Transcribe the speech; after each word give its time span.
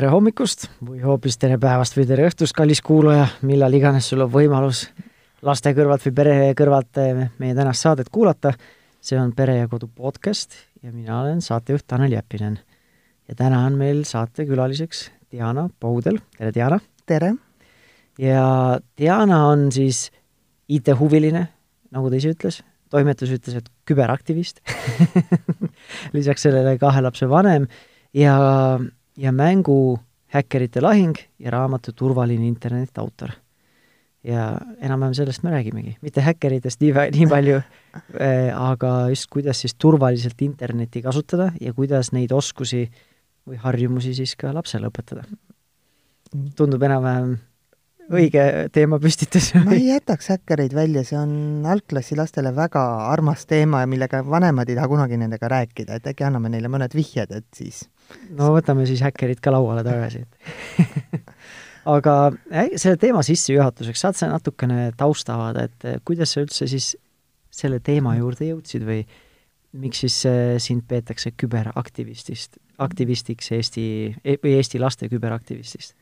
tere 0.00 0.14
hommikust 0.14 0.62
või 0.80 1.02
hoopis 1.04 1.36
tere 1.36 1.58
päevast 1.60 1.92
või 1.92 2.06
tere 2.08 2.24
õhtust, 2.24 2.54
kallis 2.56 2.78
kuulaja, 2.80 3.26
millal 3.44 3.74
iganes 3.76 4.06
sul 4.08 4.22
on 4.24 4.30
võimalus 4.32 4.86
laste 5.44 5.74
kõrvalt 5.76 6.06
või 6.06 6.12
pere 6.16 6.36
kõrvalt 6.56 7.00
eh, 7.02 7.18
meie 7.36 7.56
tänast 7.58 7.84
saadet 7.84 8.08
kuulata. 8.08 8.54
see 9.00 9.18
on 9.20 9.34
Pere 9.36 9.58
ja 9.58 9.68
Kodu 9.68 9.88
podcast 9.88 10.54
ja 10.82 10.92
mina 10.92 11.20
olen 11.20 11.42
saatejuht 11.44 11.84
Tanel 11.86 12.12
Jeppinen. 12.12 12.58
ja 13.28 13.34
täna 13.34 13.58
on 13.66 13.76
meil 13.76 14.04
saatekülaliseks 14.04 15.10
Diana 15.32 15.68
Poudel, 15.80 16.18
tere 16.38 16.54
Diana! 16.54 16.78
tere! 17.06 17.34
ja 18.18 18.78
Diana 18.96 19.46
on 19.48 19.70
siis 19.72 20.10
IT-huviline, 20.68 21.48
nagu 21.90 22.08
ta 22.08 22.16
ise 22.16 22.32
ütles, 22.32 22.62
toimetus 22.88 23.36
ütles, 23.36 23.56
et 23.56 23.68
küberaktivist 23.84 24.62
lisaks 26.16 26.48
sellele 26.48 26.78
kahe 26.78 27.04
lapse 27.04 27.28
vanem 27.28 27.68
ja, 28.14 28.38
ja 29.20 29.32
mängu 29.32 29.98
Häkkerite 30.30 30.78
lahing 30.80 31.16
ja 31.42 31.50
raamatu 31.50 31.92
Turvaline 31.92 32.46
internet 32.46 32.98
autor. 32.98 33.30
ja 34.24 34.58
enam-vähem 34.84 35.14
sellest 35.16 35.42
me 35.42 35.50
räägimegi, 35.50 35.94
mitte 36.04 36.20
häkkeritest 36.20 36.82
nii, 36.84 36.92
nii 37.14 37.26
palju 37.26 37.56
äh,, 38.20 38.50
aga 38.52 39.08
just 39.08 39.30
kuidas 39.32 39.62
siis 39.64 39.74
turvaliselt 39.74 40.42
internetti 40.44 41.00
kasutada 41.02 41.52
ja 41.60 41.72
kuidas 41.72 42.12
neid 42.12 42.32
oskusi 42.36 42.84
või 43.48 43.56
harjumusi 43.62 44.12
siis 44.14 44.36
ka 44.36 44.52
lapsele 44.54 44.90
õpetada. 44.92 45.24
tundub 46.56 46.82
enam-vähem 46.82 47.38
õige 48.10 48.44
teemapüstitus. 48.74 49.52
ma 49.64 49.74
ei 49.78 49.88
jätaks 49.88 50.30
häkkereid 50.34 50.74
välja, 50.74 51.04
see 51.06 51.18
on 51.18 51.66
algklassi 51.66 52.18
lastele 52.18 52.52
väga 52.56 52.82
armas 53.08 53.46
teema 53.50 53.84
ja 53.84 53.90
millega 53.90 54.22
vanemad 54.26 54.68
ei 54.68 54.78
taha 54.78 54.90
kunagi 54.90 55.18
nendega 55.20 55.48
rääkida, 55.48 55.96
et 55.96 56.12
äkki 56.12 56.26
anname 56.28 56.52
neile 56.52 56.70
mõned 56.72 56.94
vihjed, 56.96 57.32
et 57.40 57.48
siis. 57.56 57.86
No 58.36 58.52
võtame 58.54 58.86
siis 58.88 59.02
häkkerid 59.04 59.40
ka 59.42 59.52
lauale 59.54 59.84
tagasi, 59.86 60.24
aga 61.96 62.16
selle 62.76 62.96
teema 63.00 63.24
sissejuhatuseks 63.26 64.04
saad 64.06 64.18
sa 64.18 64.30
natukene 64.32 64.90
tausta 64.98 65.36
avada, 65.38 65.68
et 65.68 66.04
kuidas 66.06 66.34
sa 66.34 66.44
üldse 66.44 66.68
siis 66.70 66.94
selle 67.50 67.80
teema 67.84 68.14
juurde 68.18 68.52
jõudsid 68.52 68.86
või 68.86 69.02
miks 69.80 70.02
siis 70.04 70.16
äh, 70.26 70.56
sind 70.62 70.86
peetakse 70.88 71.32
küberaktivistist, 71.38 72.58
aktivistiks 72.82 73.52
Eesti 73.54 73.84
või 74.42 74.54
Eesti 74.56 74.80
laste 74.82 75.08
küberaktivistist? 75.10 75.94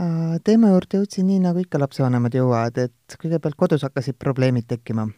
Äh, 0.00 0.38
teema 0.44 0.72
juurde 0.72 1.02
jõudsin 1.02 1.28
nii, 1.28 1.42
nagu 1.44 1.60
ikka 1.62 1.78
lapsevanemad 1.82 2.34
jõuavad, 2.34 2.80
et 2.88 3.18
kõigepealt 3.20 3.58
kodus 3.60 3.84
hakkasid 3.86 4.18
probleemid 4.18 4.66
tekkima. 4.70 5.08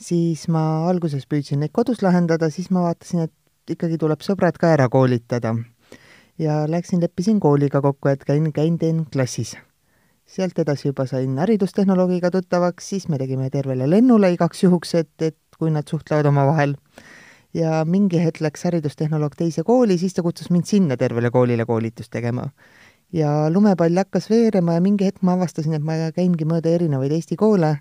siis 0.00 0.46
ma 0.48 0.88
alguses 0.88 1.26
püüdsin 1.28 1.60
neid 1.60 1.72
kodus 1.76 2.00
lahendada, 2.02 2.48
siis 2.50 2.70
ma 2.70 2.86
vaatasin, 2.86 3.28
et 3.28 3.32
ikkagi 3.70 3.98
tuleb 4.00 4.22
sõbrad 4.24 4.58
ka 4.60 4.74
ära 4.76 4.88
koolitada. 4.88 5.54
ja 6.38 6.64
läksin, 6.68 7.00
leppisin 7.00 7.40
kooliga 7.40 7.82
kokku, 7.84 8.08
et 8.08 8.24
käin, 8.24 8.52
käin, 8.52 8.78
teen 8.78 9.04
klassis. 9.12 9.56
sealt 10.26 10.58
edasi 10.58 10.88
juba 10.88 11.06
sain 11.06 11.38
haridustehnoloogiga 11.38 12.30
tuttavaks, 12.30 12.88
siis 12.88 13.08
me 13.08 13.18
tegime 13.18 13.50
tervele 13.50 13.90
lennule 13.90 14.32
igaks 14.32 14.62
juhuks, 14.62 14.94
et, 14.94 15.22
et 15.22 15.36
kui 15.58 15.70
nad 15.70 15.88
suhtlevad 15.88 16.26
omavahel. 16.26 16.76
ja 17.54 17.84
mingi 17.84 18.20
hetk 18.24 18.40
läks 18.40 18.64
haridustehnoloog 18.64 19.34
teise 19.36 19.62
kooli, 19.62 19.98
siis 19.98 20.14
ta 20.14 20.22
kutsus 20.22 20.50
mind 20.50 20.64
sinna 20.64 20.96
tervele 20.96 21.30
koolile 21.30 21.66
koolitust 21.66 22.10
tegema 22.10 22.50
ja 23.12 23.50
lumepall 23.50 23.96
hakkas 23.96 24.30
veerema 24.30 24.72
ja 24.74 24.80
mingi 24.80 25.04
hetk 25.04 25.22
ma 25.22 25.32
avastasin, 25.34 25.74
et 25.74 25.82
ma 25.82 25.92
käingi 26.14 26.44
mööda 26.46 26.68
erinevaid 26.70 27.12
Eesti 27.12 27.36
koole 27.36 27.76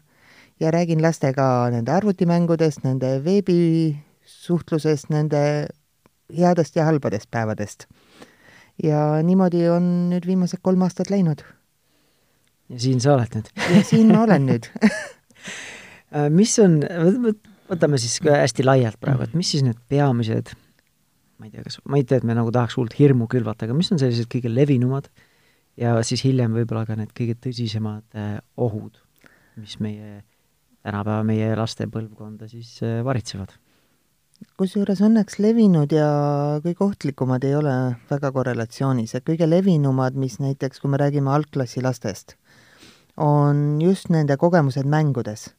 ja 0.60 0.72
räägin 0.72 1.02
lastega 1.02 1.70
nende 1.72 1.92
arvutimängudest, 1.92 2.84
nende 2.84 3.24
veebisuhtlusest, 3.24 5.10
nende 5.10 5.68
headest 6.38 6.76
ja 6.76 6.86
halbadest 6.86 7.30
päevadest. 7.32 7.88
ja 8.84 9.22
niimoodi 9.24 9.68
on 9.70 10.10
nüüd 10.14 10.28
viimased 10.28 10.62
kolm 10.62 10.82
aastat 10.88 11.10
läinud. 11.10 11.44
ja 12.70 12.80
siin 12.80 13.02
sa 13.02 13.16
oled 13.18 13.40
nüüd? 13.40 13.54
ja 13.76 13.84
siin 13.84 14.14
ma 14.14 14.24
olen 14.28 14.50
nüüd 14.54 14.72
mis 16.40 16.56
on, 16.64 16.80
võtame 17.70 18.02
siis 18.02 18.20
hästi 18.26 18.66
laialt 18.66 19.00
praegu, 19.02 19.28
et 19.28 19.38
mis 19.38 19.56
siis 19.56 19.66
need 19.66 19.80
peamised 19.90 20.54
ma 21.40 21.48
ei 21.48 21.54
tea, 21.54 21.64
kas, 21.64 21.80
ma 21.88 22.00
ei 22.00 22.06
tea, 22.08 22.20
et 22.20 22.28
me 22.28 22.36
nagu 22.36 22.52
tahaks 22.54 22.76
hullult 22.78 22.98
hirmu 23.00 23.30
külvata, 23.32 23.66
aga 23.66 23.76
mis 23.78 23.90
on 23.94 24.02
sellised 24.02 24.28
kõige 24.32 24.52
levinumad 24.52 25.08
ja 25.80 25.96
siis 26.06 26.26
hiljem 26.28 26.56
võib-olla 26.58 26.84
ka 26.88 26.98
need 27.00 27.14
kõige 27.16 27.38
tõsisemad 27.40 28.20
äh, 28.20 28.36
ohud, 28.60 29.00
mis 29.60 29.78
meie 29.84 30.20
tänapäeva 30.84 31.24
meie 31.28 31.54
laste 31.60 31.88
põlvkonda 31.92 32.50
siis 32.52 32.76
äh, 32.84 33.00
varitsevad? 33.08 33.56
Kusjuures 34.60 35.02
õnneks 35.06 35.40
levinud 35.40 35.92
ja 35.96 36.10
kõige 36.64 36.86
ohtlikumad 36.86 37.44
ei 37.48 37.56
ole 37.56 37.76
väga 38.10 38.32
korrelatsioonis, 38.36 39.16
et 39.16 39.26
kõige 39.28 39.48
levinumad, 39.50 40.18
mis 40.20 40.40
näiteks, 40.40 40.80
kui 40.80 40.92
me 40.92 41.00
räägime 41.02 41.32
algklassi 41.32 41.84
lastest, 41.84 42.36
on 43.18 43.80
just 43.82 44.10
nende 44.10 44.38
kogemused 44.38 44.88
mängudes 44.88 45.50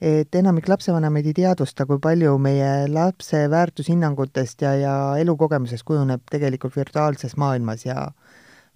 et 0.00 0.34
enamik 0.38 0.68
lapsevanemaid 0.70 1.26
ei 1.26 1.36
teadvusta, 1.40 1.86
kui 1.86 1.98
palju 2.02 2.36
meie 2.42 2.86
lapse 2.90 3.40
väärtushinnangutest 3.50 4.62
ja, 4.62 4.74
ja 4.78 4.94
elukogemusest 5.18 5.84
kujuneb 5.86 6.22
tegelikult 6.30 6.76
virtuaalses 6.76 7.36
maailmas 7.36 7.84
ja 7.86 8.10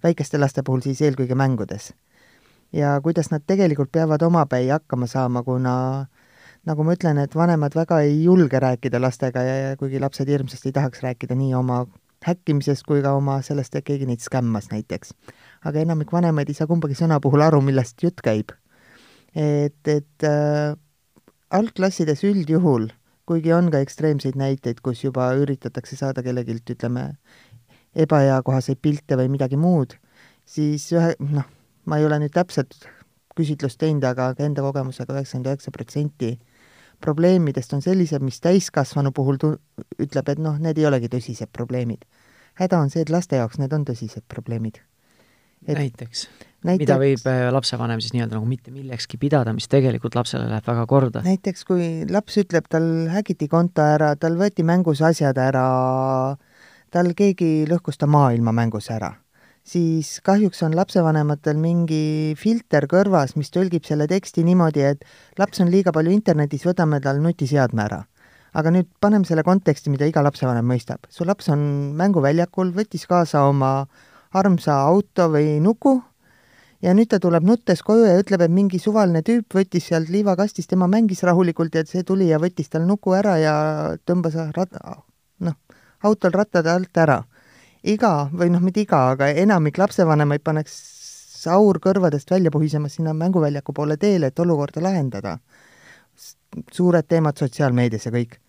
väikeste 0.03 0.39
laste 0.39 0.63
puhul 0.63 0.83
siis 0.83 1.01
eelkõige 1.01 1.35
mängudes. 1.35 1.93
ja 2.73 2.99
kuidas 3.01 3.29
nad 3.31 3.43
tegelikult 3.47 3.91
peavad 3.91 4.21
omapäi 4.21 4.67
hakkama 4.67 5.07
saama, 5.07 5.43
kuna 5.43 6.05
nagu 6.69 6.85
ma 6.87 6.95
ütlen, 6.95 7.19
et 7.19 7.35
vanemad 7.35 7.75
väga 7.75 7.99
ei 8.05 8.23
julge 8.23 8.59
rääkida 8.59 9.01
lastega 9.01 9.43
ja, 9.43 9.55
ja 9.57 9.75
kuigi 9.79 9.99
lapsed 9.99 10.29
hirmsasti 10.29 10.71
tahaks 10.75 11.03
rääkida 11.03 11.35
nii 11.35 11.53
oma 11.59 11.83
häkkimisest 12.23 12.85
kui 12.87 13.01
ka 13.03 13.13
oma 13.17 13.39
sellest, 13.43 13.75
et 13.75 13.85
keegi 13.87 14.07
neid 14.07 14.23
skämmas 14.23 14.69
näiteks. 14.71 15.13
aga 15.67 15.79
enamik 15.79 16.11
vanemaid 16.11 16.49
ei 16.49 16.57
saa 16.57 16.67
kumbagi 16.67 16.95
sõna 16.95 17.19
puhul 17.23 17.43
aru, 17.43 17.61
millest 17.61 18.03
jutt 18.03 18.23
käib. 18.23 18.51
et, 19.35 19.87
et 19.87 20.27
äh, 20.27 20.75
algklassides 21.49 22.23
üldjuhul, 22.23 22.89
kuigi 23.25 23.53
on 23.53 23.69
ka 23.71 23.81
ekstreemseid 23.83 24.37
näiteid, 24.39 24.79
kus 24.81 25.03
juba 25.03 25.33
üritatakse 25.39 25.97
saada 25.99 26.23
kellegilt, 26.23 26.69
ütleme, 26.69 27.13
ebaeakohaseid 27.95 28.79
pilte 28.81 29.17
või 29.19 29.29
midagi 29.35 29.57
muud, 29.57 29.97
siis 30.45 30.89
ühe, 30.95 31.13
noh, 31.19 31.45
ma 31.85 31.99
ei 31.99 32.07
ole 32.07 32.23
nüüd 32.23 32.33
täpselt 32.33 32.87
küsitlust 33.37 33.79
teinud, 33.81 34.05
aga 34.05 34.33
enda 34.45 34.63
kogemusega 34.65 35.15
üheksakümmend 35.15 35.51
üheksa 35.51 35.73
protsenti 35.73 36.33
probleemidest 37.03 37.75
on 37.75 37.83
sellised, 37.83 38.23
mis 38.23 38.39
täiskasvanu 38.43 39.11
puhul 39.11 39.37
tu-, 39.41 39.57
ütleb, 39.99 40.31
et 40.33 40.41
noh, 40.41 40.57
need 40.61 40.79
ei 40.79 40.87
olegi 40.89 41.11
tõsised 41.11 41.51
probleemid. 41.51 42.07
häda 42.61 42.79
on 42.79 42.89
see, 42.93 43.03
et 43.03 43.13
laste 43.13 43.39
jaoks 43.39 43.59
need 43.59 43.73
on 43.73 43.85
tõsised 43.85 44.25
probleemid 44.31 44.81
näiteks, 45.67 46.27
näiteks, 46.63 46.81
mida 46.83 46.97
võib 46.99 47.27
äh, 47.29 47.47
lapsevanem 47.53 48.01
siis 48.03 48.13
nii-öelda 48.15 48.37
nagu 48.37 48.47
mitte 48.47 48.71
millekski 48.73 49.17
pidada, 49.21 49.53
mis 49.55 49.69
tegelikult 49.71 50.15
lapsele 50.17 50.47
läheb 50.49 50.67
väga 50.67 50.85
korda? 50.89 51.23
näiteks 51.25 51.65
kui 51.67 51.87
laps 52.09 52.37
ütleb, 52.41 52.67
tal 52.71 52.87
hägiti 53.13 53.47
konto 53.51 53.85
ära, 53.85 54.13
tal 54.19 54.37
võeti 54.39 54.65
mängus 54.67 55.03
asjad 55.05 55.39
ära, 55.41 55.65
tal 56.93 57.13
keegi 57.17 57.67
lõhkus 57.69 57.99
ta 57.99 58.09
maailma 58.09 58.55
mängus 58.55 58.89
ära, 58.93 59.13
siis 59.63 60.19
kahjuks 60.23 60.63
on 60.67 60.75
lapsevanematel 60.75 61.59
mingi 61.59 62.35
filter 62.39 62.87
kõrvas, 62.91 63.37
mis 63.39 63.51
tõlgib 63.53 63.85
selle 63.87 64.07
teksti 64.11 64.43
niimoodi, 64.43 64.83
et 64.93 65.05
laps 65.39 65.63
on 65.63 65.71
liiga 65.71 65.93
palju 65.95 66.11
internetis, 66.11 66.65
võtame 66.67 66.99
tal 67.03 67.21
nutiseadme 67.23 67.85
ära 67.85 68.03
aga 68.53 68.69
nüüd 68.73 68.89
paneme 69.01 69.25
selle 69.25 69.43
konteksti, 69.45 69.91
mida 69.93 70.05
iga 70.05 70.21
lapsevanem 70.21 70.65
mõistab. 70.67 71.07
su 71.09 71.25
laps 71.25 71.49
on 71.49 71.93
mänguväljakul, 71.97 72.73
võttis 72.75 73.07
kaasa 73.09 73.47
oma 73.49 73.87
armsa 74.33 74.75
auto 74.85 75.29
või 75.33 75.59
nuku 75.61 76.01
ja 76.83 76.93
nüüd 76.93 77.09
ta 77.09 77.19
tuleb 77.23 77.45
nuttes 77.47 77.81
koju 77.85 78.05
ja 78.05 78.19
ütleb, 78.19 78.43
et 78.45 78.53
mingi 78.53 78.79
suvaline 78.81 79.23
tüüp 79.25 79.55
võttis 79.57 79.87
sealt 79.89 80.09
liivakastist, 80.13 80.69
tema 80.69 80.87
mängis 80.91 81.23
rahulikult 81.23 81.75
ja 81.75 81.85
see 81.87 82.03
tuli 82.03 82.29
ja 82.29 82.39
võttis 82.43 82.69
tal 82.69 82.85
nuku 82.87 83.15
ära 83.17 83.37
ja 83.41 83.55
tõmbas 84.05 84.37
rat-, 84.57 84.79
noh, 85.39 85.55
autol 86.03 86.35
rattade 86.35 86.71
alt 86.71 86.97
ära. 86.97 87.23
Iga, 87.83 88.29
või 88.33 88.49
noh, 88.53 88.61
mitte 88.61 88.81
iga, 88.81 89.09
aga 89.13 89.27
enamik 89.43 89.77
lapsevanemaid 89.77 90.43
paneks 90.43 91.47
aur 91.51 91.79
kõrvadest 91.83 92.31
välja 92.31 92.51
puhisema 92.51 92.89
sinna 92.89 93.13
mänguväljaku 93.13 93.73
poole 93.73 93.97
teele, 93.97 94.27
et 94.27 94.39
olukorda 94.39 94.81
lahendada. 94.81 95.37
suured 96.71 97.07
teemad 97.07 97.37
sotsiaalmeedias 97.37 98.05
ja 98.05 98.11
kõik. 98.11 98.39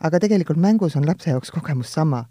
aga 0.00 0.18
tegelikult 0.20 0.58
mängus 0.58 0.96
on 0.96 1.06
lapse 1.06 1.30
jaoks 1.30 1.50
kogemus 1.50 1.92
sama 1.92 2.24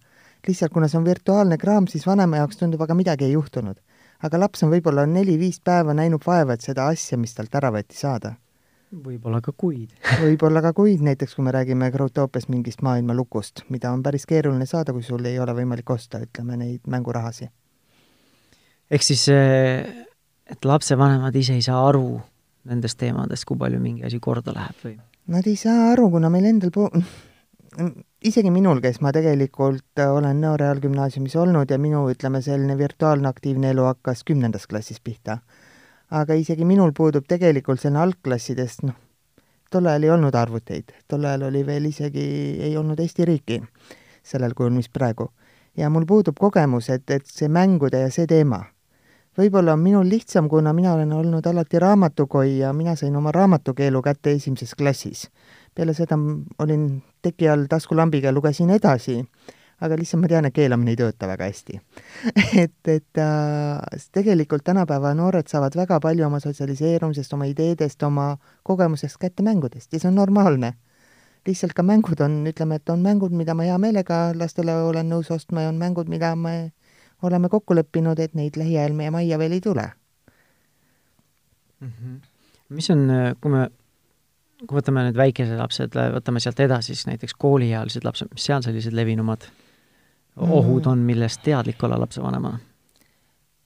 lihtsalt 0.48 0.74
kuna 0.74 0.88
see 0.88 1.00
on 1.00 1.06
virtuaalne 1.06 1.58
kraam, 1.58 1.88
siis 1.88 2.08
vanema 2.08 2.40
jaoks 2.40 2.60
tundub, 2.60 2.82
aga 2.82 2.96
midagi 2.96 3.26
ei 3.26 3.34
juhtunud. 3.36 3.80
aga 4.24 4.40
laps 4.40 4.64
on 4.64 4.72
võib-olla 4.72 5.06
neli-viis 5.08 5.62
päeva 5.64 5.94
näinud 5.96 6.26
vaeva, 6.26 6.54
et 6.54 6.62
seda 6.62 6.90
asja, 6.92 7.18
mis 7.18 7.34
talt 7.36 7.54
ära 7.56 7.72
võeti, 7.72 7.96
saada. 7.96 8.34
Võib-olla 8.90 9.42
ka 9.46 9.54
kuid 9.58 9.94
võib-olla 10.24 10.64
ka 10.66 10.74
kuid, 10.78 11.04
näiteks 11.06 11.36
kui 11.38 11.46
me 11.46 11.54
räägime 11.56 11.92
Growtopias 11.94 12.50
mingist 12.50 12.84
maailmalukust, 12.86 13.66
mida 13.70 13.92
on 13.94 14.04
päris 14.04 14.26
keeruline 14.30 14.66
saada, 14.70 14.94
kui 14.96 15.06
sul 15.06 15.26
ei 15.26 15.40
ole 15.40 15.56
võimalik 15.58 15.90
osta, 15.94 16.22
ütleme, 16.26 16.58
neid 16.58 16.90
mängurahasi. 16.90 17.50
ehk 18.92 19.06
siis, 19.06 19.28
et 19.30 20.66
lapsevanemad 20.66 21.36
ise 21.36 21.58
ei 21.58 21.66
saa 21.66 21.82
aru 21.88 22.20
nendest 22.70 23.00
teemadest, 23.00 23.46
kui 23.46 23.58
palju 23.58 23.80
mingi 23.80 24.06
asi 24.06 24.20
korda 24.20 24.54
läheb 24.56 24.86
või? 24.86 24.98
Nad 25.30 25.48
ei 25.48 25.56
saa 25.56 25.92
aru, 25.92 26.10
kuna 26.16 26.30
meil 26.34 26.48
endal 26.50 26.72
po-, 26.74 26.90
isegi 28.26 28.52
minul, 28.52 28.82
kes 28.84 29.00
ma 29.06 29.14
tegelikult 29.16 30.02
olen 30.04 30.42
Nõo 30.42 30.56
Reaalgümnaasiumis 30.60 31.36
olnud 31.40 31.70
ja 31.72 31.78
minu, 31.82 32.08
ütleme, 32.12 32.42
selline 32.42 32.78
virtuaalne 32.78 33.30
aktiivne 33.30 33.72
elu 33.74 33.86
hakkas 33.92 34.26
kümnendas 34.28 34.68
klassis 34.68 35.00
pihta. 35.00 35.40
Aga 36.10 36.34
isegi 36.34 36.66
minul 36.66 36.92
puudub 36.98 37.28
tegelikult 37.28 37.82
selline 37.82 38.02
algklassidest, 38.04 38.84
noh, 38.88 38.98
tol 39.72 39.86
ajal 39.86 40.08
ei 40.08 40.14
olnud 40.16 40.36
arvuteid, 40.36 40.96
tol 41.08 41.26
ajal 41.26 41.50
oli 41.50 41.66
veel 41.66 41.86
isegi, 41.92 42.26
ei 42.66 42.78
olnud 42.78 43.00
Eesti 43.00 43.26
riiki 43.26 43.62
sellel 44.24 44.54
kujul, 44.58 44.74
mis 44.74 44.90
praegu. 44.90 45.30
ja 45.78 45.90
mul 45.90 46.06
puudub 46.06 46.38
kogemus, 46.40 46.90
et, 46.90 47.10
et 47.10 47.26
see 47.26 47.48
mängude 47.48 48.00
ja 48.02 48.10
see 48.12 48.28
teema 48.28 48.64
võib-olla 49.40 49.76
on 49.78 49.84
minul 49.84 50.10
lihtsam, 50.10 50.50
kuna 50.50 50.74
mina 50.74 50.94
olen 50.94 51.14
olnud 51.14 51.46
alati 51.48 51.80
raamatukoi 51.80 52.58
ja 52.60 52.74
mina 52.74 52.96
sain 53.00 53.16
oma 53.16 53.32
raamatukeelu 53.32 54.02
kätte 54.02 54.32
esimeses 54.36 54.76
klassis. 54.76 55.30
peale 55.76 55.94
seda 55.94 56.18
olin 56.60 57.02
teki 57.22 57.50
all 57.50 57.68
taskulambiga 57.70 58.28
ja 58.28 58.34
lugesin 58.34 58.70
edasi, 58.70 59.22
aga 59.82 59.98
lihtsalt 60.00 60.24
ma 60.24 60.30
tean, 60.32 60.48
et 60.50 60.56
keelamine 60.56 60.94
ei 60.94 61.00
tööta 61.00 61.28
väga 61.30 61.48
hästi 61.50 61.80
et, 62.64 62.80
et 62.88 63.22
äh, 63.22 64.02
tegelikult 64.16 64.66
tänapäeva 64.68 65.14
noored 65.18 65.48
saavad 65.52 65.76
väga 65.80 66.00
palju 66.04 66.28
oma 66.28 66.40
sotsialiseerumisest, 66.44 67.34
oma 67.34 67.50
ideedest, 67.50 68.04
oma 68.04 68.32
kogemusest 68.64 69.20
kätte 69.22 69.46
mängudest 69.46 69.94
ja 69.94 70.00
see 70.00 70.12
on 70.12 70.20
normaalne. 70.20 70.74
lihtsalt 71.48 71.74
ka 71.74 71.84
mängud 71.84 72.20
on, 72.22 72.42
ütleme, 72.48 72.76
et 72.76 72.90
on 72.90 73.00
mängud, 73.02 73.32
mida 73.32 73.54
ma 73.56 73.64
hea 73.64 73.78
meelega 73.78 74.30
lastele 74.36 74.76
olen 74.90 75.10
nõus 75.10 75.32
ostma 75.32 75.62
ja 75.62 75.70
on 75.70 75.80
mängud, 75.80 76.10
mida 76.10 76.36
me 76.36 76.72
oleme 77.22 77.50
kokku 77.50 77.76
leppinud, 77.76 78.20
et 78.20 78.36
neid 78.36 78.58
lähiajal 78.60 78.94
meie 78.96 79.12
majja 79.12 79.40
veel 79.40 79.58
ei 79.58 79.62
tule 79.62 79.90
mm. 81.80 81.92
-hmm. 81.92 82.20
mis 82.70 82.90
on, 82.90 83.08
kui 83.42 83.52
me, 83.52 83.70
kui 84.68 84.80
võtame 84.80 85.06
need 85.08 85.18
väikesed 85.18 85.58
lapsed, 85.60 85.96
võtame 86.16 86.44
sealt 86.44 86.60
edasi 86.60 86.94
siis 86.94 87.08
näiteks 87.08 87.36
kooliealised 87.38 88.06
lapsed, 88.06 88.32
mis 88.34 88.46
seal 88.46 88.64
sellised 88.66 88.96
levinumad. 88.96 89.48
Ohud 90.40 90.86
on, 90.88 91.00
millest 91.06 91.42
teadlik 91.44 91.84
olla 91.84 92.00
lapsevanemana? 92.00 92.60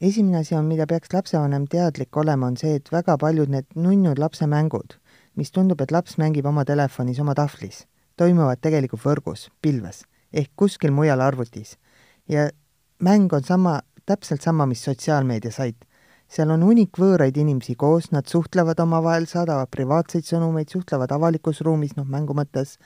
esimene 0.02 0.38
asi 0.38 0.56
on, 0.56 0.66
mida 0.66 0.86
peaks 0.88 1.14
lapsevanem 1.14 1.68
teadlik 1.72 2.18
olema, 2.18 2.48
on 2.48 2.58
see, 2.58 2.76
et 2.76 2.90
väga 2.92 3.18
paljud 3.18 3.50
need 3.50 3.70
nunnud 3.76 4.20
lapsemängud, 4.20 4.98
mis 5.40 5.52
tundub, 5.52 5.82
et 5.82 5.92
laps 5.92 6.18
mängib 6.20 6.46
oma 6.46 6.66
telefonis, 6.68 7.22
oma 7.24 7.36
tahvlis, 7.38 7.86
toimuvad 8.20 8.60
tegelikult 8.60 9.06
võrgus, 9.06 9.48
pilves 9.62 10.04
ehk 10.34 10.52
kuskil 10.56 10.92
mujal 10.92 11.22
arvutis. 11.22 11.78
ja 12.30 12.50
mäng 13.00 13.34
on 13.34 13.44
sama, 13.44 13.82
täpselt 14.06 14.42
sama, 14.42 14.66
mis 14.66 14.84
sotsiaalmeediasait. 14.84 15.86
seal 16.28 16.50
on 16.50 16.64
hunnik 16.64 16.98
võõraid 16.98 17.38
inimesi 17.38 17.76
koos, 17.76 18.12
nad 18.12 18.26
suhtlevad 18.26 18.80
omavahel, 18.80 19.26
saadavad 19.26 19.70
privaatseid 19.70 20.26
sõnumeid, 20.26 20.70
suhtlevad 20.70 21.12
avalikus 21.12 21.62
ruumis, 21.62 21.96
noh, 21.96 22.06
mängu 22.06 22.34
mõttes, 22.34 22.80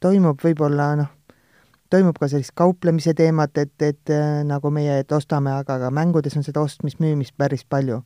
toimub 0.00 0.38
võib-olla 0.44 0.94
noh, 0.96 1.08
toimub 1.90 2.18
ka 2.20 2.28
sellist 2.28 2.54
kauplemise 2.58 3.14
teemat, 3.16 3.56
et, 3.58 3.74
et 3.82 4.12
äh, 4.12 4.42
nagu 4.46 4.70
meie, 4.74 5.00
et 5.02 5.12
ostame, 5.12 5.52
aga 5.54 5.78
ka 5.82 5.90
mängudes 5.94 6.36
on 6.36 6.46
seda 6.46 6.62
ostmist-müümist 6.64 7.36
päris 7.36 7.64
palju. 7.64 8.02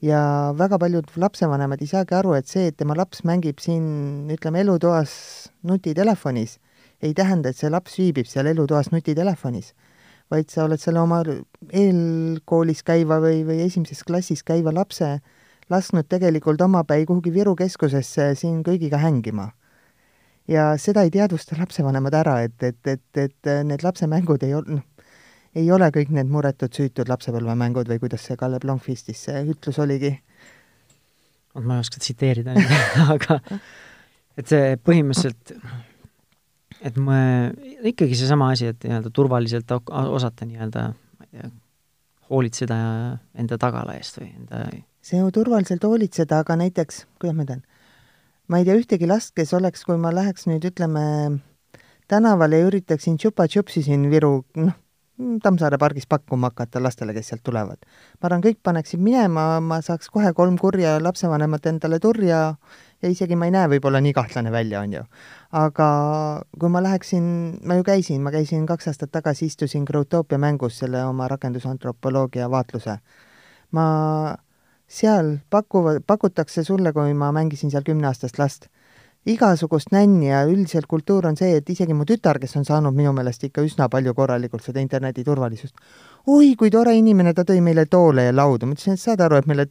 ja 0.00 0.20
väga 0.56 0.78
paljud 0.80 1.10
lapsevanemad 1.20 1.82
ei 1.84 1.86
saagi 1.90 2.14
aru, 2.16 2.32
et 2.32 2.48
see, 2.48 2.70
et 2.70 2.76
tema 2.80 2.94
laps 2.96 3.20
mängib 3.28 3.58
siin, 3.60 4.30
ütleme, 4.32 4.62
elutoas 4.64 5.12
nutitelefonis, 5.62 6.56
ei 7.02 7.12
tähenda, 7.14 7.50
et 7.50 7.56
see 7.60 7.68
laps 7.68 7.98
viibib 8.00 8.26
seal 8.26 8.48
elutoas 8.48 8.88
nutitelefonis 8.94 9.74
vaid 10.30 10.50
sa 10.50 10.64
oled 10.64 10.80
selle 10.80 11.02
oma 11.02 11.20
eelkoolis 11.26 12.84
käiva 12.86 13.18
või, 13.22 13.42
või 13.46 13.64
esimeses 13.66 14.04
klassis 14.06 14.44
käiva 14.46 14.72
lapse 14.72 15.18
lasknud 15.70 16.06
tegelikult 16.10 16.60
omapäi 16.62 17.06
kuhugi 17.06 17.32
Viru 17.34 17.56
keskusesse 17.58 18.32
siin 18.38 18.62
kõigiga 18.66 19.00
hängima. 19.02 19.50
Ja 20.50 20.70
seda 20.80 21.04
ei 21.06 21.12
teadvusta 21.14 21.58
lapsevanemad 21.58 22.16
ära, 22.20 22.38
et, 22.46 22.62
et, 22.62 22.80
et, 22.86 23.20
et 23.24 23.50
need 23.66 23.84
lapsemängud 23.86 24.42
ei 24.46 24.54
ol-, 24.58 24.66
noh, 24.78 25.10
ei 25.54 25.70
ole 25.74 25.90
kõik 25.94 26.12
need 26.14 26.30
muretud 26.30 26.74
süütud 26.74 27.10
lapsepõlvemängud 27.10 27.90
või 27.90 28.00
kuidas 28.02 28.26
see 28.26 28.38
Kalle 28.38 28.60
Blomqvistis 28.62 29.26
see 29.28 29.44
ütlus 29.50 29.80
oligi? 29.82 30.14
ma 31.58 31.78
ei 31.78 31.82
oska 31.82 31.98
tsiteerida 31.98 32.54
aga 33.16 33.40
et 34.38 34.50
see 34.50 34.76
põhimõtteliselt 34.78 35.56
et 36.86 37.00
ma, 37.00 37.16
ikkagi 37.90 38.16
seesama 38.16 38.52
asi, 38.54 38.70
et 38.70 38.86
nii-öelda 38.86 39.10
turvaliselt 39.14 39.74
osata 39.90 40.46
nii-öelda, 40.48 40.84
ma 40.94 41.26
ei 41.26 41.34
tea, 41.34 41.50
hoolitseda 42.30 42.78
enda 43.42 43.58
tagala 43.60 43.98
eest 43.98 44.20
või 44.20 44.30
enda 44.30 44.62
see 45.04 45.18
ju 45.20 45.30
turvaliselt 45.34 45.84
hoolitseda, 45.84 46.42
aga 46.44 46.56
näiteks, 46.60 47.04
kuidas 47.20 47.36
ma 47.36 47.46
ütlen, 47.46 47.62
ma 48.50 48.58
ei 48.58 48.66
tea 48.66 48.76
ühtegi 48.80 49.06
last, 49.06 49.32
kes 49.38 49.54
oleks, 49.54 49.86
kui 49.86 49.98
ma 50.00 50.10
läheks 50.14 50.48
nüüd 50.50 50.66
ütleme 50.66 51.04
tänavale 52.10 52.58
ja 52.58 52.66
üritaksin 52.70 53.18
tšupa-tšupsi 53.20 53.84
siin 53.86 54.08
Viru, 54.10 54.40
noh, 54.58 54.74
Tammsaare 55.42 55.76
pargis 55.78 56.06
pakkuma 56.08 56.48
hakata 56.48 56.80
lastele, 56.80 57.12
kes 57.12 57.28
sealt 57.28 57.42
tulevad. 57.44 57.76
ma 58.20 58.26
arvan, 58.28 58.40
kõik 58.40 58.58
paneksid 58.64 59.02
minema, 59.04 59.60
ma 59.60 59.80
saaks 59.84 60.08
kohe 60.08 60.32
kolm 60.32 60.56
kurja 60.58 60.94
lapsevanemat 61.02 61.66
endale 61.66 61.98
turja 62.00 62.38
ja 63.02 63.08
isegi 63.08 63.36
ma 63.36 63.48
ei 63.48 63.52
näe 63.52 63.68
võib-olla 63.74 64.00
nii 64.00 64.14
kahtlane 64.16 64.52
välja, 64.52 64.80
on 64.80 64.96
ju. 64.96 65.02
aga 65.52 65.88
kui 66.58 66.72
ma 66.72 66.82
läheksin, 66.82 67.24
ma 67.64 67.76
ju 67.76 67.84
käisin, 67.84 68.22
ma 68.24 68.32
käisin 68.32 68.64
kaks 68.66 68.88
aastat 68.88 69.12
tagasi, 69.12 69.50
istusin 69.52 69.84
Growtopia 69.84 70.38
mängus 70.38 70.78
selle 70.80 71.04
oma 71.04 71.28
rakendusantropoloogia 71.28 72.50
vaatluse. 72.50 72.96
ma, 73.76 73.86
seal 74.90 75.36
pakuvad, 75.50 76.02
pakutakse 76.06 76.64
sulle, 76.66 76.92
kui 76.92 77.14
ma 77.14 77.30
mängisin 77.32 77.70
seal 77.70 77.86
kümneaastast 77.86 78.38
last 78.42 78.66
igasugust 79.26 79.92
nänni 79.92 80.30
ja 80.30 80.44
üldiselt 80.48 80.86
kultuur 80.88 81.26
on 81.28 81.36
see, 81.36 81.52
et 81.60 81.68
isegi 81.70 81.94
mu 81.94 82.06
tütar, 82.08 82.38
kes 82.40 82.56
on 82.56 82.64
saanud 82.64 82.96
minu 82.96 83.12
meelest 83.12 83.44
ikka 83.44 83.62
üsna 83.66 83.88
palju 83.92 84.14
korralikult 84.16 84.64
seda 84.64 84.80
interneti 84.80 85.24
turvalisust, 85.24 85.76
oi, 86.26 86.54
kui 86.56 86.70
tore 86.72 86.94
inimene, 86.96 87.34
ta 87.36 87.44
tõi 87.44 87.60
meile 87.64 87.84
toole 87.86 88.30
ja 88.30 88.34
laudu, 88.34 88.66
ma 88.66 88.76
ütlesin, 88.76 88.96
et 88.96 89.04
saad 89.04 89.20
aru, 89.24 89.40
et 89.40 89.50
meile 89.50 89.68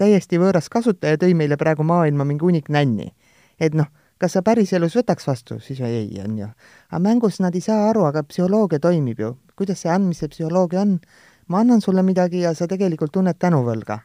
täiesti 0.00 0.40
võõras 0.40 0.72
kasutaja 0.72 1.20
tõi 1.20 1.36
meile 1.36 1.60
praegu 1.60 1.84
maailma 1.84 2.24
mingi 2.24 2.46
hunnik 2.46 2.72
nänni. 2.72 3.12
et 3.60 3.74
noh, 3.76 3.86
kas 4.18 4.32
sa 4.32 4.42
päriselus 4.42 4.96
võtaks 4.96 5.26
vastu, 5.28 5.60
siis 5.60 5.80
ei, 5.84 6.08
on 6.24 6.38
ju. 6.38 6.48
aga 6.90 7.00
mängus 7.04 7.40
nad 7.40 7.54
ei 7.54 7.60
saa 7.60 7.90
aru, 7.90 8.06
aga 8.08 8.22
psühholoogia 8.22 8.80
toimib 8.80 9.20
ju. 9.20 9.36
kuidas 9.56 9.84
see 9.84 9.92
andmise 9.92 10.28
psühholoogia 10.28 10.80
on? 10.80 11.00
ma 11.48 11.60
annan 11.60 11.80
sulle 11.80 12.02
midagi 12.02 12.40
ja 12.40 12.54
sa 12.54 12.66
tegelikult 12.66 13.12
tunned 13.12 13.36
tänuvõlga 13.36 14.00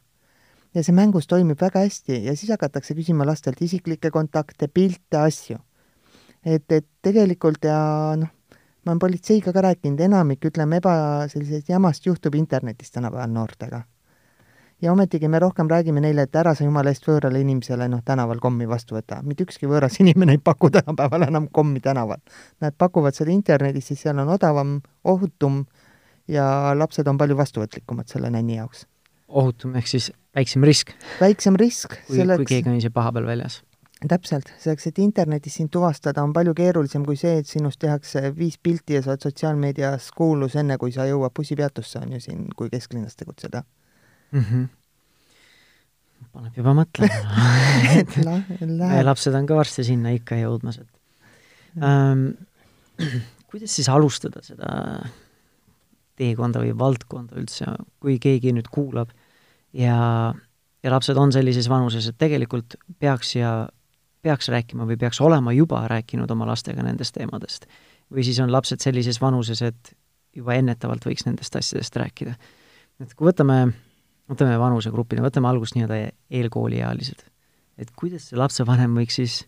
ja 0.76 0.84
see 0.84 0.96
mängus 0.96 1.28
toimib 1.32 1.62
väga 1.62 1.86
hästi 1.86 2.20
ja 2.26 2.36
siis 2.36 2.52
hakatakse 2.52 2.96
küsima 2.98 3.26
lastelt 3.28 3.62
isiklikke 3.64 4.12
kontakte, 4.12 4.68
pilte, 4.68 5.18
asju. 5.22 5.58
et, 6.46 6.72
et 6.72 6.88
tegelikult 7.02 7.64
ja 7.66 7.80
noh, 8.20 8.32
ma 8.86 8.94
olen 8.94 9.02
politseiga 9.02 9.54
ka 9.54 9.64
rääkinud, 9.66 10.00
enamik, 10.06 10.46
ütleme, 10.46 10.80
eba, 10.82 10.96
sellisest 11.32 11.70
jamast 11.70 12.06
juhtub 12.06 12.36
internetis 12.36 12.92
tänapäeval 12.92 13.32
noortega. 13.32 13.82
ja 14.82 14.92
ometigi 14.92 15.28
me 15.28 15.40
rohkem 15.40 15.70
räägime 15.72 16.02
neile, 16.02 16.28
et 16.28 16.36
ära 16.36 16.54
sa 16.56 16.68
jumala 16.68 16.92
eest 16.92 17.08
võõrale 17.08 17.40
inimesele 17.42 17.88
noh, 17.90 18.04
tänaval 18.06 18.44
kommi 18.44 18.68
vastu 18.68 19.00
võta. 19.00 19.22
mitte 19.24 19.48
ükski 19.48 19.72
võõras 19.72 19.96
inimene 20.04 20.36
ei 20.36 20.44
paku 20.44 20.70
tänapäeval 20.70 21.30
enam 21.30 21.48
kommi 21.52 21.80
tänaval. 21.80 22.20
Nad 22.62 22.76
pakuvad 22.78 23.16
seda 23.16 23.32
internetis, 23.32 23.88
siis 23.88 24.04
seal 24.04 24.20
on 24.20 24.30
odavam, 24.36 24.82
ohutum 25.04 25.64
ja 26.28 26.76
lapsed 26.76 27.08
on 27.08 27.18
palju 27.18 27.38
vastuvõtlikumad 27.38 28.12
selle 28.12 28.30
nänni 28.30 28.60
jaoks. 28.60 28.86
ohutum 29.28 29.76
ehk 29.76 29.88
siis 29.88 30.12
väiksem 30.36 30.66
risk. 30.68 30.92
väiksem 31.22 31.56
risk. 31.60 31.98
kui 32.08 32.20
selleks..., 32.20 32.44
kui 32.44 32.52
keegi 32.52 32.72
on 32.72 32.78
ise 32.82 32.92
paha 32.94 33.14
peal 33.16 33.28
väljas. 33.30 33.62
täpselt, 34.06 34.52
selleks, 34.62 34.88
et 34.92 35.00
internetis 35.02 35.56
sind 35.58 35.72
tuvastada, 35.74 36.24
on 36.24 36.34
palju 36.36 36.54
keerulisem 36.58 37.06
kui 37.08 37.18
see, 37.18 37.40
et 37.42 37.50
sinust 37.50 37.80
tehakse 37.82 38.22
viis 38.38 38.58
pilti 38.62 39.00
ja 39.00 39.02
sa 39.02 39.14
oled 39.14 39.26
sotsiaalmeedias 39.26 40.12
kuulus, 40.18 40.58
enne 40.60 40.78
kui 40.82 40.94
sa 40.94 41.08
jõuad 41.10 41.34
bussipeatusse, 41.36 42.04
on 42.04 42.18
ju 42.18 42.24
siin, 42.28 42.48
kui 42.56 42.70
kesklinnas 42.74 43.16
tegutseda 43.16 43.64
mm. 44.32 44.42
-hmm 44.42 44.74
paneb 46.36 46.58
juba 46.58 46.74
mõtlema 46.76 47.52
et 48.00 48.16
la, 48.24 48.40
lapsed 49.06 49.36
on 49.38 49.46
ka 49.48 49.56
varsti 49.56 49.86
sinna 49.88 50.12
ikka 50.16 50.40
jõudmas, 50.40 50.80
et 50.82 51.84
ähm, 51.84 52.26
kuidas 53.52 53.76
siis 53.76 53.90
alustada 53.92 54.44
seda 54.44 54.72
teekonda 56.20 56.64
või 56.64 56.74
valdkonda 56.80 57.38
üldse, 57.40 57.68
kui 58.00 58.18
keegi 58.24 58.54
nüüd 58.56 58.68
kuulab 58.72 59.12
ja, 59.76 60.34
ja 60.84 60.92
lapsed 60.92 61.18
on 61.20 61.34
sellises 61.36 61.70
vanuses, 61.70 62.08
et 62.10 62.18
tegelikult 62.22 62.78
peaks 63.00 63.36
ja 63.36 63.56
peaks 64.26 64.50
rääkima 64.50 64.88
või 64.90 64.98
peaks 64.98 65.22
olema 65.22 65.54
juba 65.54 65.84
rääkinud 65.92 66.32
oma 66.34 66.48
lastega 66.50 66.84
nendest 66.86 67.14
teemadest. 67.18 67.68
või 68.14 68.24
siis 68.24 68.40
on 68.40 68.52
lapsed 68.52 68.82
sellises 68.82 69.22
vanuses, 69.22 69.62
et 69.62 69.96
juba 70.36 70.56
ennetavalt 70.56 71.06
võiks 71.06 71.26
nendest 71.26 71.56
asjadest 71.56 71.96
rääkida. 71.96 72.36
et 73.00 73.14
kui 73.14 73.28
võtame, 73.28 73.74
võtame 74.32 74.58
vanusegruppina, 74.60 75.26
võtame 75.26 75.50
algust 75.50 75.76
nii-öelda 75.76 76.12
eelkooliealised, 76.40 77.26
et 77.78 77.92
kuidas 77.96 78.30
see 78.30 78.40
lapsevanem 78.40 78.98
võiks 78.98 79.22
siis 79.22 79.44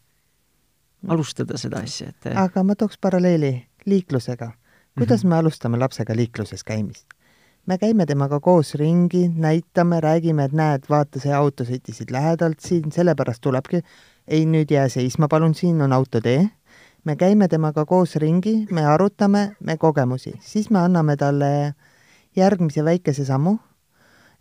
alustada 1.07 1.57
seda 1.57 1.81
asja, 1.86 2.10
et 2.10 2.31
aga 2.36 2.63
ma 2.63 2.75
tooks 2.75 2.98
paralleeli 3.01 3.53
liiklusega. 3.86 4.51
kuidas 4.98 5.24
mm 5.24 5.27
-hmm. 5.27 5.29
me 5.29 5.38
alustame 5.38 5.77
lapsega 5.77 6.15
liikluses 6.15 6.63
käimist? 6.63 7.17
Me 7.68 7.78
käime 7.78 8.06
temaga 8.08 8.40
koos 8.40 8.74
ringi, 8.80 9.28
näitame, 9.36 10.00
räägime, 10.04 10.48
et 10.48 10.54
näed, 10.56 10.88
vaata, 10.90 11.20
see 11.20 11.34
auto 11.36 11.66
sõitis 11.68 12.00
siit 12.00 12.12
lähedalt 12.16 12.64
siin, 12.64 12.92
sellepärast 12.96 13.44
tulebki, 13.44 13.82
ei, 14.28 14.46
nüüd 14.48 14.72
jää 14.72 14.88
seisma, 14.92 15.28
palun, 15.28 15.56
siin 15.56 15.82
on 15.82 15.94
autotee. 15.94 16.50
me 17.06 17.16
käime 17.16 17.48
temaga 17.48 17.86
koos 17.86 18.16
ringi, 18.16 18.68
me 18.72 18.84
arutame 18.86 19.56
me 19.64 19.78
kogemusi, 19.78 20.34
siis 20.42 20.70
me 20.70 20.80
anname 20.80 21.16
talle 21.18 21.74
järgmise 22.36 22.84
väikese 22.84 23.26
sammu, 23.26 23.58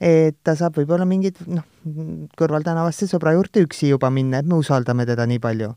et 0.00 0.36
ta 0.44 0.54
saab 0.54 0.78
võib-olla 0.78 1.06
mingid 1.06 1.38
noh, 1.46 1.62
kõrvaltänavasse 2.38 3.06
sõbra 3.06 3.32
juurde 3.36 3.62
üksi 3.66 3.90
juba 3.92 4.10
minna, 4.10 4.38
et 4.38 4.46
me 4.46 4.58
usaldame 4.58 5.06
teda 5.06 5.26
nii 5.26 5.38
palju. 5.38 5.74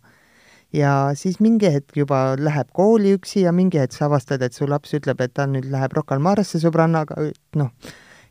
Ja 0.76 1.12
siis 1.18 1.40
mingi 1.40 1.72
hetk 1.74 1.98
juba 1.98 2.36
läheb 2.40 2.70
kooli 2.74 3.16
üksi 3.18 3.44
ja 3.46 3.54
mingi 3.56 3.82
hetk 3.82 3.96
sa 3.96 4.06
avastad, 4.10 4.44
et 4.46 4.54
su 4.54 4.68
laps 4.70 4.94
ütleb, 4.98 5.22
et 5.22 5.34
ta 5.34 5.48
nüüd 5.50 5.70
läheb 5.72 5.96
Rocca 5.98 6.18
al 6.18 6.24
Maresse 6.24 6.62
sõbrannaga, 6.62 7.18
noh, 7.60 7.74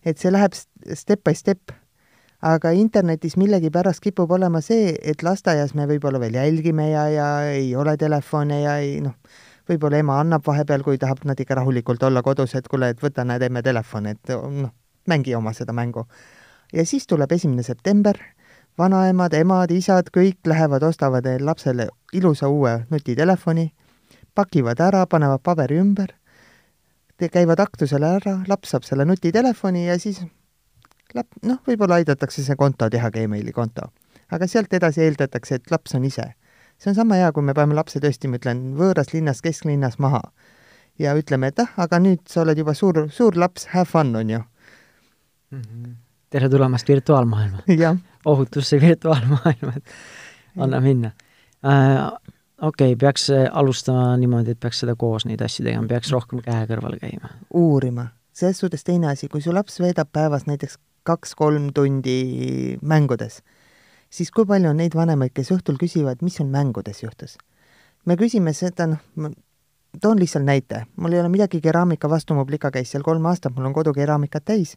et 0.04 0.18
see 0.18 0.32
läheb 0.32 0.54
step 0.54 1.24
by 1.26 1.34
step 1.34 1.74
aga 2.42 2.70
internetis 2.76 3.36
millegipärast 3.36 4.02
kipub 4.02 4.30
olema 4.30 4.60
see, 4.62 4.92
et 5.02 5.22
lasteaias 5.26 5.74
me 5.74 5.88
võib-olla 5.90 6.20
veel 6.22 6.38
jälgime 6.38 6.90
ja, 6.92 7.08
ja 7.10 7.28
ei 7.50 7.74
ole 7.76 7.96
telefone 7.98 8.60
ja 8.62 8.76
ei 8.82 9.00
noh, 9.02 9.16
võib-olla 9.68 9.98
ema 9.98 10.20
annab 10.22 10.46
vahepeal, 10.46 10.84
kui 10.86 10.98
tahab 10.98 11.24
nad 11.28 11.40
ikka 11.40 11.58
rahulikult 11.58 12.02
olla 12.06 12.22
kodus, 12.22 12.54
et 12.54 12.68
kuule, 12.70 12.92
et 12.94 13.02
võta, 13.02 13.26
näed, 13.26 13.42
emme 13.48 13.62
telefoni, 13.62 14.14
et 14.14 14.34
noh, 14.34 14.72
mängi 15.10 15.34
oma 15.34 15.52
seda 15.56 15.74
mängu. 15.74 16.06
ja 16.72 16.84
siis 16.86 17.06
tuleb 17.06 17.32
esimene 17.32 17.62
september, 17.62 18.16
vanaemad, 18.78 19.34
emad, 19.34 19.70
isad, 19.74 20.10
kõik 20.14 20.46
lähevad, 20.46 20.82
ostavad 20.82 21.26
lapsele 21.40 21.88
ilusa 22.12 22.48
uue 22.48 22.86
nutitelefoni, 22.90 23.72
pakivad 24.34 24.80
ära, 24.80 25.06
panevad 25.06 25.42
paberi 25.42 25.80
ümber, 25.82 26.14
käivad 27.18 27.60
aktusele 27.60 28.06
ära, 28.20 28.38
laps 28.48 28.74
saab 28.74 28.86
selle 28.86 29.04
nutitelefoni 29.08 29.86
ja 29.88 29.98
siis 29.98 30.20
lap-, 31.14 31.40
noh, 31.42 31.58
võib-olla 31.66 31.98
aidatakse 31.98 32.44
see 32.44 32.56
konto 32.56 32.88
teha, 32.90 33.10
Gmaili 33.10 33.52
konto. 33.52 33.90
aga 34.30 34.46
sealt 34.46 34.72
edasi 34.76 35.02
eeldatakse, 35.02 35.54
et 35.54 35.70
laps 35.70 35.94
on 35.94 36.04
ise. 36.04 36.32
see 36.78 36.90
on 36.90 36.94
sama 36.94 37.16
hea, 37.18 37.32
kui 37.32 37.42
me 37.42 37.54
paneme 37.54 37.74
lapse 37.74 38.00
tõesti, 38.00 38.28
ma 38.28 38.38
ütlen, 38.38 38.74
võõras 38.78 39.12
linnas, 39.12 39.42
kesklinnas 39.42 39.98
maha 39.98 40.22
ja 40.98 41.14
ütleme, 41.18 41.50
et 41.50 41.58
ah, 41.58 41.72
aga 41.76 41.98
nüüd 41.98 42.22
sa 42.28 42.42
oled 42.42 42.58
juba 42.58 42.74
suur, 42.74 43.08
suur 43.10 43.38
laps, 43.38 43.66
have 43.74 43.90
fun, 43.90 44.14
on 44.16 44.30
ju 44.30 44.38
mm. 45.50 45.60
-hmm. 45.62 45.94
tere 46.30 46.48
tulemast 46.48 46.88
virtuaalmaailma 46.88 47.58
ohutusse 48.28 48.80
virtuaalmaailma, 48.86 49.76
et 49.76 49.94
anna 50.56 50.80
minna 50.84 51.12
äh, 51.66 52.04
okei 52.62 52.92
okay,, 52.92 52.96
peaks 52.96 53.28
alustama 53.52 54.16
niimoodi, 54.16 54.54
et 54.54 54.60
peaks 54.60 54.82
seda 54.84 54.94
koos 54.98 55.26
neid 55.28 55.42
asju 55.44 55.66
tegema, 55.66 55.86
peaks 55.90 56.12
rohkem 56.14 56.42
käe 56.44 56.66
kõrval 56.70 56.98
käima? 57.00 57.32
uurima. 57.54 58.08
selles 58.32 58.60
suhtes 58.62 58.84
teine 58.84 59.12
asi, 59.12 59.28
kui 59.28 59.42
su 59.42 59.54
laps 59.54 59.80
veedab 59.80 60.10
päevas 60.12 60.46
näiteks 60.46 60.78
kaks-kolm 61.08 61.70
tundi 61.74 62.78
mängudes, 62.82 63.42
siis 64.10 64.30
kui 64.34 64.46
palju 64.46 64.72
on 64.72 64.80
neid 64.82 64.96
vanemaid, 64.96 65.32
kes 65.34 65.52
õhtul 65.54 65.78
küsivad, 65.80 66.22
mis 66.22 66.40
sul 66.40 66.50
mängudes 66.52 67.02
juhtus? 67.02 67.38
me 68.06 68.16
küsime 68.16 68.52
seda, 68.56 68.88
noh, 68.88 69.32
toon 70.00 70.20
lihtsalt 70.20 70.46
näite, 70.46 70.84
mul 70.96 71.14
ei 71.14 71.20
ole 71.20 71.30
midagi 71.32 71.60
keraamika 71.64 72.10
vastu, 72.10 72.34
mu 72.34 72.44
plika 72.46 72.70
käis 72.74 72.92
seal 72.92 73.04
kolm 73.06 73.26
aastat, 73.30 73.54
mul 73.56 73.70
on 73.70 73.76
kodu 73.76 73.94
keraamikat 73.96 74.44
täis, 74.44 74.76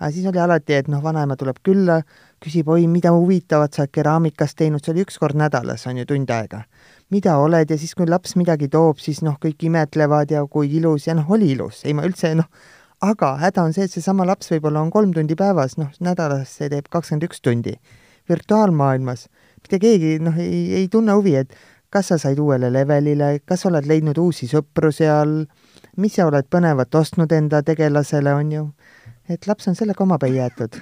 aga 0.00 0.10
siis 0.14 0.26
oli 0.26 0.40
alati, 0.40 0.74
et 0.74 0.88
noh, 0.88 1.02
vanaema 1.04 1.36
tuleb 1.36 1.60
külla, 1.66 2.00
küsib, 2.42 2.68
oi, 2.72 2.86
mida 2.88 3.12
huvitavat 3.12 3.76
sa 3.76 3.84
oled 3.84 3.92
keraamikast 3.92 4.56
teinud, 4.58 4.84
see 4.84 4.94
oli 4.94 5.04
üks 5.04 5.20
kord 5.20 5.38
nädalas, 5.38 5.86
on 5.86 6.00
ju, 6.00 6.08
tund 6.08 6.30
aega. 6.34 6.64
mida 7.10 7.36
oled 7.42 7.70
ja 7.70 7.78
siis, 7.78 7.94
kui 7.98 8.06
laps 8.06 8.36
midagi 8.38 8.68
toob, 8.70 9.00
siis 9.02 9.22
noh, 9.26 9.34
kõik 9.42 9.64
imetlevad 9.66 10.30
ja 10.30 10.44
kui 10.46 10.70
ilus 10.78 11.08
ja 11.08 11.14
noh, 11.18 11.30
oli 11.30 11.52
ilus, 11.52 11.84
ei 11.84 11.94
ma 11.94 12.06
üldse 12.06 12.34
noh, 12.38 12.46
aga 13.00 13.34
häda 13.40 13.64
on 13.66 13.74
see, 13.74 13.84
et 13.84 13.92
seesama 13.92 14.26
laps 14.26 14.50
võib-olla 14.52 14.80
on 14.80 14.90
kolm 14.94 15.12
tundi 15.12 15.34
päevas, 15.36 15.76
noh, 15.76 15.90
nädalas 16.00 16.56
see 16.60 16.70
teeb 16.70 16.88
kakskümmend 16.88 17.26
üks 17.26 17.42
tundi. 17.42 17.76
virtuaalmaailmas 18.30 19.26
mitte 19.62 19.78
keegi 19.78 20.18
noh, 20.22 20.36
ei, 20.38 20.72
ei 20.80 20.88
tunne 20.88 21.14
huvi, 21.18 21.36
et 21.36 21.54
kas 21.90 22.10
sa 22.10 22.18
said 22.18 22.38
uuele 22.38 22.70
levelile, 22.72 23.40
kas 23.46 23.66
oled 23.68 23.86
leidnud 23.86 24.18
uusi 24.18 24.48
sõpru 24.50 24.92
seal, 24.94 25.44
mis 26.00 26.16
sa 26.16 26.28
oled 26.30 26.46
põnevat 26.50 26.94
ostnud 26.94 27.32
enda 27.32 27.62
tegelasele, 27.66 28.34
on 28.34 28.52
ju. 28.52 28.64
Et 29.30 29.46
laps 29.46 29.70
on 29.70 29.78
sellega 29.78 30.04
omapäi 30.04 30.34
jäetud 30.36 30.80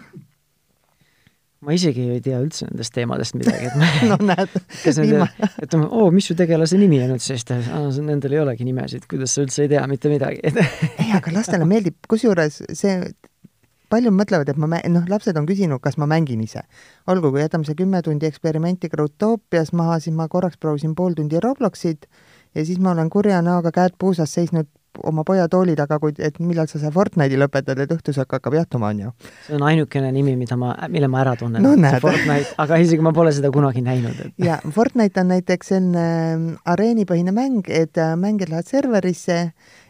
ma 1.64 1.74
isegi 1.74 2.04
ei 2.14 2.20
tea 2.22 2.38
üldse 2.38 2.68
nendest 2.68 2.94
teemadest 2.94 3.34
midagi, 3.38 3.70
et 3.70 3.78
ma 3.78 3.88
no 4.12 4.18
näed, 4.30 4.52
viima-. 5.02 5.28
et 5.62 5.74
oo, 5.78 6.10
mis 6.14 6.28
su 6.30 6.36
tegelase 6.38 6.78
nimi 6.78 7.00
on 7.02 7.16
üldse, 7.16 7.34
siis 7.34 7.48
ta, 7.48 7.58
nendel 8.04 8.36
ei 8.36 8.42
olegi 8.44 8.66
nimesid, 8.68 9.08
kuidas 9.10 9.34
sa 9.34 9.42
üldse 9.46 9.64
ei 9.66 9.72
tea 9.74 9.82
mitte 9.90 10.12
midagi 10.12 10.42
ei, 11.02 11.10
aga 11.16 11.34
lastele 11.34 11.66
meeldib, 11.68 11.98
kusjuures 12.10 12.62
see, 12.78 12.94
paljud 13.90 14.14
mõtlevad, 14.14 14.52
et 14.52 14.60
ma 14.60 14.70
noh, 14.70 15.10
lapsed 15.10 15.36
on 15.40 15.48
küsinud, 15.48 15.82
kas 15.82 15.98
ma 15.98 16.06
mängin 16.10 16.44
ise. 16.44 16.62
olgu, 17.10 17.32
kui 17.34 17.42
jätame 17.42 17.66
see 17.66 17.78
kümme 17.78 18.02
tundi 18.06 18.28
eksperimenti 18.28 18.90
Growtopias 18.92 19.72
maha, 19.72 19.98
siis 20.04 20.14
ma 20.14 20.28
korraks 20.30 20.60
proovisin 20.60 20.94
pool 20.94 21.18
tundi 21.18 21.40
Robloxit 21.42 22.06
ja 22.54 22.64
siis 22.64 22.78
ma 22.78 22.94
olen 22.94 23.10
kurja 23.10 23.42
näoga, 23.42 23.74
käed 23.74 23.98
puusas 23.98 24.34
seisnud 24.34 24.70
oma 25.06 25.24
poja 25.26 25.48
tooli 25.48 25.74
taga, 25.78 25.98
kui, 26.02 26.14
et 26.18 26.38
millal 26.42 26.68
sa 26.70 26.80
see 26.80 26.90
Fortnite'i 26.94 27.38
lõpetad, 27.40 27.78
et 27.82 27.92
õhtusöök 27.94 28.36
hakkab 28.38 28.56
jahtuma, 28.58 28.92
on 28.92 29.02
ju. 29.04 29.12
see 29.46 29.56
on 29.58 29.64
ainukene 29.68 30.10
nimi, 30.14 30.34
mida 30.40 30.56
ma, 30.60 30.72
mille 30.90 31.10
ma 31.10 31.22
ära 31.22 31.34
tunnen. 31.38 31.62
No,. 31.64 31.74
Fortnite, 32.02 32.54
aga 32.64 32.80
isegi 32.82 33.04
ma 33.04 33.12
pole 33.16 33.32
seda 33.36 33.52
kunagi 33.54 33.82
näinud 33.84 34.24
et.... 34.24 34.32
jaa, 34.42 34.58
Fortnite 34.74 35.22
on 35.22 35.32
näiteks 35.34 35.72
selline 35.74 36.06
ähm, 36.32 36.48
areenipõhine 36.68 37.34
mäng, 37.36 37.68
et 37.68 38.00
äh, 38.00 38.16
mängijad 38.18 38.52
lähevad 38.52 38.70
serverisse 38.70 39.38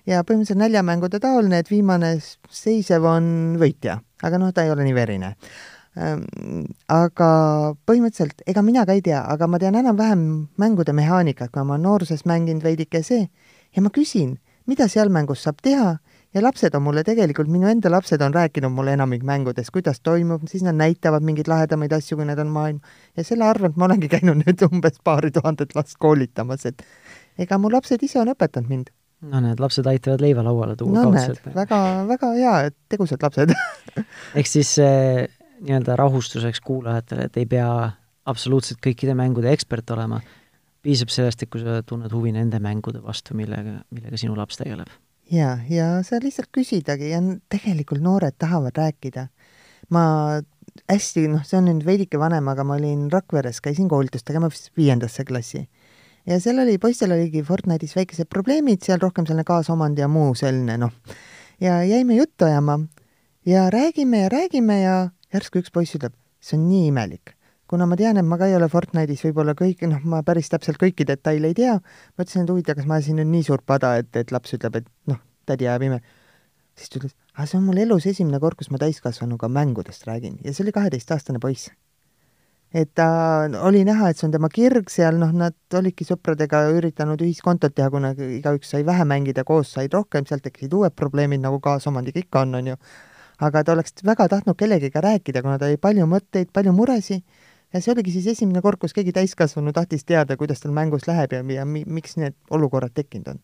ja 0.09 0.23
põhimõtteliselt 0.25 0.63
näljamängude 0.63 1.21
taoline, 1.23 1.63
et 1.63 1.73
viimane 1.73 2.15
seisev 2.51 3.07
on 3.09 3.59
võitja, 3.61 3.99
aga 4.25 4.41
noh, 4.41 4.53
ta 4.55 4.65
ei 4.65 4.73
ole 4.75 4.87
nii 4.89 4.97
verine. 4.97 5.35
Ähm, 5.99 6.69
aga 6.93 7.31
põhimõtteliselt, 7.89 8.45
ega 8.47 8.63
mina 8.63 8.85
ka 8.87 8.95
ei 8.95 9.03
tea, 9.05 9.23
aga 9.33 9.49
ma 9.51 9.59
tean 9.59 9.79
enam-vähem 9.79 10.21
mängude 10.61 10.95
mehaanikat, 10.95 11.51
kui 11.55 11.65
ma 11.67 11.79
nooruses 11.81 12.23
mänginud 12.29 12.63
veidike 12.63 13.03
see, 13.03 13.27
ja 13.75 13.83
ma 13.83 13.91
küsin, 13.95 14.37
mida 14.69 14.89
seal 14.89 15.11
mängus 15.13 15.43
saab 15.47 15.63
teha 15.65 15.97
ja 16.35 16.43
lapsed 16.43 16.75
on 16.77 16.85
mulle 16.85 17.05
tegelikult, 17.07 17.49
minu 17.51 17.69
enda 17.71 17.91
lapsed 17.93 18.21
on 18.25 18.35
rääkinud 18.35 18.73
mulle 18.73 18.93
enamik 18.97 19.25
mängudest, 19.27 19.73
kuidas 19.75 20.03
toimub, 20.05 20.45
siis 20.51 20.65
nad 20.67 20.77
näitavad 20.77 21.25
mingeid 21.25 21.49
lahedamaid 21.49 21.95
asju, 21.97 22.19
kui 22.21 22.29
need 22.29 22.41
on 22.43 22.53
maailm. 22.53 22.81
ja 23.17 23.25
selle 23.25 23.49
arvelt 23.49 23.77
ma 23.77 23.89
olengi 23.89 24.11
käinud 24.13 24.43
nüüd 24.43 24.65
umbes 24.69 25.01
paari 25.05 25.33
tuhandet 25.35 25.75
last 25.77 25.97
koolitamas, 25.99 26.67
et 26.69 26.85
ega 27.39 27.59
mu 27.59 27.73
lapsed 27.73 28.03
ise 28.05 28.21
on 28.21 28.33
õpetanud 28.35 28.69
mind. 28.69 28.93
no 29.33 29.41
need 29.43 29.61
lapsed 29.61 29.87
aitavad 29.87 30.21
leiva 30.23 30.45
lauale 30.45 30.77
tuua 30.77 31.01
no, 31.01 31.09
kaudselt. 31.09 31.49
väga, 31.55 31.81
väga 32.09 32.33
hea, 32.37 32.57
et 32.69 32.77
tegusad 32.89 33.25
lapsed 33.25 33.55
ehk 34.39 34.51
siis 34.51 34.77
äh, 34.85 35.25
nii-öelda 35.65 35.97
rahustuseks 35.99 36.61
kuulajatele, 36.61 37.31
et 37.31 37.41
ei 37.41 37.49
pea 37.49 37.71
absoluutselt 38.29 38.83
kõikide 38.85 39.17
mängude 39.17 39.51
ekspert 39.51 39.91
olema 39.97 40.21
piisab 40.85 41.13
sellest, 41.13 41.43
et 41.43 41.51
kui 41.53 41.63
sa 41.63 41.81
tunned 41.87 42.13
huvi 42.15 42.33
nende 42.35 42.61
mängude 42.63 43.03
vastu, 43.05 43.37
millega, 43.39 43.81
millega 43.95 44.21
sinu 44.21 44.37
laps 44.39 44.61
tegeleb. 44.61 44.91
jaa, 45.33 45.59
ja 45.69 45.89
sa 46.07 46.21
lihtsalt 46.23 46.49
küsidagi 46.55 47.11
ja 47.11 47.21
tegelikult 47.53 48.03
noored 48.05 48.37
tahavad 48.39 48.79
rääkida. 48.79 49.29
ma 49.91 50.05
hästi, 50.91 51.27
noh, 51.33 51.45
see 51.45 51.59
on 51.59 51.69
nüüd 51.71 51.85
veidike 51.87 52.21
vanem, 52.21 52.49
aga 52.49 52.65
ma 52.65 52.77
olin 52.79 53.09
Rakveres, 53.13 53.61
käisin 53.65 53.89
koolitust 53.89 54.27
tegemas 54.29 54.71
viiendasse 54.77 55.25
klassi. 55.25 55.69
ja 56.27 56.41
seal 56.41 56.63
oli, 56.63 56.79
poistel 56.79 57.13
oligi 57.13 57.43
Fortnite'is 57.43 57.97
väikesed 57.97 58.31
probleemid, 58.31 58.85
seal 58.85 59.03
rohkem 59.03 59.27
selline 59.27 59.45
kaasomand 59.49 59.99
ja 59.99 60.09
muu 60.09 60.35
selline, 60.35 60.79
noh. 60.79 60.95
ja 61.61 61.83
jäime 61.85 62.17
juttu 62.17 62.45
ajama 62.45 62.81
ja 63.47 63.71
räägime 63.71 64.23
ja 64.27 64.29
räägime 64.29 64.81
ja 64.83 64.97
järsku 65.35 65.63
üks 65.63 65.73
poiss 65.75 65.99
ütleb, 65.99 66.15
see 66.41 66.57
on 66.59 66.69
nii 66.71 66.87
imelik 66.93 67.38
kuna 67.69 67.87
ma 67.87 67.97
tean, 68.01 68.17
et 68.17 68.27
ma 68.27 68.39
ka 68.41 68.49
ei 68.49 68.57
ole 68.57 68.69
Fortnite'is 68.73 69.23
võib-olla 69.27 69.55
kõik, 69.59 69.85
noh, 69.91 70.05
ma 70.09 70.23
päris 70.27 70.49
täpselt 70.53 70.81
kõiki 70.81 71.05
detaile 71.09 71.51
ei 71.51 71.57
tea, 71.57 71.75
mõtlesin, 72.19 72.47
et 72.47 72.53
huvitav, 72.53 72.79
kas 72.79 72.89
ma 72.89 72.97
ajasin 72.97 73.21
nüüd 73.21 73.29
nii 73.35 73.49
suurt 73.51 73.67
pada, 73.69 73.97
et, 74.01 74.09
et 74.17 74.33
laps 74.33 74.57
ütleb, 74.57 74.81
et 74.81 74.87
noh, 75.11 75.21
tädi 75.49 75.69
ajab 75.69 75.85
ime. 75.91 76.01
siis 76.79 76.93
ta 76.93 77.01
ütles, 77.01 77.13
aga 77.35 77.47
see 77.51 77.59
on 77.59 77.67
mul 77.67 77.81
elus 77.83 78.07
esimene 78.07 78.39
kord, 78.41 78.57
kus 78.59 78.71
ma 78.71 78.79
täiskasvanuga 78.81 79.51
mängudest 79.53 80.07
räägin 80.09 80.39
ja 80.45 80.55
see 80.55 80.65
oli 80.65 80.73
kaheteistaastane 80.73 81.41
poiss. 81.43 81.71
et 82.73 82.91
ta 82.95 83.09
oli 83.65 83.85
näha, 83.85 84.11
et 84.11 84.17
see 84.17 84.29
on 84.29 84.33
tema 84.33 84.49
kirg 84.53 84.89
seal, 84.93 85.19
noh, 85.21 85.33
nad 85.33 85.57
olidki 85.75 86.07
sõpradega 86.09 86.63
üritanud 86.77 87.21
ühiskontot 87.25 87.75
teha, 87.75 87.91
kuna 87.91 88.15
igaüks 88.17 88.73
sai 88.73 88.87
vähe 88.87 89.05
mängida, 89.09 89.45
koos 89.45 89.75
said 89.77 89.93
rohkem, 89.93 90.25
sealt 90.29 90.45
tekkisid 90.45 90.73
uued 90.73 90.97
probleemid, 90.97 91.45
nagu 91.45 91.61
kaasomandiga 91.65 92.25
ikka 92.25 92.47
on, 92.47 92.59
on 92.63 92.73
ju. 92.73 92.81
aga 93.45 93.65
ta 93.65 93.77
oleks 93.77 94.01
väga 94.05 94.29
tahtnud 94.29 94.57
kellegagi 94.57 95.05
rääkida, 95.05 95.43
kuna 95.43 95.59
tal 95.59 95.73
oli 95.73 95.81
palju 95.81 96.09
mõtteid, 96.09 96.53
palju 96.53 96.73
muresid 96.77 97.25
ja 97.73 97.83
see 97.83 97.93
oligi 97.93 98.15
siis 98.15 98.29
esimene 98.35 98.63
kord, 98.65 98.81
kus 98.81 98.95
keegi 98.97 99.15
täiskasvanu 99.17 99.73
tahtis 99.77 100.07
teada, 100.09 100.37
kuidas 100.41 100.63
tal 100.63 100.75
mängus 100.77 101.09
läheb 101.09 101.35
ja, 101.37 101.43
ja 101.55 101.67
mi, 101.69 101.85
miks 101.87 102.17
need 102.21 102.37
olukorrad 102.55 102.95
tekkinud 102.97 103.35
on. 103.35 103.43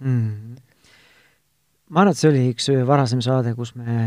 Mm.. 0.00 0.56
ma 1.90 2.04
arvan, 2.04 2.14
et 2.14 2.20
see 2.20 2.30
oli 2.30 2.46
üks 2.52 2.70
varasem 2.88 3.20
saade, 3.24 3.54
kus 3.56 3.74
me 3.76 4.06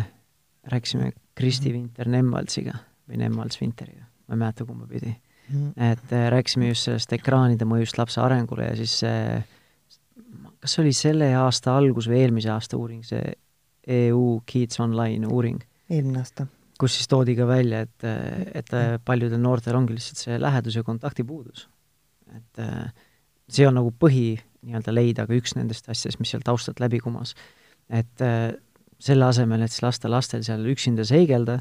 rääkisime 0.71 1.11
Kristi 1.37 1.69
mm. 1.69 1.73
Vinter 1.75 2.09
Nemvaltsiga 2.09 2.77
või 3.09 3.19
Nemvalts 3.21 3.59
Vinteriga, 3.61 4.07
ma 4.27 4.37
ei 4.37 4.41
mäleta, 4.45 4.65
kumba 4.65 4.87
pidi. 4.89 5.11
Mm.. 5.51 5.73
et 5.91 6.15
äh, 6.15 6.29
rääkisime 6.33 6.71
just 6.71 6.87
sellest 6.87 7.13
ekraanide 7.13 7.67
mõjust 7.67 7.99
lapse 7.99 8.21
arengule 8.23 8.69
ja 8.69 8.77
siis 8.79 8.95
see 9.03 9.43
kas 10.63 10.77
see 10.77 10.85
oli 10.85 10.93
selle 10.95 11.27
aasta 11.35 11.75
algus 11.75 12.07
või 12.07 12.21
eelmise 12.23 12.53
aasta 12.53 12.79
uuring, 12.79 13.03
see 13.03 13.35
EU 14.07 14.39
Kids 14.47 14.79
Online 14.79 15.27
uuring? 15.27 15.59
eelmine 15.91 16.21
aasta 16.23 16.47
kus 16.83 16.99
siis 16.99 17.07
toodi 17.07 17.37
ka 17.39 17.47
välja, 17.47 17.85
et, 17.87 18.07
et 18.59 18.75
paljudel 19.07 19.39
noortel 19.39 19.79
ongi 19.79 19.95
lihtsalt 19.95 20.19
see 20.19 20.39
lähedus 20.41 20.75
ja 20.75 20.83
kontaktipuudus. 20.83 21.67
et 22.33 22.63
see 23.53 23.67
on 23.67 23.77
nagu 23.77 23.91
põhi 23.99 24.33
nii-öelda 24.63 24.93
leida 24.93 25.25
ka 25.27 25.35
üks 25.35 25.55
nendest 25.57 25.89
asjadest, 25.91 26.21
mis 26.21 26.33
seal 26.33 26.43
taustalt 26.45 26.81
läbi 26.83 27.01
kumas. 27.03 27.35
et 27.89 28.23
äh, 28.23 28.53
selle 29.03 29.27
asemel, 29.27 29.65
et 29.65 29.73
siis 29.73 29.83
lasta 29.83 30.11
lastel 30.11 30.43
seal 30.45 30.63
üksinda 30.71 31.03
seigelda, 31.07 31.59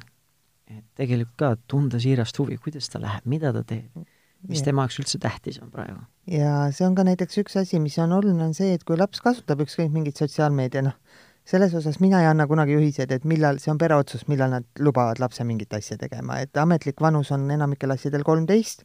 et 0.70 0.84
tegelikult 0.98 1.36
ka 1.38 1.54
tunda 1.68 1.98
siirast 2.02 2.38
huvi, 2.38 2.58
kuidas 2.62 2.88
ta 2.92 3.00
läheb, 3.02 3.26
mida 3.26 3.50
ta 3.52 3.64
teeb, 3.66 4.04
mis 4.46 4.62
ja. 4.62 4.68
tema 4.68 4.86
jaoks 4.86 5.00
üldse 5.02 5.18
tähtis 5.22 5.58
on 5.62 5.72
praegu. 5.74 5.98
ja 6.30 6.70
see 6.74 6.86
on 6.86 6.94
ka 6.98 7.06
näiteks 7.08 7.42
üks 7.42 7.58
asi, 7.58 7.82
mis 7.82 7.98
on 8.02 8.14
oluline, 8.18 8.46
on 8.46 8.54
see, 8.54 8.72
et 8.76 8.86
kui 8.86 8.98
laps 8.98 9.22
kasutab 9.24 9.64
ükskõik 9.66 9.90
mingit 9.94 10.22
sotsiaalmeedia, 10.22 10.86
noh, 10.86 10.98
selles 11.44 11.74
osas 11.74 11.98
mina 12.00 12.20
ei 12.22 12.26
anna 12.26 12.46
kunagi 12.46 12.76
juhiseid, 12.76 13.10
et 13.12 13.24
millal, 13.24 13.58
see 13.58 13.72
on 13.72 13.78
pere 13.78 13.96
otsus, 13.98 14.26
millal 14.30 14.52
nad 14.54 14.66
lubavad 14.78 15.18
lapse 15.22 15.44
mingit 15.44 15.74
asja 15.74 15.98
tegema, 15.98 16.38
et 16.42 16.56
ametlik 16.56 17.00
vanus 17.00 17.32
on 17.34 17.50
enamikel 17.50 17.90
asjadel 17.90 18.22
kolmteist, 18.26 18.84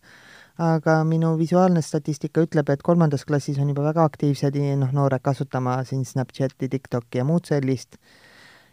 aga 0.58 1.04
minu 1.06 1.36
visuaalne 1.38 1.84
statistika 1.86 2.42
ütleb, 2.48 2.70
et 2.74 2.82
kolmandas 2.84 3.28
klassis 3.30 3.60
on 3.62 3.70
juba 3.70 3.86
väga 3.92 4.08
aktiivsed 4.10 4.58
noh, 4.82 4.94
noored 4.94 5.22
kasutama 5.22 5.84
siin 5.86 6.06
Snapchati, 6.06 6.70
TikToki 6.70 7.22
ja 7.22 7.26
muud 7.26 7.46
sellist. 7.46 7.98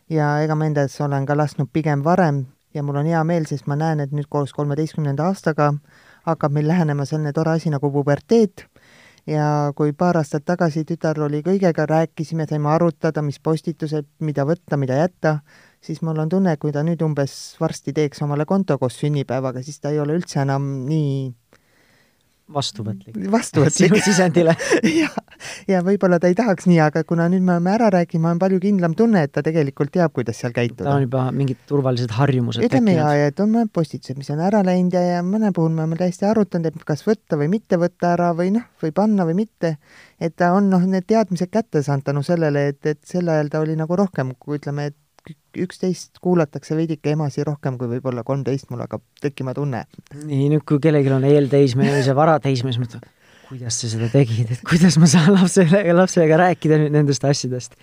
ja 0.08 0.38
ega 0.44 0.54
ma 0.54 0.66
endas 0.66 1.00
olen 1.00 1.26
ka 1.26 1.36
lasknud 1.36 1.70
pigem 1.72 2.02
varem 2.04 2.44
ja 2.74 2.82
mul 2.82 2.96
on 2.96 3.06
hea 3.06 3.22
meel, 3.24 3.46
sest 3.46 3.66
ma 3.66 3.76
näen, 3.76 4.00
et 4.00 4.12
nüüd 4.12 4.28
koos 4.28 4.52
kolmeteistkümnenda 4.52 5.28
aastaga 5.30 5.72
hakkab 6.24 6.52
meil 6.52 6.68
lähenema 6.68 7.04
selline 7.04 7.32
tore 7.32 7.56
asi 7.56 7.70
nagu 7.70 7.90
puberteet 7.92 8.66
ja 9.26 9.72
kui 9.76 9.92
paar 9.96 10.18
aastat 10.20 10.44
tagasi 10.48 10.84
tütar 10.88 11.18
oli 11.24 11.42
kõigega, 11.44 11.86
rääkisime, 11.88 12.46
saime 12.48 12.70
arutada, 12.74 13.22
mis 13.24 13.40
postitused, 13.40 14.08
mida 14.20 14.44
võtta, 14.48 14.78
mida 14.80 14.98
jätta, 15.00 15.38
siis 15.84 16.02
mul 16.02 16.20
on 16.20 16.32
tunne, 16.32 16.56
kui 16.60 16.72
ta 16.72 16.84
nüüd 16.86 17.02
umbes 17.04 17.56
varsti 17.60 17.94
teeks 17.96 18.22
omale 18.26 18.46
konto 18.48 18.78
koos 18.78 18.98
sünnipäevaga, 19.00 19.62
siis 19.64 19.80
ta 19.80 19.94
ei 19.94 20.00
ole 20.00 20.18
üldse 20.20 20.42
enam 20.44 20.68
nii 20.88 21.32
vastuvõtlik. 22.52 23.16
vastuvõtlik. 23.32 23.88
sinu 23.88 24.00
sisendile 24.04 24.54
ja, 25.00 25.08
ja 25.68 25.80
võib-olla 25.84 26.18
ta 26.20 26.28
ei 26.28 26.36
tahaks 26.36 26.68
nii, 26.68 26.78
aga 26.84 27.04
kuna 27.08 27.26
nüüd 27.32 27.44
me 27.44 27.54
oleme 27.56 27.72
ära 27.72 27.88
rääkinud, 27.94 28.22
ma 28.22 28.32
olen 28.32 28.42
palju 28.42 28.60
kindlam 28.60 28.96
tunne, 28.98 29.22
et 29.24 29.32
ta 29.32 29.42
tegelikult 29.44 29.92
teab, 29.94 30.12
kuidas 30.12 30.40
seal 30.42 30.52
käituda. 30.56 30.84
tal 30.84 30.98
on 30.98 31.06
juba 31.06 31.24
mingid 31.32 31.62
turvalised 31.68 32.12
harjumused 32.18 32.66
ütleme 32.66 32.96
ja, 32.98 33.10
ja 33.16 33.30
et 33.32 33.40
on 33.40 33.52
mõned 33.54 33.72
postitused, 33.74 34.18
mis 34.20 34.30
on 34.34 34.42
ära 34.44 34.64
läinud 34.66 34.96
ja, 34.96 35.04
ja 35.16 35.22
mõne 35.26 35.52
puhul 35.56 35.72
me 35.72 35.84
oleme 35.84 36.00
täiesti 36.00 36.28
arutanud, 36.28 36.68
et 36.68 36.88
kas 36.88 37.06
võtta 37.06 37.40
või 37.40 37.48
mitte 37.56 37.80
võtta 37.80 38.12
ära 38.12 38.32
või 38.36 38.52
noh, 38.58 38.66
või 38.82 38.92
panna 38.96 39.28
või 39.28 39.38
mitte. 39.44 39.76
et 40.20 40.36
ta 40.36 40.52
on 40.56 40.68
noh, 40.72 40.84
need 40.84 41.08
teadmised 41.08 41.52
kätte 41.52 41.82
saanud 41.82 42.04
tänu 42.04 42.22
sellele, 42.26 42.68
et, 42.74 42.82
et 42.86 43.00
sel 43.04 43.28
ajal 43.28 43.48
ta 43.52 43.64
oli 43.64 43.78
nagu 43.78 43.96
rohkem, 43.96 44.36
kui 44.38 44.60
ütleme, 44.60 44.90
et 44.92 44.98
üksteist 45.64 46.20
kuulatakse 46.24 46.76
veidike 46.76 47.14
emasi 47.14 47.44
rohkem 47.46 47.78
kui 47.80 47.88
võib-olla 47.94 48.24
kolmteist, 48.26 48.68
mul 48.70 48.84
hakkab 48.84 49.04
tekkima 49.22 49.54
tunne. 49.56 49.84
nii, 50.20 50.48
nüüd 50.52 50.64
kui 50.68 50.80
kellelgi 50.82 51.12
on 51.14 51.24
see 51.24 52.16
varateismeline, 52.16 52.76
siis 52.76 52.82
mõtled, 52.82 53.10
kuidas 53.48 53.80
sa 53.80 53.90
seda 53.92 54.10
tegid, 54.12 54.54
et 54.56 54.64
kuidas 54.66 54.98
ma 55.00 55.10
saan 55.10 55.32
lapsele, 55.36 55.84
lapsega 55.96 56.40
rääkida 56.46 56.80
nüüd 56.82 56.98
nendest 56.98 57.24
asjadest? 57.24 57.78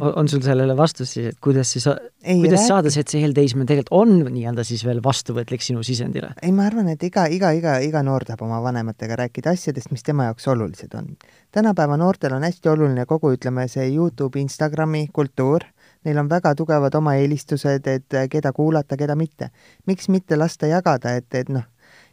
on 0.00 0.28
sul 0.28 0.42
sellele 0.44 0.74
vastus 0.76 1.08
siis, 1.14 1.30
et 1.32 1.38
kuidas 1.40 1.70
siis, 1.72 1.86
kuidas 2.20 2.58
rääki. 2.60 2.66
saada 2.68 2.90
see, 2.92 3.00
et 3.00 3.12
see 3.12 3.22
eelteismeline 3.24 3.68
tegelikult 3.68 3.94
on 3.96 4.34
nii-öelda 4.34 4.64
siis 4.68 4.82
veel 4.84 5.00
vastuvõtlik 5.04 5.64
sinu 5.64 5.80
sisendile? 5.86 6.34
ei, 6.42 6.52
ma 6.52 6.66
arvan, 6.68 6.90
et 6.92 7.02
iga, 7.08 7.24
iga, 7.32 7.54
iga, 7.56 7.78
iga 7.80 8.02
noor 8.04 8.26
tahab 8.28 8.44
oma 8.44 8.60
vanematega 8.60 9.16
rääkida 9.22 9.54
asjadest, 9.56 9.88
mis 9.88 10.04
tema 10.04 10.28
jaoks 10.28 10.48
olulised 10.52 10.92
on. 11.00 11.14
tänapäeva 11.56 11.96
noortel 11.96 12.36
on 12.36 12.44
hästi 12.44 12.68
oluline 12.68 13.06
kogu, 13.08 13.32
ütleme, 13.38 13.64
see 13.72 13.88
Youtube, 13.88 14.40
Instagrami 14.44 15.06
kultuur 15.16 15.64
neil 16.04 16.18
on 16.18 16.28
väga 16.30 16.54
tugevad 16.56 16.94
oma 16.94 17.14
eelistused, 17.20 17.86
et 17.86 18.14
äh, 18.14 18.28
keda 18.30 18.52
kuulata, 18.52 18.96
keda 18.96 19.16
mitte. 19.16 19.50
miks 19.86 20.08
mitte 20.08 20.36
lasta 20.36 20.66
jagada, 20.66 21.14
et, 21.16 21.34
et 21.34 21.48
noh, 21.48 21.66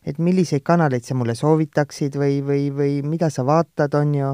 et 0.05 0.19
milliseid 0.19 0.63
kanaleid 0.63 1.03
sa 1.03 1.15
mulle 1.15 1.35
soovitaksid 1.35 2.15
või, 2.15 2.41
või, 2.45 2.69
või 2.73 3.01
mida 3.03 3.29
sa 3.29 3.45
vaatad, 3.45 3.93
on 3.93 4.15
ju, 4.15 4.33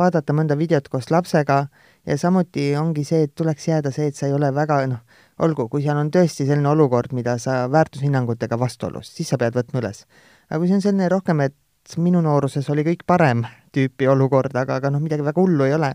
vaadata 0.00 0.32
mõnda 0.32 0.56
videot 0.56 0.88
koos 0.88 1.10
lapsega 1.12 1.66
ja 2.06 2.16
samuti 2.18 2.70
ongi 2.76 3.04
see, 3.04 3.26
et 3.26 3.34
tuleks 3.36 3.68
jääda 3.68 3.92
see, 3.92 4.08
et 4.08 4.16
sa 4.16 4.28
ei 4.28 4.36
ole 4.36 4.52
väga 4.54 4.80
noh, 4.88 5.02
olgu, 5.44 5.68
kui 5.68 5.84
seal 5.84 6.00
on 6.00 6.10
tõesti 6.12 6.46
selline 6.48 6.68
olukord, 6.68 7.12
mida 7.16 7.36
sa 7.38 7.64
väärtushinnangutega 7.72 8.58
vastuolus, 8.60 9.12
siis 9.16 9.28
sa 9.28 9.38
pead 9.40 9.56
võtma 9.56 9.82
üles. 9.82 10.06
aga 10.48 10.60
kui 10.60 10.68
see 10.68 10.80
on 10.80 10.86
selline 10.86 11.08
rohkem, 11.12 11.44
et 11.44 11.56
minu 11.98 12.20
nooruses 12.24 12.68
oli 12.70 12.84
kõik 12.86 13.04
parem 13.06 13.44
tüüpi 13.74 14.08
olukord, 14.08 14.56
aga, 14.56 14.80
aga 14.80 14.90
noh, 14.90 15.02
midagi 15.02 15.24
väga 15.24 15.40
hullu 15.40 15.68
ei 15.68 15.74
ole 15.76 15.94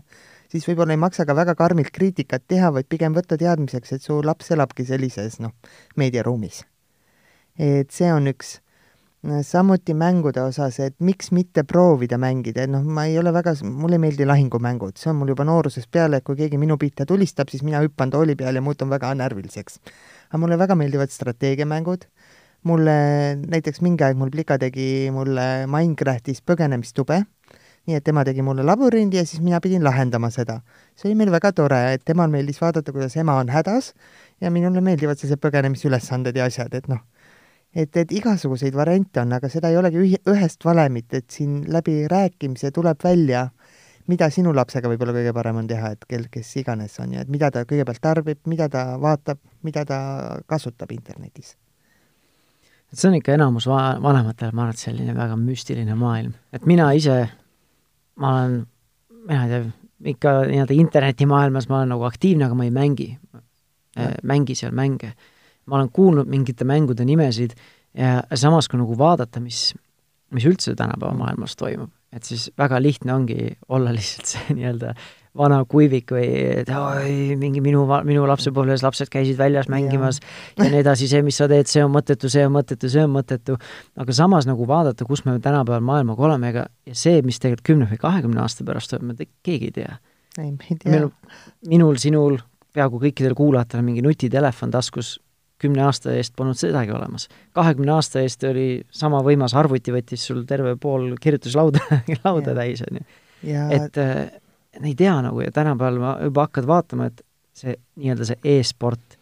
siis 0.52 0.66
võib-olla 0.68 0.96
ei 0.96 1.00
maksa 1.00 1.26
ka 1.26 1.36
väga 1.36 1.54
karmilt 1.58 1.90
kriitikat 1.94 2.46
teha, 2.48 2.72
vaid 2.74 2.88
pigem 2.88 3.16
võtta 3.16 3.38
teadmiseks, 3.40 3.96
et 3.96 4.02
su 4.02 4.20
laps 4.24 4.50
elabki 4.54 4.86
sellises 4.86 5.40
noh, 5.40 5.54
meediaruumis. 5.96 6.64
et 7.56 7.90
see 7.90 8.12
on 8.12 8.28
üks 8.28 8.58
samuti 9.42 9.94
mängude 9.94 10.42
osas, 10.44 10.78
et 10.80 10.94
miks 11.00 11.32
mitte 11.34 11.64
proovida 11.66 12.18
mängida, 12.20 12.66
et 12.66 12.70
noh, 12.70 12.84
ma 12.84 13.06
ei 13.08 13.18
ole 13.18 13.32
väga, 13.34 13.56
mulle 13.64 13.98
ei 13.98 14.02
meeldi 14.04 14.26
lahingumängud, 14.28 14.96
see 15.00 15.10
on 15.10 15.18
mul 15.20 15.32
juba 15.32 15.46
noorusest 15.48 15.90
peale, 15.90 16.20
et 16.20 16.26
kui 16.26 16.38
keegi 16.38 16.60
minu 16.60 16.76
pihta 16.78 17.06
tulistab, 17.08 17.50
siis 17.50 17.64
mina 17.66 17.80
hüppan 17.82 18.12
tooli 18.12 18.36
peal 18.38 18.54
ja 18.54 18.62
muutun 18.62 18.92
väga 18.92 19.14
närviliseks. 19.18 19.80
aga 20.28 20.42
mulle 20.42 20.58
väga 20.58 20.76
meeldivad 20.78 21.10
strateegiamängud, 21.10 22.06
mulle 22.66 22.96
näiteks 23.42 23.82
mingi 23.82 24.04
aeg 24.04 24.18
mul 24.18 24.30
plika 24.30 24.58
tegi 24.58 25.10
mulle 25.14 25.66
Minecraftis 25.70 26.42
põgenemistube 26.42 27.24
nii 27.86 27.96
et 27.98 28.04
tema 28.04 28.24
tegi 28.26 28.42
mulle 28.42 28.64
labürindi 28.66 29.20
ja 29.20 29.24
siis 29.26 29.40
mina 29.42 29.60
pidin 29.62 29.84
lahendama 29.84 30.30
seda. 30.30 30.60
see 30.96 31.08
oli 31.10 31.18
meil 31.18 31.30
väga 31.30 31.52
tore, 31.52 31.78
et 31.94 32.04
temal 32.04 32.30
meeldis 32.30 32.60
vaadata, 32.60 32.92
kuidas 32.92 33.16
ema 33.16 33.36
on 33.38 33.48
hädas 33.52 33.92
ja 34.40 34.50
minule 34.50 34.80
meeldivad 34.80 35.18
sellised 35.18 35.40
põgenemisülesanded 35.42 36.36
ja 36.36 36.48
asjad, 36.50 36.74
et 36.74 36.88
noh, 36.88 37.02
et, 37.74 37.96
et 37.96 38.12
igasuguseid 38.12 38.74
variante 38.74 39.20
on, 39.22 39.32
aga 39.38 39.50
seda 39.52 39.70
ei 39.70 39.78
olegi 39.78 40.02
ühi-, 40.02 40.22
ühest 40.32 40.64
valemit, 40.64 41.12
et 41.14 41.30
siin 41.30 41.62
läbi 41.72 42.02
rääkimise 42.10 42.72
tuleb 42.74 43.04
välja, 43.04 43.46
mida 44.10 44.30
sinu 44.30 44.54
lapsega 44.54 44.90
võib-olla 44.90 45.14
kõige 45.14 45.34
parem 45.34 45.62
on 45.62 45.70
teha, 45.70 45.92
et 45.94 46.04
kel, 46.10 46.26
kes 46.32 46.56
iganes 46.62 46.98
on 47.02 47.14
ja 47.14 47.22
et 47.22 47.30
mida 47.30 47.50
ta 47.54 47.62
kõigepealt 47.68 48.02
tarbib, 48.02 48.42
mida 48.50 48.68
ta 48.72 48.88
vaatab, 49.02 49.38
mida 49.66 49.86
ta 49.86 50.00
kasutab 50.46 50.90
internetis 50.94 51.54
et 52.92 52.98
see 52.98 53.10
on 53.10 53.16
ikka 53.18 53.34
enamus 53.34 53.66
va-, 53.70 53.96
vanematele, 54.02 54.54
ma 54.54 54.66
arvan, 54.66 54.76
et 54.76 54.82
selline 54.82 55.14
väga 55.14 55.38
müstiline 55.38 55.94
maailm. 55.98 56.34
et 56.54 56.66
mina 56.66 56.92
ise 56.94 57.26
ma 58.22 58.32
olen, 58.34 58.60
mina 59.28 59.44
ei 59.44 59.50
tea, 59.50 59.64
ikka 60.12 60.34
nii-öelda 60.50 60.76
internetimaailmas 60.76 61.68
ma 61.70 61.80
olen 61.80 61.94
nagu 61.94 62.06
aktiivne, 62.08 62.46
aga 62.46 62.58
ma 62.58 62.66
ei 62.66 62.74
mängi, 62.74 63.08
mängi 64.22 64.56
seal 64.58 64.74
mänge. 64.76 65.14
ma 65.66 65.76
olen 65.80 65.88
kuulnud 65.90 66.28
mingite 66.30 66.64
mängude 66.64 67.04
nimesid 67.04 67.56
ja 67.96 68.22
samas, 68.38 68.68
kui 68.68 68.78
nagu 68.78 68.94
vaadata, 68.98 69.40
mis, 69.42 69.72
mis 70.30 70.44
üldse 70.46 70.76
tänapäeva 70.78 71.14
maailmas 71.16 71.56
toimub, 71.58 71.90
et 72.12 72.22
siis 72.22 72.50
väga 72.58 72.78
lihtne 72.82 73.14
ongi 73.14 73.56
olla 73.68 73.94
lihtsalt 73.94 74.30
see 74.30 74.54
nii-öelda 74.58 74.94
vana 75.36 75.60
kuivik 75.68 76.12
või 76.14 76.26
et 76.62 76.70
oi, 76.72 77.36
mingi 77.38 77.60
minu, 77.64 77.84
minu 78.06 78.24
lapsepõlves 78.28 78.84
lapsed 78.84 79.10
käisid 79.12 79.38
väljas 79.38 79.68
mängimas 79.72 80.20
ja, 80.20 80.64
ja 80.64 80.70
nii 80.72 80.82
edasi, 80.82 81.08
see, 81.10 81.22
mis 81.26 81.38
sa 81.40 81.48
teed, 81.50 81.68
see 81.70 81.84
on 81.84 81.92
mõttetu, 81.94 82.30
see 82.32 82.46
on 82.46 82.54
mõttetu, 82.56 82.90
see 82.92 83.04
on 83.04 83.12
mõttetu. 83.14 83.58
aga 84.00 84.16
samas 84.16 84.48
nagu 84.48 84.66
vaadata, 84.68 85.06
kus 85.08 85.24
me 85.26 85.38
tänapäeval 85.42 85.84
maailmaga 85.84 86.28
oleme, 86.30 86.52
ega 86.54 86.66
ja 86.86 86.96
see, 86.96 87.20
mis 87.26 87.40
tegelikult 87.42 87.66
kümne 87.66 87.90
või 87.90 88.00
kahekümne 88.02 88.42
aasta 88.44 88.66
pärast 88.66 88.92
toimub, 88.92 89.16
me 89.16 89.28
keegi 89.46 89.70
ei 89.70 89.76
tea. 89.80 89.98
ei, 90.38 90.50
me 90.50 90.70
ei 90.70 90.78
tea. 90.80 91.04
minul, 91.68 92.00
sinul, 92.02 92.40
peaaegu 92.76 93.00
kõikidel 93.06 93.36
kuulajatel 93.36 93.82
on 93.82 93.88
mingi 93.90 94.04
nutitelefon 94.04 94.72
taskus, 94.74 95.16
kümne 95.62 95.86
aasta 95.86 96.12
eest 96.12 96.34
polnud 96.36 96.58
sedagi 96.58 96.92
olemas. 96.92 97.28
kahekümne 97.56 97.94
aasta 97.96 98.20
eest 98.24 98.44
oli 98.44 98.82
sama 98.92 99.22
võimas 99.24 99.56
arvuti, 99.56 99.94
võttis 99.94 100.26
sul 100.28 100.44
terve 100.48 100.76
pool 100.80 101.14
kirjutuslauda 101.20 102.02
lauda 102.24 102.56
täis, 102.56 102.84
on 102.84 103.00
ju. 103.00 103.06
et 103.76 104.02
ei 104.84 104.94
tea 104.94 105.14
nagu 105.24 105.40
ja 105.40 105.52
tänapäeval 105.52 105.98
ma 106.02 106.16
juba 106.22 106.46
hakkad 106.48 106.66
vaatama, 106.68 107.08
et 107.10 107.22
see 107.56 107.76
nii-öelda 107.96 108.28
see 108.28 108.56
e-sport 108.56 109.16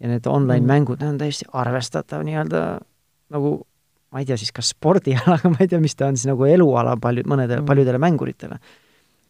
ja 0.00 0.10
need 0.10 0.26
online-mängud 0.26 0.98
mm., 0.98 1.04
need 1.04 1.14
on 1.14 1.20
täiesti 1.22 1.48
arvestatav 1.52 2.24
nii-öelda 2.26 2.62
nagu 3.34 3.52
ma 4.12 4.22
ei 4.22 4.28
tea 4.28 4.38
siis, 4.40 4.52
kas 4.54 4.72
spordiala, 4.74 5.34
aga 5.38 5.52
ma 5.52 5.62
ei 5.62 5.70
tea, 5.70 5.80
mis 5.82 5.96
ta 5.98 6.10
on 6.10 6.18
siis 6.18 6.30
nagu 6.30 6.46
eluala 6.48 6.96
paljud, 7.00 7.28
mõnedele 7.28 7.62
mm., 7.62 7.68
paljudele 7.68 8.00
mänguritele. 8.02 8.58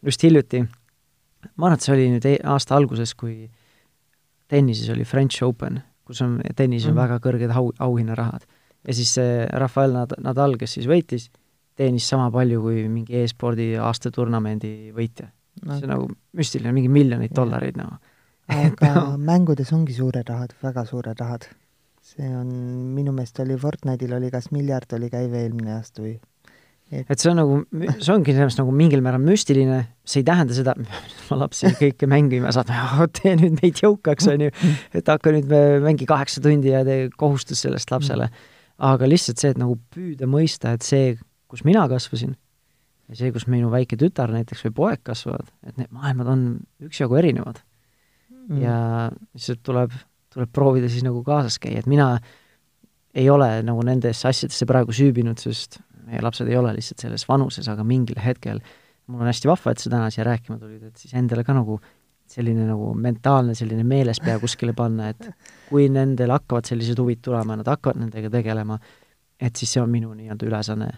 just 0.07 0.23
hiljuti, 0.23 0.63
ma 1.57 1.67
arvan, 1.67 1.79
et 1.79 1.87
see 1.87 1.95
oli 1.95 2.11
nüüd 2.13 2.29
e 2.29 2.37
aasta 2.45 2.77
alguses, 2.77 3.15
kui 3.19 3.49
tennises 4.49 4.91
oli 4.95 5.05
French 5.09 5.43
Open, 5.43 5.81
kus 6.07 6.21
on, 6.23 6.39
tennises 6.55 6.91
on 6.93 6.95
mm. 6.95 7.01
väga 7.03 7.19
kõrged 7.25 7.55
au, 7.57 7.73
auhinnarahad. 7.89 8.47
ja 8.87 8.95
siis 8.95 9.17
see 9.19 9.41
Rafael 9.59 9.97
Nad-, 9.97 10.15
Nadal, 10.23 10.55
kes 10.61 10.77
siis 10.79 10.87
võitis, 10.87 11.31
teenis 11.77 12.07
sama 12.09 12.31
palju 12.33 12.61
kui 12.63 12.87
mingi 12.89 13.19
e-spordi 13.25 13.75
aastaturnamendi 13.83 14.93
võitja 14.97 15.33
no.. 15.65 15.79
see 15.79 15.89
on 15.89 15.95
nagu 15.95 16.11
müstiline, 16.37 16.75
mingi 16.77 16.93
miljoneid 16.93 17.35
dollareid 17.37 17.79
nagu 17.81 17.97
aga 18.53 18.93
no. 18.97 19.17
mängudes 19.19 19.73
ongi 19.75 19.97
suured 19.97 20.29
rahad, 20.29 20.55
väga 20.63 20.87
suured 20.89 21.21
rahad. 21.21 21.49
see 22.07 22.29
on, 22.31 22.49
minu 22.95 23.13
meelest 23.15 23.41
oli 23.43 23.57
Fortnite'il 23.59 24.15
oli 24.15 24.31
kas 24.31 24.53
miljard 24.55 24.93
oli 24.95 25.11
käive 25.11 25.43
eelmine 25.43 25.75
aasta 25.75 26.05
või 26.05 26.15
et, 26.93 27.03
et 27.11 27.19
see 27.19 27.33
on 27.33 27.41
nagu, 27.41 27.59
see 27.99 28.13
ongi 28.15 28.35
sellest 28.37 28.61
nagu 28.61 28.75
mingil 28.75 29.03
määral 29.03 29.25
müstiline, 29.25 29.81
see 30.07 30.23
ei 30.23 30.29
tähenda 30.29 30.55
seda, 30.55 30.77
ma 31.29 31.41
lapsi 31.43 31.73
kõike 31.81 32.09
mängima 32.11 32.55
saatan, 32.55 33.09
tee 33.19 33.35
nüüd 33.41 33.59
meid 33.59 33.83
jõukaks, 33.83 34.31
on 34.31 34.47
ju, 34.47 34.55
et 34.95 35.11
hakka 35.11 35.35
nüüd 35.35 35.51
mängi 35.85 36.07
kaheksa 36.09 36.45
tundi 36.45 36.71
ja 36.75 36.85
tee 36.87 37.09
kohustus 37.19 37.65
sellest 37.67 37.91
lapsele. 37.91 38.31
aga 38.77 39.09
lihtsalt 39.09 39.41
see, 39.41 39.55
et 39.55 39.59
nagu 39.59 39.79
püüda 39.95 40.29
mõista, 40.31 40.77
et 40.77 40.87
see, 40.87 41.15
kus 41.51 41.65
mina 41.67 41.87
kasvasin, 41.91 42.37
ja 43.09 43.19
see, 43.19 43.33
kus 43.35 43.47
minu 43.51 43.71
väike 43.73 43.99
tütar 44.01 44.33
näiteks 44.35 44.67
või 44.67 44.77
poeg 44.81 45.03
kasvavad, 45.07 45.49
et 45.67 45.79
need 45.81 45.93
maailmad 45.95 46.31
on 46.33 46.45
üksjagu 46.89 47.19
erinevad. 47.21 47.63
Mm.. 48.47 48.61
ja 48.63 48.77
lihtsalt 49.35 49.63
tuleb, 49.67 49.95
tuleb 50.31 50.51
proovida 50.55 50.87
siis 50.91 51.03
nagu 51.03 51.23
kaasas 51.27 51.59
käia, 51.63 51.81
et 51.83 51.89
mina 51.91 52.13
ei 53.17 53.27
ole 53.33 53.49
nagu 53.67 53.83
nendesse 53.87 54.29
asjadesse 54.29 54.69
praegu 54.69 54.95
süübinud, 54.95 55.41
sest 55.41 55.81
meie 56.07 56.21
lapsed 56.23 56.47
ei 56.47 56.59
ole 56.59 56.75
lihtsalt 56.77 57.03
selles 57.03 57.25
vanuses, 57.27 57.67
aga 57.73 57.83
mingil 57.87 58.21
hetkel 58.23 58.61
mul 59.07 59.23
on 59.25 59.31
hästi 59.31 59.51
vahva, 59.51 59.73
et 59.73 59.83
sa 59.83 59.91
täna 59.91 60.11
siia 60.15 60.27
rääkima 60.27 60.59
tulid, 60.61 60.85
et 60.91 61.01
siis 61.03 61.15
endale 61.19 61.43
ka 61.47 61.55
nagu 61.57 61.81
selline 62.31 62.67
nagu 62.67 62.91
mentaalne 62.99 63.55
selline 63.55 63.83
meelespea 63.87 64.39
kuskile 64.43 64.75
panna, 64.77 65.11
et 65.15 65.31
kui 65.71 65.89
nendel 65.91 66.35
hakkavad 66.35 66.67
sellised 66.67 66.99
huvid 67.03 67.23
tulema, 67.23 67.59
nad 67.59 67.67
hakkavad 67.71 68.03
nendega 68.03 68.31
tegelema, 68.35 68.79
et 69.39 69.59
siis 69.59 69.75
see 69.75 69.83
on 69.83 69.91
minu 69.91 70.13
nii-öelda 70.15 70.47
ülesanne 70.47 70.91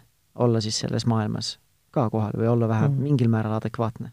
olla 0.44 0.60
siis 0.64 0.84
selles 0.84 1.04
maailmas 1.08 1.56
ka 1.98 2.08
kohal 2.14 2.36
või 2.38 2.50
olla 2.54 2.68
vähemalt 2.70 2.96
mm. 2.96 3.08
mingil 3.10 3.30
määral 3.32 3.58
adekvaatne. 3.58 4.12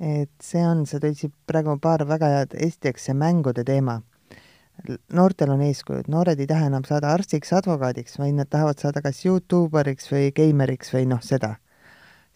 et 0.00 0.30
see 0.42 0.62
on, 0.66 0.84
sa 0.86 1.00
tõid 1.02 1.32
praegu 1.46 1.78
paar 1.82 2.06
väga 2.06 2.32
head, 2.34 2.54
esiteks 2.54 3.08
see 3.08 3.14
mängude 3.18 3.64
teema. 3.64 4.00
noortel 5.12 5.50
on 5.50 5.62
eeskujud, 5.66 6.06
noored 6.08 6.38
ei 6.38 6.46
taha 6.46 6.68
enam 6.70 6.84
saada 6.86 7.10
arstiks, 7.12 7.52
advokaadiks, 7.52 8.18
vaid 8.18 8.36
nad 8.38 8.48
tahavad 8.50 8.78
saada 8.78 9.02
kas 9.02 9.24
Youtuberiks 9.24 10.12
või 10.12 10.30
geimeriks 10.34 10.94
või 10.94 11.08
noh, 11.10 11.22
seda 11.22 11.56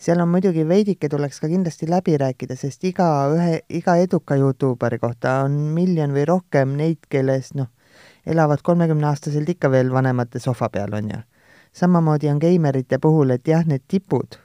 seal 0.02 0.20
on 0.20 0.28
muidugi 0.28 0.64
veidike 0.68 1.08
tuleks 1.08 1.38
ka 1.40 1.48
kindlasti 1.48 1.86
läbi 1.90 2.16
rääkida, 2.18 2.56
sest 2.58 2.84
iga 2.84 3.06
ühe, 3.30 3.60
iga 3.70 3.96
eduka 4.02 4.34
Youtuberi 4.36 4.98
kohta 4.98 5.42
on 5.46 5.58
miljon 5.76 6.14
või 6.16 6.24
rohkem 6.26 6.74
neid, 6.78 7.06
kes 7.10 7.52
noh, 7.58 7.70
elavad 8.26 8.64
kolmekümneaastaselt 8.66 9.54
ikka 9.54 9.70
veel 9.70 9.92
vanemate 9.94 10.42
sohva 10.42 10.68
peal, 10.74 10.94
on 10.98 11.10
ju. 11.14 11.20
samamoodi 11.72 12.28
on 12.28 12.40
geimerite 12.42 12.98
puhul, 12.98 13.30
et 13.30 13.48
jah, 13.48 13.62
need 13.66 13.86
tipud 13.88 14.38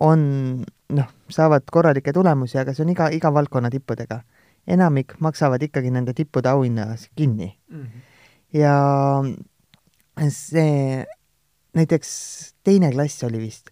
on 0.00 0.20
noh, 0.94 1.08
saavad 1.30 1.66
korralikke 1.72 2.12
tulemusi, 2.12 2.58
aga 2.58 2.74
see 2.74 2.84
on 2.84 2.92
iga, 2.94 3.08
iga 3.14 3.32
valdkonna 3.34 3.70
tippudega. 3.70 4.22
enamik 4.68 5.14
maksavad 5.24 5.62
ikkagi 5.64 5.90
nende 5.90 6.12
tippude 6.12 6.48
auhinna 6.48 6.96
kinni 7.16 7.58
mm. 7.70 7.82
-hmm. 7.82 8.00
ja 8.52 8.74
see 10.28 11.06
näiteks 11.74 12.10
teine 12.64 12.92
klass 12.92 13.24
oli 13.24 13.38
vist 13.38 13.70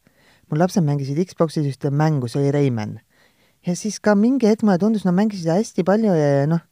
mul 0.51 0.63
lapsed 0.63 0.85
mängisid 0.87 1.19
Xboxis 1.27 1.67
ühte 1.67 1.91
mängu, 1.91 2.29
see 2.29 2.41
oli 2.43 2.55
Rayman. 2.55 2.99
ja 3.67 3.75
siis 3.75 3.99
ka 4.01 4.15
mingi 4.15 4.47
hetk 4.47 4.63
mulle 4.63 4.79
tundus, 4.79 5.05
nad 5.05 5.15
mängisid 5.15 5.51
hästi 5.51 5.85
palju 5.87 6.15
ja, 6.15 6.29
ja 6.41 6.47
noh, 6.51 6.63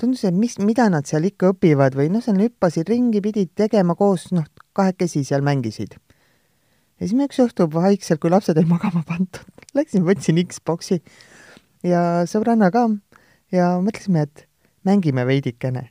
tundus, 0.00 0.24
et 0.24 0.34
mis, 0.34 0.56
mida 0.64 0.88
nad 0.88 1.06
seal 1.08 1.26
ikka 1.28 1.52
õpivad 1.52 1.96
või 1.98 2.08
noh, 2.12 2.24
seal 2.24 2.40
hüppasid 2.40 2.88
ringi, 2.88 3.20
pidid 3.24 3.52
tegema 3.58 3.98
koos, 3.98 4.30
noh, 4.32 4.46
kahekesi 4.72 5.26
seal 5.28 5.44
mängisid. 5.44 5.98
Ja 6.98 7.06
siis 7.06 7.16
ma 7.18 7.28
üks 7.28 7.40
õhtu 7.42 7.68
vaikselt, 7.72 8.20
kui 8.22 8.32
lapsed 8.32 8.58
olid 8.58 8.70
magama 8.70 9.04
pandud, 9.06 9.44
läksin, 9.78 10.06
võtsin 10.06 10.40
Xboxi 10.46 11.00
ja 11.86 12.24
sõbranna 12.30 12.72
ka 12.74 12.88
ja 13.54 13.76
mõtlesime, 13.82 14.26
et 14.28 14.48
mängime 14.86 15.24
veidikene 15.28 15.88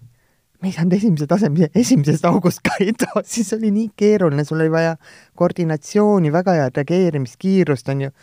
me 0.62 0.72
ei 0.72 0.74
saanud 0.74 0.96
esimese 0.98 1.28
taseme, 1.30 1.70
esimesest 1.78 2.26
august 2.26 2.63
ka 2.65 2.78
edasi, 2.82 3.43
see 3.46 3.58
oli 3.60 3.72
nii 3.76 3.91
keeruline, 4.00 4.46
sul 4.46 4.62
oli 4.62 4.74
vaja 4.74 4.96
koordinatsiooni, 5.38 6.34
väga 6.34 6.58
head 6.58 6.80
reageerimiskiirust, 6.82 7.93
on 7.93 8.08
ju. 8.08 8.13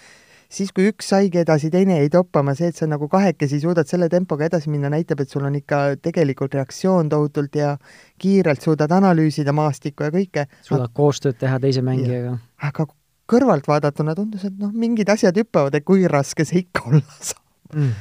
Siis, 0.55 0.73
kui 0.75 0.88
üks 0.90 1.09
saigi 1.12 1.40
edasi, 1.43 1.71
teine 1.73 1.99
jäi 2.01 2.11
toppama, 2.12 2.55
see, 2.59 2.71
et 2.73 2.79
sa 2.79 2.88
nagu 2.90 3.09
kahekesi 3.11 3.61
suudad 3.62 3.88
selle 3.90 4.09
tempoga 4.12 4.47
edasi 4.49 4.71
minna, 4.73 4.90
näitab, 4.93 5.25
et 5.25 5.33
sul 5.33 5.45
on 5.47 5.57
ikka 5.59 5.81
tegelikult 6.05 6.55
reaktsioon 6.59 7.11
tohutult 7.12 7.59
ja 7.59 7.75
kiirelt 8.23 8.64
suudad 8.64 8.93
analüüsida 8.95 9.55
maastikku 9.57 10.07
ja 10.07 10.14
kõike. 10.14 10.47
suudad 10.62 10.88
aga... 10.88 10.95
koostööd 11.01 11.40
teha 11.40 11.61
teise 11.62 11.85
mängijaga. 11.87 12.38
aga 12.71 12.88
kõrvalt 13.31 13.69
vaadatuna 13.69 14.14
tundus, 14.17 14.45
et 14.47 14.57
noh, 14.61 14.73
mingid 14.73 15.09
asjad 15.11 15.37
hüppavad, 15.40 15.75
et 15.75 15.87
kui 15.87 16.07
raske 16.11 16.47
see 16.47 16.64
ikka 16.64 16.85
olla 16.90 17.05
saab 17.21 17.79
mm.. 17.79 17.93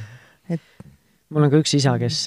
et 0.57 0.89
mul 1.33 1.47
on 1.47 1.53
ka 1.53 1.61
üks 1.63 1.77
isa, 1.79 1.95
kes 2.01 2.25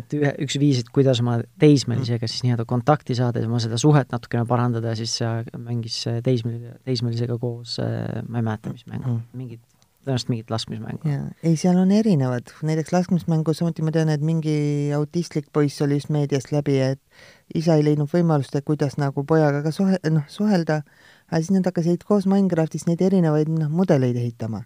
et 0.00 0.14
ühe, 0.16 0.34
üks 0.44 0.58
viis, 0.60 0.82
et 0.82 0.90
kuidas 0.94 1.22
oma 1.22 1.38
teismelisega 1.60 2.28
siis 2.30 2.44
nii-öelda 2.46 2.66
kontakti 2.68 3.16
saada 3.18 3.42
ja 3.42 3.48
oma 3.48 3.60
seda 3.62 3.78
suhet 3.80 4.12
natukene 4.14 4.44
parandada, 4.48 4.94
siis 4.98 5.18
mängis 5.56 6.00
teismelise, 6.24 6.76
teismelisega 6.88 7.38
koos, 7.40 7.78
ma 7.80 8.40
ei 8.40 8.46
mäleta, 8.46 8.72
mis 8.74 8.86
mängu 8.88 9.14
mm., 9.16 9.26
mingit, 9.38 9.62
tõenäoliselt 10.08 10.32
mingit 10.32 10.50
laskmismängu. 10.54 11.14
ei, 11.42 11.56
seal 11.60 11.78
on 11.80 11.92
erinevad, 11.94 12.54
näiteks 12.64 12.94
laskmismängu 12.94 13.54
samuti 13.54 13.84
ma 13.84 13.92
tean, 13.94 14.12
et 14.12 14.24
mingi 14.24 14.56
autistlik 14.96 15.50
poiss 15.52 15.82
oli 15.84 16.00
just 16.00 16.12
meediast 16.14 16.52
läbi, 16.54 16.78
et 16.94 17.58
isa 17.58 17.76
ei 17.76 17.84
leidnud 17.84 18.10
võimalust, 18.12 18.56
et 18.56 18.66
kuidas 18.66 18.98
nagu 19.00 19.24
pojaga 19.28 19.62
ka 19.66 19.74
suhe-, 19.74 20.00
noh, 20.10 20.26
suhelda, 20.32 20.82
aga 21.28 21.42
siis 21.42 21.52
nad 21.56 21.68
hakkasid 21.68 22.04
koos 22.08 22.28
Minecraftis 22.30 22.88
neid 22.88 23.04
erinevaid, 23.04 23.52
noh, 23.52 23.72
mudeleid 23.72 24.16
ehitama 24.16 24.64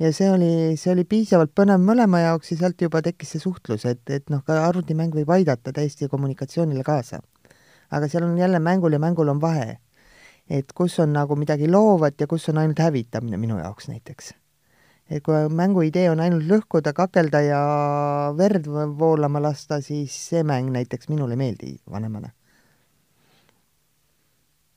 ja 0.00 0.12
see 0.16 0.30
oli, 0.32 0.52
see 0.80 0.94
oli 0.94 1.04
piisavalt 1.08 1.52
põnev 1.56 1.82
mõlema 1.84 2.22
jaoks 2.22 2.54
ja 2.54 2.62
sealt 2.62 2.80
juba 2.80 3.02
tekkis 3.04 3.34
see 3.34 3.42
suhtlus, 3.42 3.84
et, 3.88 4.02
et 4.08 4.32
noh, 4.32 4.42
ka 4.46 4.56
arvutimäng 4.64 5.14
võib 5.14 5.30
aidata 5.36 5.74
täiesti 5.76 6.08
kommunikatsioonile 6.08 6.84
kaasa. 6.86 7.20
aga 7.90 8.08
seal 8.08 8.24
on 8.24 8.38
jälle 8.38 8.58
mängul 8.58 8.92
ja 8.92 8.98
mängul 8.98 9.28
on 9.28 9.40
vahe. 9.40 9.78
et 10.50 10.72
kus 10.74 10.98
on 10.98 11.12
nagu 11.12 11.36
midagi 11.36 11.68
loovat 11.68 12.20
ja 12.20 12.26
kus 12.26 12.48
on 12.48 12.58
ainult 12.58 12.78
hävitamine 12.78 13.36
minu 13.36 13.58
jaoks 13.58 13.88
näiteks. 13.88 14.32
et 15.10 15.22
kui 15.22 15.48
mängu 15.48 15.82
idee 15.82 16.10
on 16.10 16.20
ainult 16.20 16.44
lõhkuda, 16.48 16.92
kakelda 16.92 17.40
ja 17.40 17.62
verd 18.36 18.66
voolama 18.98 19.42
lasta, 19.42 19.80
siis 19.80 20.16
see 20.30 20.42
mäng 20.42 20.72
näiteks 20.72 21.08
minule 21.08 21.36
ei 21.36 21.42
meeldi 21.44 21.76
vanemana. 21.90 22.30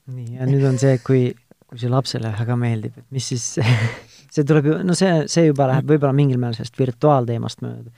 nii, 0.08 0.36
ja 0.36 0.46
nüüd 0.46 0.68
on 0.68 0.78
see, 0.80 0.98
kui, 0.98 1.32
kui 1.68 1.80
see 1.80 1.90
lapsele 1.90 2.36
väga 2.40 2.60
meeldib, 2.60 2.98
et 2.98 3.08
mis 3.12 3.32
siis 3.32 3.56
see 4.34 4.48
tuleb 4.48 4.70
ju, 4.70 4.80
no 4.88 4.96
see, 4.98 5.28
see 5.32 5.48
juba 5.50 5.70
läheb 5.72 5.92
võib-olla 5.94 6.16
mingil 6.18 6.42
määral 6.42 6.58
sellest 6.58 6.80
virtuaalteemast 6.80 7.62
mööda, 7.66 7.94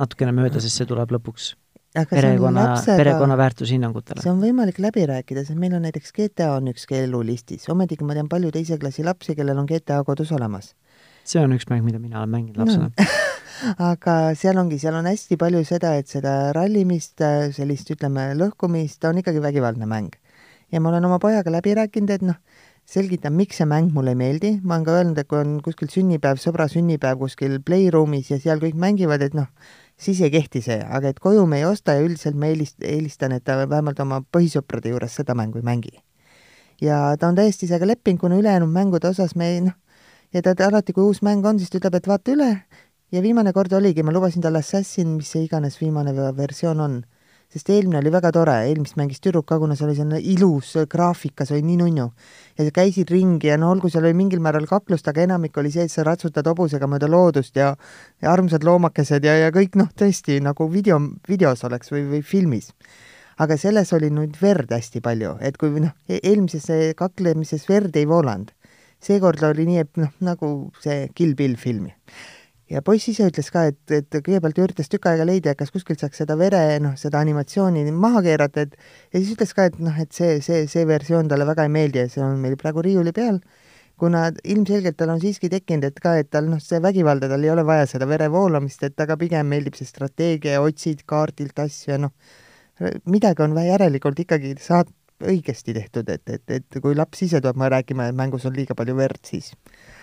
natukene 0.00 0.34
mööda, 0.36 0.62
sest 0.62 0.80
see 0.80 0.88
tuleb 0.90 1.12
lõpuks 1.16 1.52
aga 1.94 2.06
perekonna, 2.14 2.64
perekonna 2.86 3.36
väärtushinnangutele. 3.36 4.22
see 4.22 4.30
on 4.30 4.42
võimalik 4.42 4.78
läbi 4.82 5.06
rääkida, 5.10 5.42
sest 5.46 5.58
meil 5.58 5.74
on 5.74 5.82
näiteks 5.86 6.12
GTA 6.14 6.52
on 6.58 6.70
üks 6.70 6.86
elulistis, 6.94 7.66
ometigi 7.72 8.06
ma 8.06 8.14
tean 8.14 8.30
palju 8.30 8.52
teise 8.54 8.78
klassi 8.78 9.04
lapsi, 9.06 9.34
kellel 9.38 9.58
on 9.58 9.66
GTA 9.66 10.02
kodus 10.06 10.30
olemas. 10.36 10.74
see 11.24 11.42
on 11.42 11.56
üks 11.56 11.66
mäng, 11.70 11.82
mida 11.84 11.98
mina 11.98 12.20
olen 12.22 12.30
mänginud 12.36 12.62
lapsena 12.62 12.90
no. 12.90 13.08
aga 13.90 14.16
seal 14.38 14.58
ongi, 14.62 14.78
seal 14.78 14.94
on 14.94 15.10
hästi 15.10 15.38
palju 15.40 15.64
seda, 15.66 15.96
et 15.98 16.08
seda 16.08 16.52
rallimist, 16.56 17.18
sellist 17.56 17.90
ütleme, 17.90 18.30
lõhkumist, 18.38 19.00
ta 19.02 19.10
on 19.10 19.18
ikkagi 19.24 19.42
vägivaldne 19.42 19.90
mäng. 19.90 20.14
ja 20.70 20.80
ma 20.80 20.94
olen 20.94 21.10
oma 21.10 21.18
pojaga 21.18 21.50
läbi 21.50 21.74
rääkinud, 21.74 22.14
et 22.14 22.22
noh, 22.22 22.38
selgitan, 22.90 23.36
miks 23.38 23.60
see 23.60 23.68
mäng 23.70 23.92
mulle 23.94 24.14
ei 24.14 24.18
meeldi, 24.18 24.50
ma 24.66 24.74
olen 24.76 24.86
ka 24.86 24.94
öelnud, 24.98 25.18
et 25.22 25.28
kui 25.30 25.38
on 25.38 25.58
kuskil 25.62 25.90
sünnipäev, 25.92 26.40
sõbra 26.42 26.66
sünnipäev 26.70 27.20
kuskil 27.20 27.60
Playroom'is 27.66 28.32
ja 28.32 28.40
seal 28.42 28.62
kõik 28.62 28.78
mängivad, 28.82 29.22
et 29.22 29.36
noh, 29.38 29.46
siis 30.00 30.20
ei 30.24 30.32
kehti 30.34 30.62
see, 30.64 30.80
aga 30.82 31.12
et 31.12 31.20
koju 31.22 31.44
me 31.46 31.60
ei 31.60 31.68
osta 31.68 31.94
ja 31.94 32.02
üldiselt 32.02 32.38
ma 32.38 32.50
eelist-, 32.50 32.82
eelistan, 32.82 33.36
et 33.36 33.46
ta 33.46 33.60
vähemalt 33.62 34.00
oma 34.02 34.22
põhisõprade 34.34 34.90
juures 34.90 35.14
seda 35.20 35.36
mängu 35.38 35.62
ei 35.62 35.66
mängi. 35.70 35.94
ja 36.80 37.14
ta 37.20 37.28
on 37.28 37.38
täiesti 37.38 37.68
sellega 37.68 37.92
leppinud, 37.92 38.20
kuna 38.20 38.40
ülejäänud 38.40 38.72
mängude 38.72 39.08
osas 39.08 39.36
me 39.36 39.52
ei 39.54 39.60
noh, 39.68 39.76
ja 40.32 40.42
ta 40.42 40.54
alati, 40.66 40.92
kui 40.92 41.04
uus 41.04 41.22
mäng 41.22 41.46
on, 41.46 41.58
siis 41.58 41.70
ta 41.70 41.78
ütleb, 41.78 41.94
et 42.00 42.08
vaata 42.08 42.34
üle. 42.34 42.50
Ja 43.10 43.22
viimane 43.22 43.52
kord 43.52 43.72
oligi, 43.74 44.02
ma 44.06 44.12
lubasin 44.14 44.42
talle 44.42 44.62
Assassin, 44.62 45.16
mis 45.18 45.30
see 45.32 45.42
iganes 45.44 45.80
viimane 45.80 46.14
versioon 46.14 46.80
on 46.80 47.00
sest 47.50 47.70
eelmine 47.74 47.98
oli 47.98 48.12
väga 48.14 48.30
tore, 48.34 48.54
eelmist 48.68 48.94
mängis 48.98 49.18
tüdruk 49.22 49.48
ka, 49.48 49.58
kuna 49.58 49.74
see 49.78 49.88
oli 49.88 49.96
selline 49.98 50.20
ilus 50.32 50.76
graafika, 50.90 51.46
see 51.46 51.56
oli 51.58 51.66
nii 51.66 51.78
nunnu. 51.80 52.06
ja 52.58 52.66
sa 52.66 52.74
käisid 52.76 53.10
ringi 53.10 53.50
ja 53.50 53.56
no 53.58 53.72
olgu, 53.74 53.90
seal 53.90 54.06
oli 54.06 54.14
mingil 54.14 54.42
määral 54.42 54.68
kaklust, 54.70 55.08
aga 55.10 55.24
enamik 55.26 55.58
oli 55.58 55.72
see, 55.74 55.88
et 55.88 55.92
sa 55.92 56.04
ratsutad 56.06 56.46
hobusega 56.46 56.86
mööda 56.86 57.10
loodust 57.10 57.56
ja 57.58 57.74
ja 58.22 58.32
armsad 58.32 58.64
loomakesed 58.66 59.26
ja, 59.26 59.36
ja 59.46 59.50
kõik 59.54 59.74
noh, 59.80 59.90
tõesti 59.90 60.38
nagu 60.44 60.70
video, 60.70 61.00
videos 61.28 61.64
oleks 61.66 61.90
või, 61.90 62.06
või 62.14 62.22
filmis. 62.22 62.70
aga 63.40 63.56
selles 63.56 63.90
oli 63.96 64.10
nüüd 64.14 64.36
verd 64.38 64.70
hästi 64.70 65.02
palju, 65.02 65.38
et 65.40 65.56
kui 65.58 65.74
noh, 65.80 65.96
e-, 66.08 66.20
eelmises 66.22 66.70
kaklemises 66.96 67.66
verd 67.68 67.96
ei 67.96 68.06
voolanud. 68.06 68.54
seekord 69.02 69.42
oli 69.42 69.66
nii, 69.66 69.78
et 69.78 69.96
noh, 69.98 70.14
nagu 70.20 70.70
see 70.84 71.08
Kill 71.14 71.34
Bill 71.34 71.58
filmi 71.58 71.96
ja 72.70 72.82
poiss 72.86 73.08
ise 73.10 73.26
ütles 73.30 73.50
ka, 73.52 73.64
et, 73.72 73.80
et 73.94 74.18
kõigepealt 74.20 74.60
üritas 74.62 74.90
tükk 74.90 75.08
aega 75.10 75.26
leida, 75.26 75.54
kas 75.58 75.72
kuskilt 75.74 76.02
saaks 76.02 76.22
seda 76.22 76.36
vere, 76.38 76.62
noh, 76.82 76.94
seda 77.00 77.22
animatsiooni 77.24 77.82
maha 77.94 78.22
keerata, 78.26 78.66
et 78.66 78.76
ja 79.10 79.18
siis 79.18 79.32
ütles 79.34 79.54
ka, 79.56 79.66
et 79.70 79.80
noh, 79.82 79.96
et 80.00 80.12
see, 80.16 80.38
see, 80.44 80.62
see 80.70 80.86
versioon 80.88 81.30
talle 81.30 81.48
väga 81.48 81.66
ei 81.66 81.74
meeldi 81.74 82.04
ja 82.04 82.12
see 82.12 82.22
on 82.24 82.38
meil 82.42 82.56
praegu 82.60 82.84
riiuli 82.86 83.14
peal, 83.16 83.40
kuna 84.00 84.28
ilmselgelt 84.54 84.96
tal 84.96 85.12
on 85.12 85.20
siiski 85.20 85.50
tekkinud, 85.52 85.88
et 85.90 85.98
ka, 86.00 86.14
et 86.22 86.30
tal 86.32 86.46
noh, 86.48 86.62
see 86.62 86.80
vägivalda, 86.82 87.28
tal 87.32 87.42
ei 87.44 87.52
ole 87.52 87.66
vaja 87.68 87.88
seda 87.90 88.08
vere 88.08 88.30
voolamist, 88.32 88.86
et 88.86 89.02
aga 89.04 89.18
pigem 89.20 89.50
meeldib 89.50 89.76
see 89.76 89.88
strateegia, 89.88 90.62
otsid 90.64 91.04
kaardilt 91.10 91.58
asju 91.66 91.94
ja 91.94 91.98
noh, 92.06 92.14
midagi 93.10 93.44
on 93.44 93.58
järelikult 93.60 94.22
ikkagi 94.24 94.54
saad-, 94.62 94.94
õigesti 95.20 95.74
tehtud, 95.76 96.08
et, 96.08 96.22
et, 96.32 96.42
et 96.56 96.80
kui 96.82 96.94
laps 96.96 97.22
ise 97.26 97.40
tuleb 97.42 97.60
rääkima, 97.74 98.08
et 98.10 98.16
mängus 98.16 98.46
on 98.48 98.54
liiga 98.56 98.74
palju 98.78 98.96
verd, 98.96 99.20
siis 99.26 99.50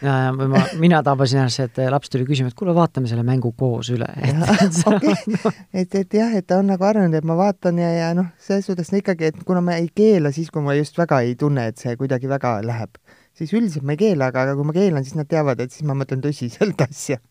ja, 0.02 0.14
ja 0.28 0.34
ma, 0.36 0.62
mina 0.80 1.00
tabasin 1.06 1.50
see, 1.54 1.68
et 1.68 1.80
laps 1.92 2.12
tuli 2.14 2.26
küsima, 2.28 2.52
et 2.52 2.58
kuule, 2.58 2.76
vaatame 2.78 3.10
selle 3.10 3.24
mängu 3.28 3.52
koos 3.58 3.90
üle. 3.94 4.08
et, 4.28 4.80
okay. 4.92 5.16
no. 5.34 5.54
et, 5.74 5.96
et 6.02 6.18
jah, 6.20 6.36
et 6.38 6.48
ta 6.48 6.60
on 6.62 6.70
nagu 6.72 6.88
arvanud, 6.88 7.18
et 7.18 7.28
ma 7.28 7.38
vaatan 7.40 7.82
ja, 7.82 7.90
ja 7.96 8.12
noh, 8.18 8.30
selles 8.44 8.70
suhtes 8.70 8.94
ikkagi, 9.00 9.32
et 9.32 9.42
kuna 9.48 9.64
ma 9.66 9.80
ei 9.82 9.90
keela 9.96 10.32
siis, 10.36 10.52
kui 10.54 10.66
ma 10.66 10.78
just 10.78 10.98
väga 11.00 11.22
ei 11.26 11.36
tunne, 11.40 11.70
et 11.72 11.82
see 11.82 11.96
kuidagi 12.00 12.30
väga 12.30 12.58
läheb, 12.66 13.02
siis 13.38 13.54
üldiselt 13.58 13.88
ma 13.88 13.98
ei 13.98 14.04
keela, 14.06 14.32
aga, 14.32 14.48
aga 14.48 14.58
kui 14.60 14.70
ma 14.70 14.78
keelan, 14.78 15.08
siis 15.08 15.18
nad 15.18 15.30
teavad, 15.30 15.62
et 15.64 15.74
siis 15.74 15.88
ma 15.88 15.98
mõtlen 15.98 16.24
tõsiselt 16.26 16.86
asja. 16.88 17.22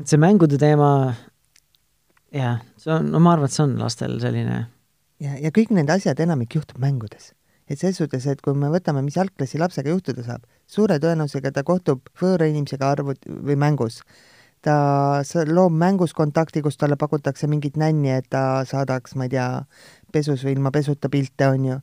et 0.00 0.08
see 0.08 0.20
mängude 0.20 0.60
teema, 0.60 0.90
jah, 2.32 2.60
see 2.80 2.92
on, 2.96 3.12
no 3.12 3.20
ma 3.22 3.36
arvan, 3.36 3.50
et 3.50 3.56
see 3.56 3.66
on 3.68 3.80
lastel 3.80 4.20
selline 4.22 4.62
ja, 5.20 5.36
ja 5.38 5.52
kõik 5.54 5.74
need 5.76 5.90
asjad 5.92 6.20
enamik 6.20 6.56
juhtub 6.56 6.80
mängudes. 6.82 7.34
et 7.70 7.78
ses 7.78 7.94
suhtes, 7.94 8.24
et 8.26 8.40
kui 8.42 8.54
me 8.58 8.66
võtame, 8.66 8.98
mis 9.06 9.14
algklassi 9.22 9.58
lapsega 9.58 9.92
juhtuda 9.92 10.24
saab, 10.26 10.46
suure 10.66 10.96
tõenäosusega 10.98 11.52
ta 11.54 11.62
kohtub 11.62 12.08
võõra 12.18 12.48
inimesega 12.50 12.88
arvut- 12.96 13.28
või 13.28 13.56
mängus. 13.56 14.02
ta 14.60 15.22
loob 15.46 15.72
mängus 15.72 16.12
kontakti, 16.12 16.62
kus 16.62 16.76
talle 16.76 16.96
pakutakse 16.96 17.46
mingit 17.46 17.76
nänni, 17.76 18.10
et 18.10 18.26
ta 18.28 18.64
saadaks, 18.64 19.14
ma 19.14 19.24
ei 19.24 19.30
tea, 19.30 19.64
pesus 20.12 20.44
või 20.44 20.52
ilma 20.52 20.70
pesuta 20.70 21.08
pilte, 21.08 21.46
on 21.48 21.64
ju. 21.64 21.80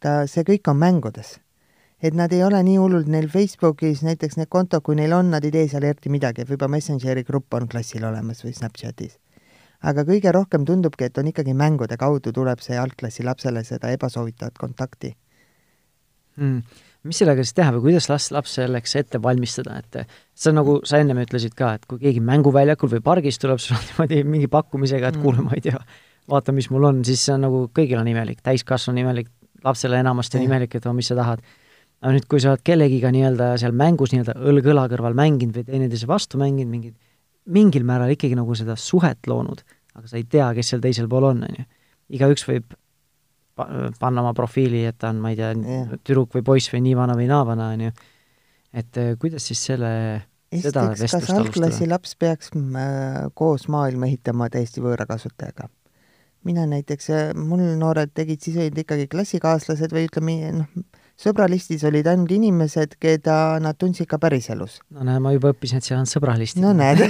ta, 0.00 0.26
see 0.26 0.44
kõik 0.44 0.68
on 0.68 0.76
mängudes 0.76 1.38
et 2.02 2.14
nad 2.14 2.32
ei 2.32 2.42
ole 2.44 2.60
nii 2.62 2.76
hullult 2.78 3.08
neil 3.10 3.28
Facebookis 3.28 4.02
näiteks 4.06 4.36
need 4.38 4.48
kontod, 4.48 4.82
kui 4.86 4.94
neil 4.98 5.12
on, 5.12 5.30
nad 5.30 5.44
ei 5.44 5.50
tee 5.50 5.66
seal 5.68 5.86
eriti 5.88 6.12
midagi, 6.12 6.46
võib-olla 6.46 6.76
Messengeri 6.76 7.24
grupp 7.26 7.54
on 7.54 7.68
klassil 7.68 8.04
olemas 8.04 8.44
või 8.44 8.54
Snapchatis. 8.54 9.18
Aga 9.86 10.04
kõige 10.08 10.32
rohkem 10.34 10.66
tundubki, 10.66 11.06
et 11.06 11.18
on 11.18 11.30
ikkagi 11.30 11.54
mängude 11.54 11.96
kaudu 12.00 12.32
tuleb 12.34 12.62
see 12.64 12.78
algklassi 12.78 13.26
lapsele 13.26 13.62
seda 13.66 13.92
ebasoovitavat 13.94 14.58
kontakti. 14.58 15.14
Mm.. 16.38 16.62
mis 17.08 17.18
sellega 17.18 17.42
siis 17.42 17.54
teha 17.56 17.72
või 17.74 17.88
kuidas 17.88 18.06
last, 18.10 18.30
laps 18.34 18.52
selleks 18.58 18.92
ette 19.00 19.18
valmistada, 19.22 19.78
et 19.80 19.96
see 20.38 20.52
on 20.52 20.60
nagu 20.60 20.76
sa 20.86 21.00
ennem 21.02 21.18
ütlesid 21.22 21.54
ka, 21.58 21.72
et 21.78 21.86
kui 21.90 21.98
keegi 22.02 22.20
mänguväljakul 22.22 22.92
või 22.92 23.02
pargis 23.02 23.40
tuleb 23.42 23.58
sulle 23.62 23.80
niimoodi 23.88 24.20
mingi 24.26 24.50
pakkumisega, 24.50 25.10
et 25.10 25.18
mm. 25.18 25.24
kuule, 25.24 25.42
ma 25.46 25.56
ei 25.56 25.64
tea, 25.64 25.80
vaata, 26.30 26.54
mis 26.54 26.68
mul 26.70 26.86
on, 26.90 27.00
siis 27.06 27.24
see 27.26 27.34
on 27.34 27.42
nagu 27.46 27.64
kõigil 27.74 27.98
on 27.98 28.10
imelik, 28.10 28.42
täiskasvanu 28.46 29.02
imelik, 29.02 29.32
lapsele 29.64 29.98
enamasti 29.98 30.38
on 30.38 30.46
imelik, 30.46 30.78
et 30.78 30.86
oh, 30.86 30.94
mis 30.94 31.10
sa 31.10 31.18
tahad. 31.18 31.42
Aga 31.98 32.14
nüüd, 32.14 32.28
kui 32.30 32.38
sa 32.38 32.52
oled 32.52 32.62
kellegiga 32.62 33.10
nii-öelda 33.10 33.56
seal 33.58 33.74
mängus 33.74 34.12
nii-öelda 34.14 34.36
õlg 34.38 34.70
õla 34.70 34.84
kõrval 34.92 35.16
mänginud 35.18 35.56
või 35.58 35.66
teineteise 35.66 36.06
vastu 36.06 36.38
mänginud, 36.38 36.70
mingid, 36.70 36.94
mingil 37.52 37.86
määral 37.88 38.12
ikkagi 38.14 38.36
nagu 38.38 38.56
seda 38.58 38.76
suhet 38.80 39.28
loonud, 39.30 39.62
aga 39.96 40.10
sa 40.10 40.18
ei 40.20 40.26
tea, 40.28 40.50
kes 40.56 40.74
seal 40.74 40.84
teisel 40.84 41.08
pool 41.10 41.30
on, 41.30 41.42
on 41.46 41.60
ju. 41.60 41.66
igaüks 42.18 42.46
võib 42.48 42.68
pa-, 43.58 43.68
panna 44.00 44.24
oma 44.24 44.34
profiili, 44.36 44.84
et 44.88 44.98
ta 45.00 45.12
on, 45.12 45.22
ma 45.24 45.32
ei 45.32 45.40
tea 45.40 45.52
yeah., 45.56 45.96
tüdruk 46.02 46.36
või 46.38 46.46
poiss 46.52 46.72
või 46.72 46.84
nii 46.86 46.98
vana 46.98 47.16
või 47.18 47.28
naa 47.30 47.44
vana, 47.48 47.70
on 47.76 47.88
ju. 47.88 47.94
et 48.82 49.00
äh, 49.00 49.14
kuidas 49.20 49.48
siis 49.50 49.64
selle 49.70 49.90
esiteks, 50.52 51.08
kas 51.12 51.32
algklassi 51.34 51.88
laps 51.88 52.14
peaks 52.20 52.54
äh, 52.54 53.26
koos 53.38 53.68
maailma 53.72 54.08
ehitama 54.08 54.48
täiesti 54.52 54.84
võõra 54.84 55.08
kasutajaga? 55.08 55.68
mina 56.46 56.64
näiteks, 56.70 57.10
äh, 57.12 57.34
mul 57.34 57.64
noored 57.80 58.14
tegid, 58.16 58.40
siis 58.44 58.56
olid 58.60 58.78
ikkagi 58.84 59.08
klassikaaslased 59.10 59.92
või 59.92 60.06
ütleme, 60.08 60.36
noh, 60.62 60.84
sõbralistis 61.18 61.82
olid 61.88 62.06
ainult 62.06 62.30
inimesed, 62.34 62.94
keda 63.02 63.58
nad 63.62 63.78
tundsid 63.78 64.06
ka 64.10 64.20
päriselus. 64.22 64.78
no 64.94 65.04
näe, 65.06 65.18
ma 65.22 65.32
juba 65.34 65.52
õppisin, 65.52 65.80
et 65.80 65.88
seal 65.88 65.98
on 65.98 66.06
sõbralistid. 66.06 66.62
no 66.62 66.72
näed 66.76 67.02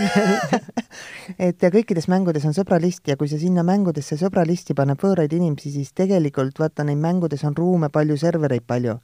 et 1.48 1.68
kõikides 1.74 2.08
mängudes 2.08 2.46
on 2.48 2.56
sõbralist 2.56 3.08
ja 3.08 3.18
kui 3.20 3.28
sa 3.28 3.40
sinna 3.40 3.64
mängudesse 3.66 4.16
sõbralisti 4.20 4.76
paneb 4.78 5.00
võõraid 5.04 5.34
inimesi, 5.36 5.72
siis 5.74 5.92
tegelikult 5.92 6.58
vaata, 6.58 6.86
neid 6.88 7.00
mängudes 7.02 7.44
on 7.44 7.56
ruume 7.56 7.92
palju, 7.92 8.16
servereid 8.16 8.64
palju. 8.66 8.98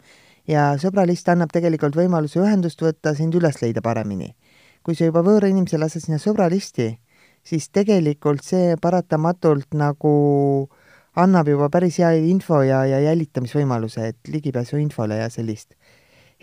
ja 0.48 0.72
sõbralist 0.80 1.28
annab 1.28 1.52
tegelikult 1.52 1.96
võimaluse 1.96 2.40
ühendust 2.40 2.80
võtta, 2.80 3.14
sind 3.14 3.34
üles 3.34 3.60
leida 3.62 3.82
paremini. 3.84 4.34
kui 4.82 4.96
sa 4.96 5.04
juba 5.04 5.20
võõra 5.24 5.52
inimese 5.52 5.78
lased 5.78 6.00
sinna 6.00 6.18
sõbralisti, 6.18 6.94
siis 7.44 7.68
tegelikult 7.68 8.40
see 8.44 8.76
paratamatult 8.80 9.76
nagu 9.76 10.14
äh, 10.64 10.83
annab 11.14 11.48
juba 11.48 11.68
päris 11.70 11.98
hea 12.02 12.10
info 12.26 12.60
ja, 12.66 12.82
ja 12.88 12.98
jälitamisvõimaluse, 13.04 14.08
et 14.12 14.30
ligipääsu 14.30 14.78
infole 14.82 15.20
ja 15.22 15.30
sellist. 15.30 15.74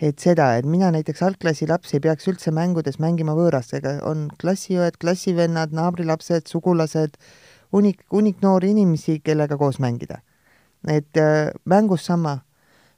et 0.02 0.18
seda, 0.18 0.56
et 0.58 0.66
mina 0.66 0.88
näiteks 0.90 1.20
algklassi 1.22 1.68
laps 1.68 1.92
ei 1.94 2.00
peaks 2.02 2.26
üldse 2.26 2.50
mängudes 2.50 2.96
mängima 2.98 3.36
võõrastega, 3.38 4.00
on 4.08 4.24
klassiõed, 4.40 4.96
klassivennad, 4.98 5.70
naabrilapsed, 5.76 6.48
sugulased, 6.50 7.14
hunnik, 7.72 8.00
hunnik 8.10 8.40
noori 8.42 8.72
inimesi, 8.72 9.20
kellega 9.22 9.58
koos 9.60 9.78
mängida. 9.78 10.22
et 10.88 11.16
äh, 11.20 11.52
mängus 11.64 12.06
sama, 12.08 12.40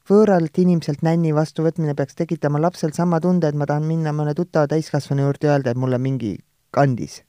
võõralt 0.08 0.56
inimeselt 0.58 1.02
nänni 1.02 1.34
vastuvõtmine 1.34 1.94
peaks 1.94 2.14
tekitama 2.14 2.60
lapsel 2.60 2.92
sama 2.92 3.20
tunde, 3.20 3.48
et 3.48 3.54
ma 3.54 3.66
tahan 3.66 3.84
minna 3.84 4.12
mõne 4.12 4.34
tuttava 4.34 4.70
täiskasvanu 4.70 5.26
juurde 5.26 5.46
ja 5.46 5.58
öelda, 5.58 5.70
et 5.70 5.76
mulle 5.76 5.98
mingi 5.98 6.38
kandis 6.70 7.22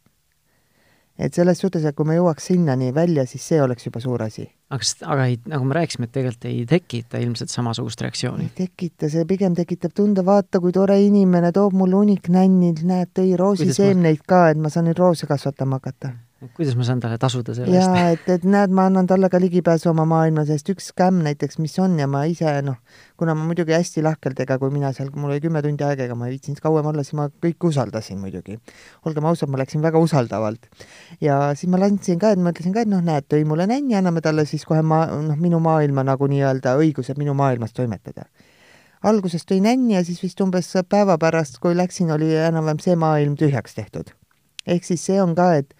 et 1.19 1.33
selles 1.33 1.59
suhtes, 1.59 1.85
et 1.85 1.95
kui 1.95 2.07
me 2.07 2.17
jõuaks 2.17 2.49
sinnani 2.51 2.91
välja, 2.95 3.25
siis 3.29 3.45
see 3.47 3.61
oleks 3.63 3.87
juba 3.87 4.01
suur 4.03 4.23
asi. 4.25 4.47
aga 4.69 4.89
aga 5.13 5.27
ei, 5.31 5.39
nagu 5.51 5.65
me 5.65 5.77
rääkisime, 5.77 6.09
et 6.09 6.15
tegelikult 6.17 6.45
ei 6.49 6.65
tekita 6.69 7.21
ilmselt 7.23 7.53
samasugust 7.53 8.01
reaktsiooni? 8.01 8.49
ei 8.49 8.65
tekita, 8.65 9.09
see 9.09 9.25
pigem 9.29 9.55
tekitab 9.55 9.95
tunde, 9.95 10.25
vaata, 10.25 10.59
kui 10.59 10.75
tore 10.75 10.99
inimene 11.01 11.51
toob 11.55 11.77
mulle 11.77 12.01
hunnik 12.01 12.29
nännid, 12.29 12.83
näed, 12.83 13.13
tõi 13.15 13.35
roosiseemneid 13.39 14.23
ma... 14.23 14.29
ka, 14.33 14.43
et 14.51 14.61
ma 14.61 14.73
saan 14.73 14.89
nüüd 14.89 14.99
roose 14.99 15.29
kasvatama 15.29 15.79
hakata 15.79 16.15
kuidas 16.55 16.75
ma 16.75 16.83
saan 16.83 16.99
talle 16.99 17.17
tasuda 17.19 17.53
selle 17.55 17.71
eest? 17.71 17.87
jaa, 17.95 18.09
et, 18.11 18.25
et 18.33 18.43
näed, 18.43 18.73
ma 18.75 18.85
annan 18.89 19.07
talle 19.07 19.29
ka 19.31 19.39
ligipääsu 19.39 19.89
oma 19.91 20.03
maailma, 20.09 20.43
sest 20.47 20.67
üks 20.73 20.89
skämm 20.91 21.21
näiteks, 21.23 21.57
mis 21.63 21.77
on 21.79 21.95
ja 21.99 22.07
ma 22.11 22.25
ise 22.27 22.51
noh, 22.65 22.75
kuna 23.19 23.35
ma 23.37 23.45
muidugi 23.47 23.71
hästi 23.75 24.03
lahkelt, 24.03 24.39
ega 24.43 24.57
kui 24.59 24.73
mina 24.73 24.91
seal, 24.95 25.13
mul 25.15 25.31
oli 25.31 25.43
kümme 25.43 25.61
tundi 25.63 25.85
aega, 25.87 26.09
ega 26.09 26.17
ma 26.19 26.27
ei 26.27 26.35
viitsinud 26.35 26.59
kauem 26.63 26.89
olla, 26.91 27.05
siis 27.07 27.15
ma 27.19 27.29
kõike 27.31 27.69
usaldasin 27.71 28.19
muidugi. 28.19 28.59
olgem 29.07 29.29
ausad, 29.31 29.51
ma 29.53 29.61
läksin 29.61 29.85
väga 29.85 30.01
usaldavalt. 30.01 30.67
ja 31.23 31.39
siis 31.55 31.71
ma 31.71 31.79
andsin 31.87 32.19
ka, 32.19 32.33
et 32.35 32.43
ma 32.43 32.51
ütlesin 32.51 32.75
ka, 32.75 32.83
et 32.83 32.91
noh, 32.91 33.03
näed, 33.05 33.29
tõi 33.31 33.47
mulle 33.47 33.69
nänni, 33.71 33.95
anname 33.95 34.21
talle 34.25 34.45
siis 34.49 34.67
kohe 34.67 34.83
ma-, 34.83 35.07
noh, 35.07 35.39
minu 35.39 35.63
maailma 35.63 36.03
nagu 36.03 36.27
nii-öelda 36.27 36.75
õigused 36.81 37.15
minu 37.21 37.33
maailmas 37.37 37.73
toimetada 37.73 38.27
alguses 39.05 39.45
tõi 39.45 39.61
nänni 39.61 39.93
ja 39.93 40.03
siis 40.03 40.19
vist 40.23 40.39
umbes 40.41 40.71
päeva 40.89 41.17
pärast, 41.21 41.59
kui 41.61 41.75
läksin, 41.77 42.09
oli 42.11 42.31
enam-vähem 42.35 42.79
see 42.81 42.95
maailm 42.99 43.35
tühjaks 43.39 43.77
tehtud. 43.77 44.11
ehk 44.65 44.83
siis 44.83 45.03
see 45.05 45.21
on 45.21 45.35
ka, 45.37 45.53
et 45.61 45.75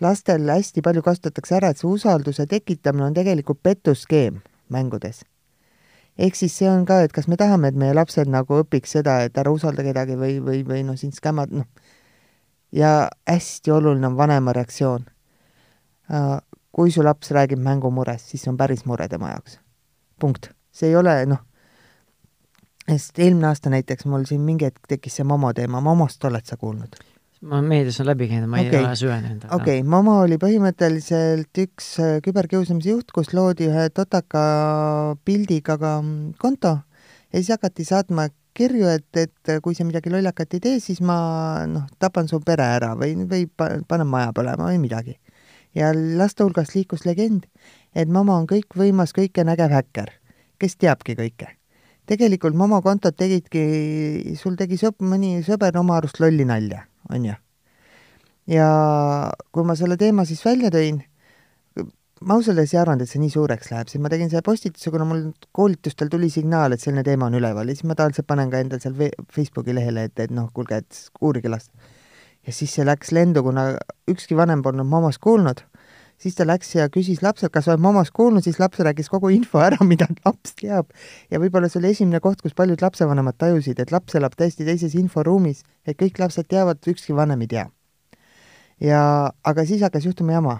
lastel 0.00 0.48
hästi 0.50 0.82
palju 0.82 1.02
kasutatakse 1.02 1.56
ära, 1.58 1.70
et 1.70 1.78
see 1.78 1.88
usalduse 1.90 2.46
tekitamine 2.50 3.06
on 3.06 3.14
tegelikult 3.14 3.62
pettusskeem 3.62 4.40
mängudes. 4.68 5.24
ehk 6.18 6.36
siis 6.38 6.58
see 6.58 6.70
on 6.70 6.84
ka, 6.86 7.00
et 7.02 7.12
kas 7.12 7.28
me 7.28 7.36
tahame, 7.36 7.68
et 7.68 7.78
meie 7.78 7.94
lapsed 7.94 8.28
nagu 8.30 8.60
õpiks 8.62 8.94
seda, 8.98 9.20
et 9.26 9.38
ära 9.38 9.50
usalda 9.50 9.82
kedagi 9.82 10.14
või, 10.18 10.38
või, 10.42 10.62
või 10.66 10.82
noh, 10.86 10.98
sind 10.98 11.14
skämmad, 11.14 11.50
noh. 11.50 11.66
ja 12.72 13.08
hästi 13.28 13.70
oluline 13.70 14.06
on 14.06 14.16
vanema 14.16 14.52
reaktsioon. 14.52 15.06
Äh, 16.10 16.38
kui 16.72 16.90
su 16.90 17.02
laps 17.02 17.30
räägib 17.30 17.58
mängumurest, 17.62 18.28
siis 18.30 18.42
see 18.42 18.50
on 18.50 18.58
päris 18.58 18.84
mure 18.84 19.08
tema 19.08 19.30
jaoks. 19.30 19.58
punkt. 20.20 20.50
see 20.72 20.88
ei 20.88 20.96
ole, 20.96 21.26
noh, 21.26 21.42
sest 22.88 23.18
eelmine 23.18 23.46
aasta 23.46 23.70
näiteks 23.70 24.06
mul 24.06 24.24
siin 24.28 24.40
mingi 24.40 24.64
hetk 24.64 24.86
tekkis 24.88 25.16
see 25.16 25.24
Momo 25.24 25.52
teema, 25.52 25.80
Momost 25.80 26.24
oled 26.24 26.46
sa 26.46 26.56
kuulnud? 26.56 26.96
Ma 27.44 27.60
meedias 27.64 27.98
on 28.00 28.08
läbi 28.08 28.28
käinud, 28.30 28.48
ma 28.48 28.60
okay. 28.62 28.78
ei 28.78 28.86
ole 28.86 28.96
süvenenud. 28.96 29.44
okei 29.52 29.80
okay., 29.80 29.88
Momo 29.88 30.16
oli 30.22 30.38
põhimõtteliselt 30.40 31.60
üks 31.64 31.90
äh, 32.02 32.16
küberkiusamise 32.24 32.94
juht, 32.94 33.12
kus 33.14 33.34
loodi 33.36 33.68
ühe 33.68 33.88
totaka 33.94 34.44
pildiga 35.26 35.76
ka 35.80 35.98
mm, 36.00 36.38
konto 36.40 36.78
ja 36.78 37.40
siis 37.40 37.52
hakati 37.54 37.84
saatma 37.88 38.28
kirju, 38.54 38.86
et, 38.88 39.08
et 39.18 39.52
kui 39.62 39.74
sa 39.74 39.84
midagi 39.86 40.12
lollakat 40.14 40.56
ei 40.56 40.62
tee, 40.62 40.78
siis 40.80 41.02
ma 41.04 41.16
noh, 41.68 41.88
tapan 41.98 42.30
su 42.30 42.38
pere 42.44 42.68
ära 42.76 42.92
või, 42.98 43.16
või 43.28 43.48
panen 43.58 44.08
maja 44.08 44.30
põlema 44.36 44.70
või 44.70 44.80
midagi. 44.82 45.18
ja 45.74 45.90
laste 45.92 46.46
hulgas 46.46 46.72
liikus 46.76 47.04
legend, 47.04 47.48
et 47.94 48.08
Momo 48.08 48.36
on 48.38 48.46
kõikvõimas, 48.46 49.12
kõikenägev 49.16 49.74
häkker, 49.74 50.14
kes 50.62 50.78
teabki 50.78 51.18
kõike. 51.18 51.50
tegelikult 52.06 52.54
Momo 52.54 52.80
kontot 52.82 53.16
tegidki, 53.16 54.36
sul 54.38 54.56
tegi 54.56 54.78
sõp-, 54.80 55.02
mõni 55.02 55.42
sõber 55.42 55.76
oma 55.76 55.98
arust 55.98 56.22
lolli 56.22 56.46
nalja 56.46 56.86
on 57.10 57.26
ju. 57.30 57.34
ja 58.54 58.68
kui 59.52 59.66
ma 59.66 59.76
selle 59.76 59.96
teema 60.00 60.24
siis 60.28 60.44
välja 60.44 60.70
tõin, 60.74 61.02
ma 62.24 62.38
ausalt 62.38 62.54
öeldes 62.54 62.74
ei 62.74 62.80
arvanud, 62.80 63.04
et 63.04 63.10
see 63.10 63.20
nii 63.22 63.32
suureks 63.34 63.70
läheb, 63.72 63.90
siis 63.90 64.02
ma 64.02 64.10
tegin 64.12 64.30
selle 64.32 64.44
postituse, 64.46 64.92
kuna 64.94 65.06
mul 65.08 65.26
koolitustel 65.56 66.12
tuli 66.12 66.30
signaal, 66.32 66.72
et 66.72 66.82
selline 66.82 67.04
teema 67.06 67.28
on 67.28 67.36
üleval 67.40 67.68
ja 67.68 67.76
siis 67.76 67.88
ma 67.88 67.96
tavaliselt 67.98 68.28
panen 68.30 68.52
ka 68.52 68.62
endal 68.64 68.80
seal 68.82 68.96
Facebooki 69.34 69.76
lehele, 69.76 70.06
et, 70.08 70.16
et 70.24 70.32
noh, 70.34 70.48
kuulge, 70.54 70.80
et 70.84 71.02
uurige 71.20 71.52
last. 71.52 71.72
ja 72.46 72.52
siis 72.52 72.74
see 72.76 72.86
läks 72.86 73.12
lendu, 73.16 73.42
kuna 73.44 73.72
ükski 74.10 74.36
vanem 74.36 74.62
polnud 74.62 74.88
mamast 74.88 75.20
kuulnud 75.24 75.64
siis 76.18 76.34
ta 76.34 76.46
läks 76.46 76.74
ja 76.74 76.88
küsis 76.92 77.22
lapselt, 77.22 77.52
kas 77.52 77.68
oled 77.68 77.82
mamast 77.82 78.12
kuulnud, 78.16 78.44
siis 78.44 78.58
laps 78.60 78.80
rääkis 78.84 79.10
kogu 79.12 79.30
info 79.34 79.60
ära, 79.64 79.78
mida 79.92 80.08
laps 80.24 80.54
teab. 80.60 80.90
ja 81.30 81.40
võib-olla 81.42 81.70
see 81.70 81.80
oli 81.82 81.92
esimene 81.94 82.20
koht, 82.24 82.42
kus 82.42 82.54
paljud 82.56 82.82
lapsevanemad 82.82 83.38
tajusid, 83.38 83.80
et 83.80 83.92
laps 83.92 84.14
elab 84.18 84.36
täiesti 84.38 84.66
teises 84.66 84.94
inforuumis, 85.00 85.64
et 85.86 85.98
kõik 86.00 86.20
lapsed 86.22 86.48
teavad, 86.48 86.80
ükski 86.86 87.16
vanem 87.16 87.44
ei 87.46 87.50
tea. 87.54 87.66
ja, 88.80 89.02
aga 89.44 89.66
siis 89.66 89.82
hakkas 89.82 90.06
juhtuma 90.06 90.38
jama. 90.38 90.58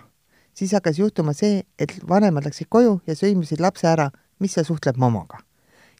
siis 0.54 0.72
hakkas 0.72 0.98
juhtuma 0.98 1.32
see, 1.32 1.62
et 1.78 1.98
vanemad 2.08 2.44
läksid 2.44 2.68
koju 2.68 3.00
ja 3.06 3.14
sõimasid 3.18 3.60
lapse 3.60 3.88
ära, 3.88 4.10
mis 4.38 4.54
sa 4.54 4.64
suhtled 4.64 4.96
mamaga. 4.96 5.38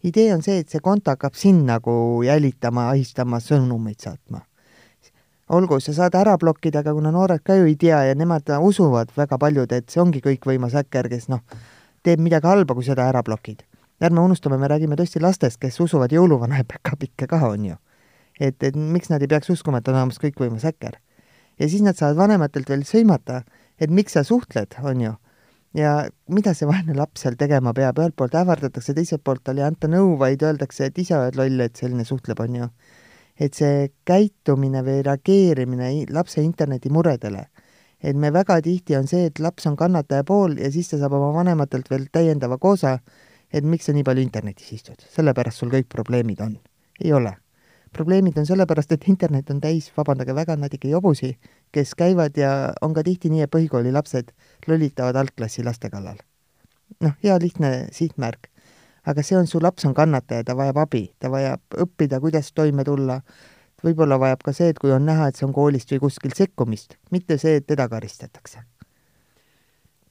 idee 0.03 0.33
on 0.35 0.43
see, 0.43 0.59
et 0.59 0.69
see 0.69 0.81
konto 0.81 1.11
hakkab 1.11 1.35
sind 1.35 1.67
nagu 1.67 2.23
jälitama, 2.23 2.91
ahistama, 2.91 3.41
sõnumeid 3.41 4.01
saatma 4.01 4.45
olgu, 5.49 5.79
sa 5.81 5.93
saad 5.93 6.15
ära 6.17 6.37
blokkida, 6.41 6.81
aga 6.81 6.95
kuna 6.97 7.13
noored 7.13 7.43
ka 7.45 7.57
ju 7.59 7.69
ei 7.69 7.77
tea 7.77 8.01
ja 8.09 8.15
nemad 8.17 8.49
usuvad 8.61 9.13
väga 9.17 9.39
paljud, 9.39 9.73
et 9.73 9.91
see 9.91 10.01
ongi 10.01 10.23
kõikvõimas 10.25 10.77
häkker, 10.79 11.09
kes 11.13 11.29
noh, 11.29 11.43
teeb 12.05 12.21
midagi 12.21 12.49
halba, 12.49 12.75
kui 12.75 12.85
seda 12.85 13.09
ära 13.09 13.23
blokid. 13.23 13.65
ärme 14.05 14.21
unustame, 14.21 14.59
me 14.59 14.69
räägime 14.69 14.97
tõesti 15.01 15.21
lastest, 15.23 15.57
kes 15.61 15.81
usuvad 15.81 16.13
jõuluvana 16.13 16.59
ja 16.59 16.65
päkapikke 16.69 17.27
ka, 17.27 17.41
on 17.49 17.65
ju. 17.65 17.77
et, 18.41 18.63
et 18.63 18.77
miks 18.77 19.11
nad 19.11 19.23
ei 19.23 19.29
peaks 19.29 19.51
uskuma, 19.51 19.79
et 19.79 19.89
on 19.89 19.95
olemas 19.95 20.19
kõikvõimas 20.19 20.65
häkker. 20.65 20.99
ja 21.59 21.69
siis 21.69 21.83
nad 21.83 21.97
saavad 21.97 22.17
vanematelt 22.17 22.69
veel 22.69 22.83
sõimata, 22.85 23.45
et 23.79 23.91
miks 23.91 24.13
sa 24.13 24.25
suhtled, 24.25 24.75
on 24.83 25.01
ju. 25.01 25.15
ja 25.75 26.09
mida 26.29 26.55
see 26.55 26.67
vaene 26.67 26.95
laps 26.95 27.23
seal 27.23 27.37
tegema 27.37 27.73
peab, 27.73 27.99
ühelt 27.99 28.17
poolt 28.17 28.35
ähvardatakse, 28.35 28.95
teiselt 28.95 29.25
poolt 29.25 29.45
talle 29.45 29.61
ei 29.61 29.67
anta 29.67 29.89
nõu, 29.89 30.17
vaid 30.19 30.43
öeldakse, 30.43 30.87
et 30.87 30.99
ise 30.99 31.17
oled 31.17 31.37
loll, 31.37 31.61
et 31.61 31.77
selline 31.77 32.05
suhtleb, 32.05 32.41
on 32.41 32.57
ju. 32.57 32.69
Et 33.41 33.55
see 33.55 33.89
käitumine 34.07 34.83
või 34.87 35.03
reageerimine 35.03 35.91
lapse 36.15 36.43
internetimuredele 36.43 37.49
et 38.05 38.17
me 38.17 38.31
väga 38.33 38.59
tihti 38.65 38.97
on 38.99 39.07
see, 39.09 39.29
et 39.31 39.41
laps 39.41 39.67
on 39.71 39.77
kannataja 39.81 40.25
pool 40.29 40.59
ja 40.61 40.69
siis 40.73 40.91
ta 40.91 40.99
saab 41.01 41.17
oma 41.17 41.31
vanematelt 41.39 41.89
veel 41.91 42.05
täiendava 42.13 42.59
koosa, 42.61 42.99
et 43.53 43.65
miks 43.65 43.89
sa 43.89 43.95
nii 43.97 44.05
palju 44.05 44.25
internetis 44.25 44.75
istud, 44.77 45.01
sellepärast 45.17 45.63
sul 45.63 45.73
kõik 45.73 45.89
probleemid 45.93 46.43
on. 46.45 46.59
ei 47.05 47.13
ole. 47.13 47.37
probleemid 47.95 48.39
on 48.39 48.47
sellepärast, 48.47 48.93
et 48.93 49.05
internet 49.09 49.51
on 49.51 49.61
täis, 49.63 49.93
vabandage 49.97 50.35
väga, 50.35 50.57
natuke 50.57 50.89
jobusi, 50.89 51.37
kes 51.73 51.95
käivad 51.95 52.37
ja 52.37 52.73
on 52.83 52.95
ka 52.95 53.03
tihti 53.07 53.31
nii, 53.31 53.45
et 53.47 53.51
põhikooli 53.51 53.93
lapsed 53.93 54.33
lollitavad 54.67 55.17
algklassi 55.17 55.65
laste 55.65 55.91
kallal. 55.91 56.19
noh, 57.01 57.15
hea 57.23 57.39
lihtne 57.41 57.89
sihtmärk. 57.93 58.51
Aga 59.07 59.25
see 59.25 59.37
on, 59.39 59.49
su 59.51 59.61
laps 59.63 59.85
on 59.89 59.95
kannataja, 59.97 60.45
ta 60.49 60.57
vajab 60.57 60.79
abi, 60.85 61.05
ta 61.21 61.31
vajab 61.33 61.79
õppida, 61.85 62.21
kuidas 62.23 62.53
toime 62.57 62.85
tulla, 62.87 63.19
võib-olla 63.85 64.19
vajab 64.21 64.45
ka 64.47 64.55
see, 64.57 64.71
et 64.73 64.81
kui 64.81 64.93
on 64.95 65.05
näha, 65.07 65.29
et 65.29 65.39
see 65.39 65.47
on 65.47 65.55
koolist 65.57 65.93
või 65.93 66.05
kuskilt 66.07 66.39
sekkumist, 66.41 66.99
mitte 67.15 67.39
see, 67.41 67.59
et 67.61 67.67
teda 67.69 67.89
karistatakse. 67.93 68.65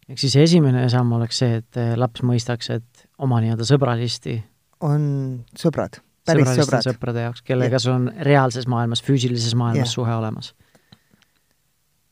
ehk 0.09 0.19
siis 0.19 0.35
esimene 0.35 0.87
samm 0.89 1.13
oleks 1.17 1.41
see, 1.41 1.61
et 1.61 1.79
eh, 1.81 1.93
laps 1.97 2.21
mõistaks, 2.21 2.69
et 2.75 3.05
oma 3.17 3.41
nii-öelda 3.41 3.65
sõbralisti 3.67 4.41
on 4.83 5.05
sõbrad, 5.57 6.01
päris 6.27 6.51
sõbrad. 6.59 6.85
sõprade 6.85 7.25
jaoks, 7.25 7.41
kellega 7.47 7.79
sul 7.79 7.95
on 7.95 8.11
reaalses 8.27 8.67
maailmas, 8.69 9.01
füüsilises 9.03 9.55
maailmas 9.55 9.89
ja. 9.89 9.95
suhe 9.95 10.13
olemas. 10.13 10.53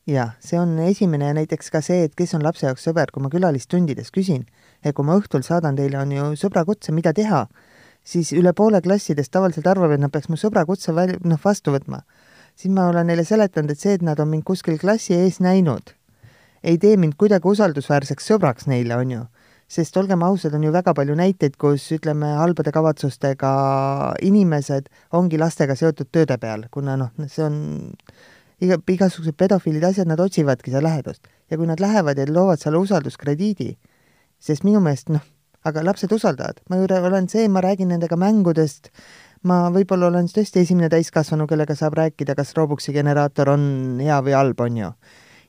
jah, 0.08 0.34
see 0.42 0.58
on 0.58 0.78
esimene 0.82 1.30
ja 1.30 1.38
näiteks 1.38 1.70
ka 1.70 1.82
see, 1.84 2.08
et 2.08 2.16
kes 2.18 2.34
on 2.34 2.42
lapse 2.42 2.66
jaoks 2.66 2.88
sõber, 2.88 3.12
kui 3.12 3.22
ma 3.22 3.30
külalistundides 3.30 4.10
küsin, 4.10 4.48
et 4.84 4.94
kui 4.94 5.06
ma 5.06 5.16
õhtul 5.18 5.44
saadan 5.46 5.76
teile, 5.78 5.98
on 5.98 6.12
ju 6.12 6.32
sõbrakutse, 6.36 6.92
mida 6.92 7.12
teha 7.12 7.46
siis 8.04 8.32
üle 8.34 8.52
poole 8.52 8.80
klassidest 8.82 9.32
tavaliselt 9.32 9.66
arvab, 9.70 9.94
et 9.94 10.02
nad 10.02 10.12
peaks 10.12 10.30
mu 10.30 10.38
sõbra 10.40 10.64
kutse 10.66 10.94
väl-, 10.94 11.18
noh, 11.24 11.40
vastu 11.44 11.74
võtma. 11.74 12.02
siis 12.54 12.72
ma 12.74 12.88
olen 12.90 13.06
neile 13.06 13.24
seletanud, 13.24 13.70
et 13.70 13.80
see, 13.80 13.94
et 13.96 14.02
nad 14.02 14.18
on 14.20 14.28
mind 14.28 14.44
kuskil 14.44 14.78
klassi 14.78 15.14
ees 15.14 15.40
näinud, 15.40 15.94
ei 16.62 16.78
tee 16.78 16.96
mind 16.96 17.16
kuidagi 17.18 17.48
usaldusväärseks 17.48 18.26
sõbraks 18.28 18.66
neile, 18.66 18.96
on 18.96 19.10
ju. 19.10 19.22
sest 19.72 19.96
olgem 19.96 20.22
ausad, 20.22 20.52
on 20.54 20.64
ju 20.66 20.72
väga 20.72 20.92
palju 20.94 21.14
näiteid, 21.16 21.56
kus 21.56 21.86
ütleme, 21.96 22.34
halbade 22.36 22.72
kavatsustega 22.72 23.52
inimesed 24.20 24.90
ongi 25.16 25.38
lastega 25.38 25.74
seotud 25.74 26.10
tööde 26.12 26.36
peal, 26.38 26.66
kuna 26.70 26.96
noh, 27.00 27.12
see 27.26 27.44
on 27.46 27.56
iga, 28.60 28.76
igasugused 28.76 29.38
pedofiilid, 29.38 29.84
asjad, 29.84 30.10
nad 30.10 30.20
otsivadki 30.20 30.74
seda 30.74 30.82
lähedust. 30.84 31.24
ja 31.50 31.56
kui 31.56 31.66
nad 31.66 31.80
lähevad 31.80 32.18
ja 32.18 32.26
loovad 32.28 32.60
selle 32.60 32.78
usalduskrediidi, 32.78 33.76
sest 34.42 34.66
minu 34.66 34.80
meelest 34.82 35.12
noh, 35.14 35.22
aga 35.68 35.84
lapsed 35.86 36.12
usaldavad, 36.12 36.60
ma 36.70 36.80
ju 36.80 36.88
olen 36.98 37.28
see, 37.30 37.48
ma 37.48 37.62
räägin 37.62 37.92
nendega 37.94 38.18
mängudest, 38.18 38.90
ma 39.46 39.68
võib-olla 39.74 40.10
olen 40.10 40.28
tõesti 40.30 40.62
esimene 40.62 40.90
täiskasvanu, 40.90 41.46
kellega 41.50 41.76
saab 41.78 41.96
rääkida, 41.98 42.34
kas 42.38 42.54
Robuxi 42.58 42.94
generaator 42.94 43.52
on 43.54 43.64
hea 44.02 44.18
või 44.22 44.36
halb, 44.38 44.60
on 44.60 44.76
ju. 44.76 44.92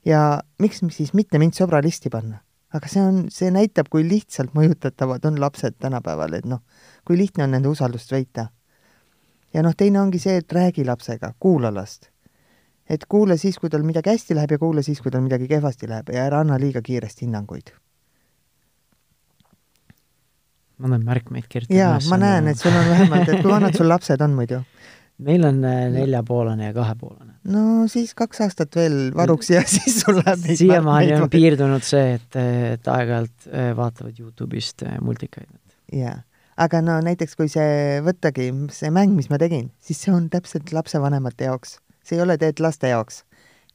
ja 0.06 0.42
miks 0.60 0.84
siis 0.92 1.14
mitte 1.14 1.40
mind 1.40 1.58
sõbralisti 1.58 2.12
panna? 2.14 2.44
aga 2.74 2.90
see 2.90 3.02
on, 3.06 3.20
see 3.30 3.52
näitab, 3.54 3.90
kui 3.94 4.06
lihtsalt 4.06 4.56
mõjutatavad 4.58 5.26
on 5.30 5.38
lapsed 5.42 5.78
tänapäeval, 5.82 6.34
et 6.34 6.46
noh, 6.50 6.64
kui 7.06 7.18
lihtne 7.18 7.46
on 7.46 7.54
nende 7.54 7.70
usaldust 7.70 8.14
võita. 8.14 8.48
ja 9.54 9.62
noh, 9.66 9.76
teine 9.78 10.02
ongi 10.02 10.22
see, 10.22 10.38
et 10.42 10.54
räägi 10.54 10.86
lapsega, 10.86 11.34
kuula 11.40 11.74
last. 11.74 12.12
et 12.90 13.06
kuula 13.10 13.38
siis, 13.38 13.58
kui 13.58 13.70
tal 13.70 13.82
midagi 13.82 14.14
hästi 14.14 14.36
läheb 14.38 14.52
ja 14.52 14.60
kuula 14.60 14.82
siis, 14.82 15.02
kui 15.02 15.12
tal 15.12 15.26
midagi 15.26 15.48
kehvasti 15.48 15.90
läheb 15.90 16.14
ja 16.14 16.28
ära 16.30 16.46
anna 16.46 16.60
liiga 16.62 16.82
kiiresti 16.82 17.26
hinnanguid 17.26 17.74
ma 20.84 20.92
olen 20.92 21.06
märkmeid 21.08 21.48
kirjutanud 21.48 21.80
jaa, 21.80 21.98
ma 22.12 22.20
näen, 22.20 22.52
et 22.52 22.60
sul 22.60 22.76
on 22.76 22.90
vähemalt, 22.92 23.30
et 23.30 23.42
kui 23.42 23.52
vanad 23.52 23.78
sul 23.78 23.88
lapsed 23.88 24.24
on 24.26 24.36
muidu? 24.36 24.60
meil 25.24 25.46
on 25.48 25.62
äh, 25.64 25.86
neljapoolane 25.94 26.66
ja 26.66 26.74
kahepoolane. 26.76 27.34
no 27.54 27.88
siis 27.92 28.14
kaks 28.18 28.42
aastat 28.44 28.76
veel 28.76 28.98
varuks 29.16 29.52
ja 29.54 29.62
siis 29.70 30.02
sul 30.02 30.20
läheb 30.20 30.44
neid 30.48 30.60
siiamaani 30.60 31.16
on 31.20 31.30
piirdunud 31.32 31.86
see, 31.88 32.18
et, 32.18 32.40
et 32.76 32.92
aeg-ajalt 32.96 33.50
äh, 33.50 33.72
vaatavad 33.78 34.20
Youtube'ist 34.20 34.86
äh, 34.88 34.98
multikaid. 35.02 35.48
jaa, 35.94 36.18
aga 36.58 36.82
no 36.86 36.98
näiteks 37.06 37.38
kui 37.40 37.52
see, 37.52 38.02
võttagi 38.06 38.50
see 38.76 38.92
mäng, 38.94 39.16
mis 39.16 39.30
ma 39.32 39.40
tegin, 39.42 39.70
siis 39.80 40.02
see 40.04 40.16
on 40.16 40.28
täpselt 40.34 40.74
lapsevanemate 40.76 41.52
jaoks. 41.52 41.78
see 42.04 42.20
ei 42.20 42.26
ole 42.26 42.38
tegelikult 42.38 42.68
laste 42.68 42.92
jaoks. 42.92 43.24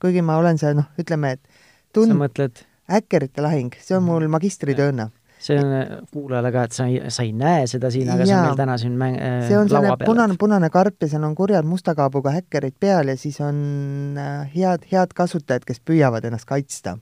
kuigi 0.02 0.22
ma 0.22 0.40
olen 0.42 0.60
seal, 0.60 0.76
noh, 0.82 0.90
ütleme, 1.00 1.36
et 1.38 1.62
tund-. 1.94 2.12
sa 2.12 2.18
mõtled? 2.26 2.66
häkkerite 2.88 3.44
lahing, 3.44 3.74
see 3.84 3.96
on 3.96 4.06
mul 4.08 4.26
magistritööna 4.32 5.10
see 5.38 5.58
on 5.58 5.72
äh, 5.72 5.90
kuulajale 6.12 6.52
ka, 6.52 6.64
et 6.66 6.74
sa 6.74 6.86
ei, 6.90 6.98
sa 7.14 7.24
ei 7.26 7.32
näe 7.36 7.66
seda 7.70 7.90
siin, 7.94 8.10
aga 8.10 8.26
Jaa. 8.26 8.28
see 8.28 8.36
on 8.38 8.46
meil 8.48 8.58
täna 8.58 8.76
siin 8.80 8.96
mäng- 8.98 9.18
äh,, 9.22 9.40
see 9.48 9.58
on 9.58 9.70
selline 9.70 9.96
punane, 10.02 10.36
punane 10.40 10.70
karp 10.74 11.02
ja 11.02 11.10
seal 11.12 11.26
on 11.28 11.36
kurjad 11.38 11.66
musta 11.68 11.94
kaabuga 11.98 12.34
häkkerid 12.34 12.74
peal 12.80 13.12
ja 13.12 13.16
siis 13.16 13.38
on 13.44 14.18
äh, 14.18 14.48
head, 14.54 14.88
head 14.92 15.14
kasutajad, 15.14 15.66
kes 15.68 15.80
püüavad 15.86 16.26
ennast 16.26 16.48
kaitsta. 16.48 16.98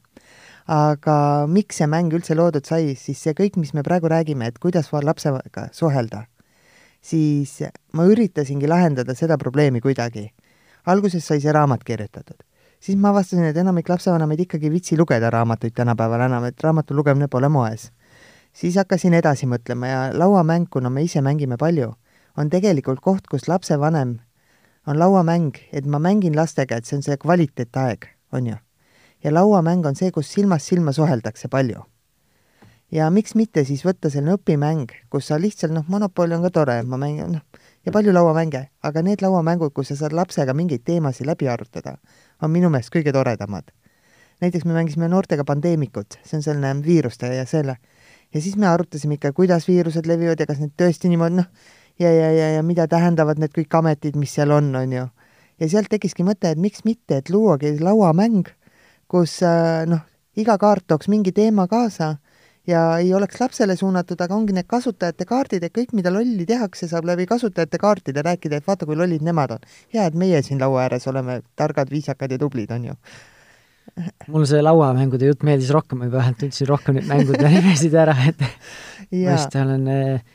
aga 0.66 1.46
miks 1.46 1.78
see 1.78 1.86
mäng 1.86 2.10
üldse 2.10 2.34
loodud 2.34 2.66
sai, 2.66 2.96
siis 2.98 3.20
see 3.22 3.36
kõik, 3.38 3.54
mis 3.62 3.70
me 3.74 3.84
praegu 3.86 4.10
räägime, 4.10 4.48
et 4.50 4.58
kuidas 4.58 4.90
lapsega 4.90 5.68
suhelda, 5.72 6.24
siis 7.00 7.60
ma 7.94 8.02
üritasingi 8.10 8.66
lahendada 8.66 9.14
seda 9.14 9.38
probleemi 9.38 9.80
kuidagi. 9.80 10.32
alguses 10.86 11.24
sai 11.24 11.40
see 11.40 11.52
raamat 11.52 11.84
kirjutatud 11.84 12.42
siis 12.80 12.98
ma 12.98 13.08
avastasin, 13.14 13.46
et 13.46 13.56
enamik 13.56 13.88
lapsevanemaid 13.88 14.40
ikkagi 14.44 14.66
ei 14.66 14.74
viitsi 14.74 14.98
lugeda 14.98 15.30
raamatuid 15.30 15.72
tänapäeval 15.74 16.26
enam, 16.26 16.44
et 16.44 16.60
raamatu 16.62 16.94
lugemine 16.94 17.28
pole 17.28 17.48
moes 17.48 17.90
siis 18.56 18.76
hakkasin 18.80 19.14
edasi 19.14 19.46
mõtlema 19.48 19.90
ja 19.90 20.02
lauamäng, 20.16 20.68
kuna 20.70 20.90
me 20.90 21.04
ise 21.04 21.20
mängime 21.24 21.58
palju, 21.60 21.92
on 22.36 22.50
tegelikult 22.50 23.02
koht, 23.04 23.26
kus 23.30 23.48
lapsevanem 23.48 24.18
on 24.86 24.98
lauamäng, 24.98 25.56
et 25.72 25.86
ma 25.86 25.98
mängin 25.98 26.36
lastega, 26.36 26.78
et 26.78 26.86
see 26.86 26.96
on 27.00 27.04
see 27.04 27.18
kvaliteetaeg, 27.20 28.08
on 28.32 28.46
ju. 28.52 28.56
ja 29.24 29.34
lauamäng 29.34 29.86
on 29.86 29.96
see, 29.96 30.10
kus 30.14 30.32
silmast 30.32 30.72
silma 30.72 30.92
suheldakse 30.92 31.48
palju. 31.48 31.82
ja 32.92 33.10
miks 33.10 33.34
mitte 33.34 33.64
siis 33.64 33.84
võtta 33.84 34.10
selline 34.10 34.38
õpimäng, 34.38 34.92
kus 35.10 35.26
sa 35.28 35.40
lihtsalt, 35.40 35.74
noh, 35.74 35.84
Monopoli 35.88 36.34
on 36.34 36.46
ka 36.46 36.50
tore, 36.50 36.82
ma 36.82 36.96
mängin, 36.96 37.32
noh, 37.36 37.64
ja 37.84 37.92
palju 37.92 38.12
lauamänge, 38.12 38.68
aga 38.82 39.02
need 39.02 39.22
lauamängud, 39.22 39.74
kus 39.74 39.92
sa 39.92 39.96
saad 39.96 40.14
lapsega 40.16 40.54
mingeid 40.54 40.84
teemasid 40.84 41.26
läbi 41.26 41.48
arutada, 41.48 41.98
on 42.42 42.54
minu 42.54 42.70
meelest 42.70 42.94
kõige 42.94 43.12
toredamad. 43.12 43.68
näiteks 44.40 44.64
me 44.64 44.72
mängisime 44.72 45.08
noortega 45.08 45.44
pandeemikut, 45.44 46.18
see 46.24 46.36
on 46.36 46.42
selline 46.42 46.82
viiruste 46.84 47.34
ja 47.34 47.44
selle 47.46 47.76
ja 48.34 48.42
siis 48.42 48.56
me 48.56 48.68
arutasime 48.68 49.16
ikka, 49.18 49.32
kuidas 49.36 49.68
viirused 49.68 50.06
levivad 50.06 50.40
ja 50.40 50.46
kas 50.48 50.60
need 50.62 50.74
tõesti 50.78 51.10
niimoodi 51.12 51.40
noh, 51.40 51.48
ja, 51.98 52.12
ja, 52.12 52.30
ja, 52.32 52.50
ja 52.56 52.66
mida 52.66 52.86
tähendavad 52.90 53.40
need 53.40 53.54
kõik 53.56 53.78
ametid, 53.78 54.18
mis 54.20 54.34
seal 54.36 54.52
on, 54.54 54.74
on 54.76 54.92
ju. 54.92 55.06
ja 55.60 55.70
sealt 55.72 55.90
tekkiski 55.92 56.26
mõte, 56.26 56.52
et 56.52 56.60
miks 56.60 56.84
mitte, 56.84 57.22
et 57.22 57.30
luuagi 57.30 57.76
lauamäng, 57.80 58.48
kus 59.08 59.40
äh, 59.46 59.84
noh, 59.88 60.04
iga 60.36 60.58
kaart 60.60 60.86
tooks 60.86 61.08
mingi 61.08 61.32
teema 61.32 61.66
kaasa 61.70 62.16
ja 62.66 62.82
ei 62.98 63.14
oleks 63.14 63.40
lapsele 63.40 63.76
suunatud, 63.76 64.20
aga 64.20 64.34
ongi 64.34 64.56
need 64.56 64.66
kasutajate 64.68 65.24
kaardid, 65.28 65.62
et 65.62 65.74
kõik, 65.74 65.94
mida 65.94 66.10
lolli 66.10 66.46
tehakse, 66.46 66.88
saab 66.90 67.06
läbi 67.06 67.26
kasutajate 67.30 67.78
kaartide 67.78 68.26
rääkida, 68.26 68.58
et 68.58 68.66
vaata, 68.66 68.86
kui 68.86 68.98
lollid 68.98 69.22
nemad 69.22 69.56
on. 69.56 69.70
hea, 69.94 70.04
et 70.04 70.18
meie 70.18 70.42
siin 70.42 70.60
laua 70.60 70.84
ääres 70.88 71.06
oleme 71.06 71.40
targad, 71.56 71.90
viisakad 71.90 72.34
ja 72.34 72.38
tublid, 72.42 72.74
on 72.74 72.90
ju 72.90 73.00
mulle 74.28 74.46
see 74.48 74.62
lauamängude 74.64 75.28
jutt 75.30 75.44
meeldis 75.46 75.70
rohkem, 75.74 76.00
ma 76.00 76.08
juba 76.08 76.20
vähemalt 76.20 76.40
tundsin 76.42 76.68
rohkem 76.70 76.98
neid 76.98 77.08
mängude 77.10 77.50
nimesid 77.56 77.94
ära, 77.96 78.16
et 78.28 78.42
ma 78.42 79.36
just 79.36 79.56
olen 79.56 79.86
eh, 79.92 80.34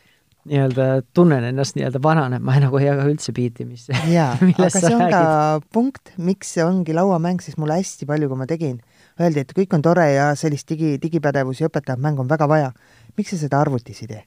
nii-öelda, 0.49 0.88
tunnen 1.14 1.45
ennast 1.52 1.78
nii-öelda 1.78 2.02
vanana, 2.04 2.39
ma 2.41 2.58
nagu 2.62 2.80
ei 2.82 2.88
jaga 2.88 3.06
üldse 3.10 3.34
biiti, 3.38 3.68
mis 3.70 3.86
jaa, 4.16 4.34
aga 4.39 4.72
see 4.74 4.93
on 4.95 5.06
räägid. 5.06 5.14
ka 5.14 5.62
punkt, 5.76 6.14
miks 6.18 6.56
see 6.56 6.66
ongi 6.66 6.95
lauamäng, 6.97 7.41
sest 7.43 7.62
mulle 7.62 7.78
hästi 7.82 8.10
palju, 8.10 8.32
kui 8.32 8.41
ma 8.41 8.49
tegin, 8.49 8.80
öeldi, 9.22 9.45
et 9.45 9.56
kõik 9.58 9.78
on 9.78 9.86
tore 9.86 10.08
ja 10.16 10.32
sellist 10.39 10.70
digi, 10.72 10.95
digipädevusi 11.02 11.68
õpetavat 11.70 12.02
mängu 12.02 12.26
on 12.26 12.32
väga 12.32 12.49
vaja. 12.49 12.72
miks 13.18 13.36
sa 13.36 13.43
seda 13.43 13.62
arvutis 13.62 14.02
ei 14.06 14.16
tee? 14.16 14.24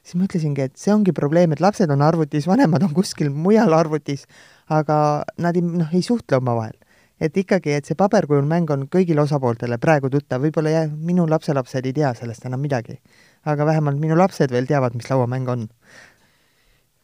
siis 0.00 0.16
ma 0.16 0.24
ütlesingi, 0.24 0.64
et 0.64 0.78
see 0.80 0.94
ongi 0.94 1.12
probleem, 1.12 1.52
et 1.52 1.60
lapsed 1.60 1.90
on 1.92 2.00
arvutis, 2.00 2.46
vanemad 2.48 2.86
on 2.86 2.94
kuskil 2.96 3.28
mujal 3.28 3.74
arvutis, 3.76 4.24
aga 4.72 5.26
nad 5.36 5.58
ei, 5.58 5.60
noh, 5.60 5.90
ei 5.92 6.00
suhtle 6.00 6.38
omavahel 6.40 6.72
et 7.20 7.40
ikkagi, 7.42 7.74
et 7.76 7.88
see 7.88 7.98
paberkujul-mäng 7.98 8.70
on 8.74 8.86
kõigile 8.92 9.24
osapooltele 9.24 9.78
praegu 9.82 10.10
tuttav, 10.12 10.42
võib-olla 10.44 10.72
jah, 10.72 10.86
minu 10.90 11.26
lapselapsed 11.28 11.86
ei 11.86 11.96
tea 11.96 12.12
sellest 12.16 12.46
enam 12.48 12.62
midagi. 12.64 12.98
aga 13.44 13.64
vähemalt 13.64 14.00
minu 14.00 14.16
lapsed 14.16 14.52
veel 14.52 14.66
teavad, 14.68 14.94
mis 14.96 15.08
lauamäng 15.10 15.48
on. 15.48 15.68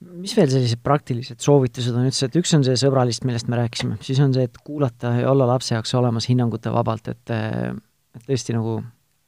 mis 0.00 0.36
veel 0.36 0.50
sellised 0.52 0.82
praktilised 0.84 1.40
soovitused 1.40 1.94
on 1.94 2.08
üldse, 2.08 2.26
et 2.26 2.36
üks 2.36 2.52
on 2.56 2.64
see 2.64 2.76
sõbralist, 2.80 3.24
millest 3.24 3.48
me 3.48 3.56
rääkisime, 3.56 3.96
siis 4.00 4.20
on 4.20 4.34
see, 4.34 4.44
et 4.44 4.58
kuulata 4.64 5.14
ja 5.20 5.30
olla 5.30 5.46
lapse 5.48 5.74
jaoks 5.74 5.94
olemas 5.94 6.28
hinnangute 6.28 6.72
vabalt, 6.72 7.08
et 7.08 7.32
et 7.36 8.24
tõesti 8.24 8.56
nagu 8.56 8.78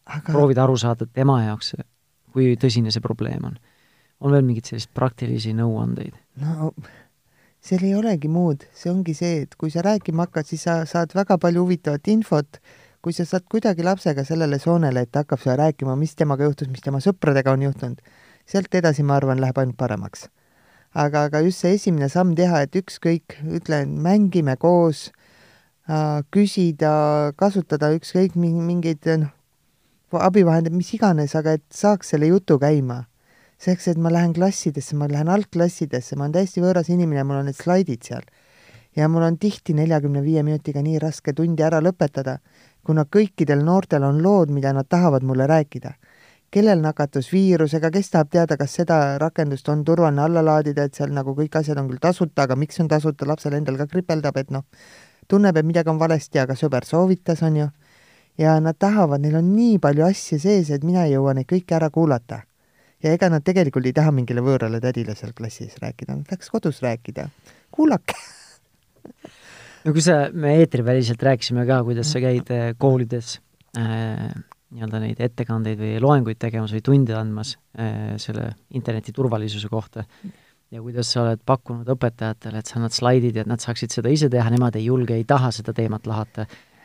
aga... 0.06 0.32
proovida 0.32 0.64
aru 0.64 0.76
saada 0.80 1.06
tema 1.06 1.42
jaoks, 1.44 1.74
kui 2.32 2.54
tõsine 2.60 2.92
see 2.92 3.04
probleem 3.04 3.44
on. 3.44 3.58
on 4.20 4.32
veel 4.32 4.44
mingeid 4.44 4.72
selliseid 4.72 4.94
praktilisi 4.94 5.52
nõuandeid? 5.56 6.16
no 6.40 6.72
seal 7.60 7.84
ei 7.84 7.94
olegi 7.98 8.28
muud, 8.30 8.64
see 8.76 8.90
ongi 8.92 9.14
see, 9.16 9.42
et 9.44 9.56
kui 9.58 9.70
sa 9.74 9.82
rääkima 9.84 10.26
hakkad, 10.26 10.46
siis 10.48 10.64
sa 10.66 10.80
saad 10.88 11.14
väga 11.16 11.38
palju 11.42 11.64
huvitavat 11.66 12.10
infot, 12.12 12.60
kui 13.02 13.14
sa 13.14 13.26
saad 13.28 13.46
kuidagi 13.50 13.84
lapsega 13.86 14.24
sellele 14.26 14.60
soonele, 14.62 15.04
et 15.04 15.12
ta 15.12 15.24
hakkab 15.24 15.42
sulle 15.42 15.56
rääkima, 15.60 15.96
mis 15.98 16.14
temaga 16.18 16.46
juhtus, 16.48 16.70
mis 16.70 16.84
tema 16.84 17.02
sõpradega 17.02 17.54
on 17.54 17.66
juhtunud, 17.66 18.02
sealt 18.48 18.74
edasi, 18.74 19.04
ma 19.06 19.18
arvan, 19.18 19.40
läheb 19.42 19.58
ainult 19.58 19.78
paremaks. 19.78 20.28
aga, 20.94 21.26
aga 21.28 21.42
just 21.44 21.60
see 21.60 21.74
esimene 21.76 22.08
samm 22.08 22.32
teha, 22.34 22.62
et 22.64 22.76
ükskõik, 22.78 23.36
ütlen, 23.44 23.98
mängime 24.02 24.56
koos 24.56 25.10
äh,, 25.88 26.24
küsida, 26.32 27.34
kasutada 27.36 27.92
ükskõik 27.94 28.38
mingeid 28.38 29.04
noh, 29.20 29.34
abivahendeid, 30.12 30.74
mis 30.74 30.94
iganes, 30.96 31.34
aga 31.36 31.58
et 31.58 31.64
saaks 31.74 32.14
selle 32.14 32.30
jutu 32.32 32.56
käima 32.58 33.02
selleks, 33.58 33.88
et 33.90 33.98
ma 33.98 34.10
lähen 34.12 34.32
klassidesse, 34.34 34.96
ma 34.96 35.08
lähen 35.10 35.28
algklassidesse, 35.28 36.16
ma 36.16 36.26
olen 36.26 36.36
täiesti 36.36 36.62
võõras 36.62 36.90
inimene, 36.94 37.24
mul 37.26 37.40
on 37.40 37.50
need 37.50 37.58
slaidid 37.58 38.06
seal. 38.06 38.22
ja 38.96 39.06
mul 39.08 39.22
on 39.22 39.36
tihti 39.38 39.74
neljakümne 39.78 40.22
viie 40.24 40.42
minutiga 40.42 40.82
nii 40.82 40.98
raske 40.98 41.32
tundi 41.32 41.62
ära 41.62 41.78
lõpetada, 41.82 42.38
kuna 42.82 43.04
kõikidel 43.04 43.62
noortel 43.64 44.02
on 44.02 44.22
lood, 44.22 44.50
mida 44.50 44.72
nad 44.72 44.88
tahavad 44.88 45.22
mulle 45.22 45.46
rääkida. 45.46 45.92
kellel 46.50 46.80
nakatus 46.80 47.32
viirusega, 47.32 47.90
kes 47.90 48.10
tahab 48.10 48.30
teada, 48.30 48.56
kas 48.56 48.74
seda 48.74 49.18
rakendust 49.18 49.68
on 49.68 49.84
turvaline 49.84 50.22
alla 50.22 50.42
laadida, 50.42 50.84
et 50.84 50.94
seal 50.94 51.10
nagu 51.12 51.34
kõik 51.34 51.58
asjad 51.58 51.78
on 51.78 51.88
küll 51.88 51.98
tasuta, 52.00 52.42
aga 52.42 52.56
miks 52.56 52.80
on 52.80 52.88
tasuta, 52.88 53.26
lapsel 53.26 53.52
endal 53.52 53.76
ka 53.76 53.86
kripeldab, 53.86 54.36
et 54.36 54.50
noh, 54.50 54.64
tunneb, 55.28 55.56
et 55.56 55.66
midagi 55.66 55.90
on 55.90 55.98
valesti, 55.98 56.38
aga 56.38 56.54
sõber 56.54 56.84
soovitas, 56.84 57.42
on 57.42 57.56
ju 57.56 57.68
ja 58.38 58.60
nad 58.60 58.78
tahavad, 58.78 59.20
neil 59.20 59.36
on 59.36 59.56
nii 59.56 59.78
palju 59.78 60.04
asju 60.04 60.38
sees, 60.38 60.70
et 60.70 60.84
mina 60.84 61.04
ei 61.04 61.12
jõua 61.12 61.34
neid 61.34 61.46
kõiki 61.50 61.74
ära 61.74 61.90
kuulata 61.90 62.42
ja 63.04 63.14
ega 63.14 63.30
nad 63.32 63.44
tegelikult 63.46 63.86
ei 63.86 63.94
taha 63.96 64.12
mingile 64.14 64.42
võõrale 64.44 64.80
tädile 64.82 65.14
seal 65.18 65.34
klassis 65.36 65.78
rääkida, 65.82 66.16
nad 66.16 66.28
tahaks 66.28 66.50
kodus 66.54 66.82
rääkida. 66.84 67.28
kuulake! 67.70 68.18
No 69.86 69.92
kui 69.94 70.02
sa, 70.02 70.26
me 70.34 70.56
eetriväliselt 70.58 71.22
rääkisime 71.22 71.62
ka, 71.64 71.78
kuidas 71.86 72.10
sa 72.12 72.20
käid 72.20 72.50
äh, 72.52 72.72
koolides 72.82 73.36
äh, 73.78 74.26
nii-öelda 74.74 75.00
neid 75.00 75.20
ettekandeid 75.22 75.78
või 75.80 75.92
loenguid 76.02 76.36
tegemas 76.42 76.74
või 76.74 76.82
tunde 76.84 77.14
andmas 77.16 77.54
äh, 77.78 78.18
selle 78.20 78.50
interneti 78.74 79.14
turvalisuse 79.16 79.70
kohta. 79.72 80.04
Ja 80.74 80.82
kuidas 80.84 81.14
sa 81.14 81.22
oled 81.22 81.40
pakkunud 81.46 81.88
õpetajatele, 81.94 82.60
et 82.60 82.68
sa 82.68 82.76
annad 82.76 82.92
slaidid 82.92 83.38
ja 83.38 83.46
et 83.46 83.48
nad 83.48 83.62
saaksid 83.62 83.94
seda 83.94 84.12
ise 84.12 84.28
teha, 84.28 84.50
nemad 84.52 84.76
ei 84.76 84.90
julge, 84.90 85.16
ei 85.16 85.24
taha 85.24 85.54
seda 85.54 85.72
teemat 85.72 86.10
lahata 86.10 86.44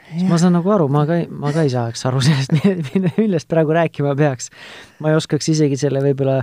siis 0.10 0.28
ma 0.30 0.40
saan 0.42 0.56
nagu 0.58 0.74
aru, 0.74 0.90
ma 0.92 1.06
ka, 1.10 1.20
ma 1.30 1.54
ka 1.56 1.66
ei 1.66 1.72
saaks 1.74 2.06
aru 2.10 2.22
sellest, 2.28 2.54
millest 3.18 3.50
praegu 3.52 3.76
rääkima 3.76 4.16
peaks. 4.20 4.50
ma 5.04 5.12
ei 5.12 5.20
oskaks 5.20 5.52
isegi 5.56 5.80
selle 5.80 6.04
võib-olla 6.04 6.42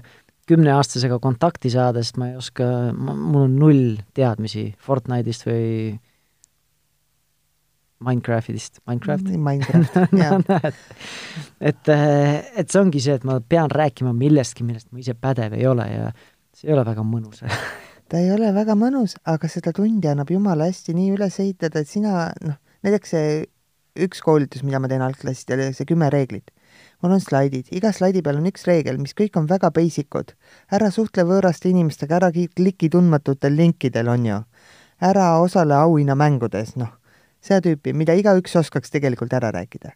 kümneaastasega 0.51 1.21
kontakti 1.23 1.71
saada, 1.71 2.03
sest 2.03 2.19
ma 2.19 2.31
ei 2.33 2.39
oska, 2.39 2.67
mul 2.97 3.45
on 3.47 3.59
null 3.61 3.83
teadmisi 4.17 4.71
Fortnite'ist 4.83 5.47
või 5.47 5.67
Minecraftist, 8.01 8.81
Minecraft? 8.89 9.29
Minecraft, 9.29 9.99
jah. 10.23 10.73
et, 11.61 11.91
et 11.93 12.73
see 12.73 12.81
ongi 12.81 13.03
see, 13.05 13.19
et 13.21 13.27
ma 13.29 13.37
pean 13.45 13.71
rääkima 13.71 14.15
millestki, 14.17 14.65
millest 14.65 14.89
ma 14.91 15.03
ise 15.05 15.15
pädev 15.15 15.55
ei 15.59 15.69
ole 15.69 15.87
ja 15.91 16.11
see 16.57 16.71
ei 16.71 16.75
ole 16.75 16.87
väga 16.89 17.05
mõnus 17.07 17.45
ta 18.11 18.19
ei 18.19 18.33
ole 18.35 18.51
väga 18.55 18.75
mõnus, 18.79 19.15
aga 19.29 19.49
seda 19.51 19.73
tundi 19.77 20.09
annab 20.11 20.33
jumala 20.33 20.67
hästi 20.71 20.97
nii 20.97 21.13
üles 21.15 21.39
ehitada, 21.43 21.85
et 21.85 21.91
sina, 21.91 22.31
noh, 22.43 22.59
näiteks 22.87 23.11
see 23.15 23.33
üks 23.99 24.23
koolitus, 24.25 24.63
mida 24.65 24.81
ma 24.81 24.89
teen 24.91 25.03
algklassidele, 25.05 25.71
see 25.75 25.89
kümme 25.89 26.11
reeglit. 26.13 26.51
mul 27.03 27.15
on 27.17 27.21
slaidid, 27.21 27.69
iga 27.75 27.93
slaidi 27.93 28.23
peal 28.23 28.39
on 28.39 28.47
üks 28.47 28.67
reegel, 28.69 28.99
mis 29.01 29.15
kõik 29.17 29.37
on 29.37 29.49
väga 29.49 29.71
basic 29.75 30.15
ud. 30.15 30.33
ära 30.73 30.91
suhtle 30.91 31.25
võõraste 31.25 31.69
inimestega, 31.71 32.17
ära 32.17 32.31
kliki 32.33 32.89
tundmatutel 32.89 33.57
linkidel, 33.57 34.09
on 34.09 34.27
ju. 34.27 34.43
ära 35.01 35.39
osale 35.41 35.75
auhinnamängudes, 35.75 36.77
noh, 36.77 36.93
seda 37.41 37.61
tüüpi, 37.67 37.93
mida 37.93 38.15
igaüks 38.15 38.57
oskaks 38.57 38.91
tegelikult 38.91 39.33
ära 39.33 39.51
rääkida. 39.51 39.93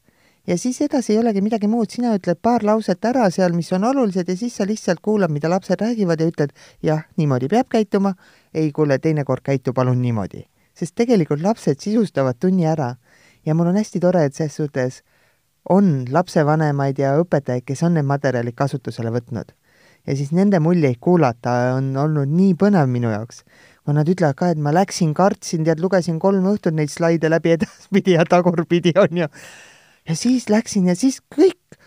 ja 0.47 0.59
siis 0.59 0.80
edasi 0.80 1.12
ei 1.12 1.18
olegi 1.18 1.41
midagi 1.41 1.68
muud, 1.68 1.91
sina 1.91 2.14
ütled 2.18 2.41
paar 2.43 2.64
lauset 2.64 3.05
ära 3.05 3.30
seal, 3.30 3.53
mis 3.53 3.72
on 3.72 3.85
olulised 3.85 4.28
ja 4.28 4.37
siis 4.37 4.57
sa 4.57 4.66
lihtsalt 4.66 5.01
kuulad, 5.01 5.30
mida 5.30 5.49
lapsed 5.49 5.80
räägivad 5.80 6.20
ja 6.20 6.26
ütled, 6.26 6.53
jah, 6.82 7.07
niimoodi 7.16 7.49
peab 7.49 7.68
käituma, 7.68 8.14
ei, 8.55 8.72
kuule, 8.72 8.99
teinekord 8.99 9.43
käitu 9.45 9.72
palun 9.72 10.03
niimoodi. 10.03 10.45
Sest 10.74 10.94
tegelikult 10.98 11.42
lapsed 11.42 11.80
sisustavad 11.80 12.38
tunni 12.40 12.66
ära 12.66 12.94
ja 13.46 13.54
mul 13.54 13.70
on 13.70 13.78
hästi 13.78 14.00
tore, 14.02 14.24
et 14.24 14.34
ses 14.34 14.56
suhtes 14.56 15.02
on 15.70 16.04
lapsevanemaid 16.12 16.98
ja 17.00 17.14
õpetajaid, 17.20 17.64
kes 17.66 17.84
on 17.86 17.96
need 17.98 18.08
materjalid 18.08 18.56
kasutusele 18.56 19.12
võtnud. 19.14 19.54
ja 20.06 20.16
siis 20.16 20.32
nende 20.36 20.58
muljeid 20.60 20.98
kuulata 21.00 21.76
on 21.78 21.94
olnud 21.96 22.28
nii 22.28 22.54
põnev 22.60 22.88
minu 22.88 23.10
jaoks. 23.10 23.44
kui 23.84 23.94
nad 23.94 24.08
ütlevad 24.08 24.36
ka, 24.36 24.48
et 24.48 24.58
ma 24.58 24.72
läksin, 24.72 25.14
kartsin, 25.14 25.64
tead, 25.64 25.80
lugesin 25.80 26.18
kolm 26.18 26.44
õhtut 26.48 26.74
neid 26.74 26.90
slaide 26.90 27.28
läbi 27.28 27.52
edaspidi 27.56 28.16
ja 28.16 28.24
tagurpidi, 28.24 28.92
on 28.96 29.24
ju. 29.24 29.28
ja 30.08 30.16
siis 30.16 30.48
läksin 30.48 30.88
ja 30.88 30.96
siis 30.96 31.20
kõik 31.34 31.78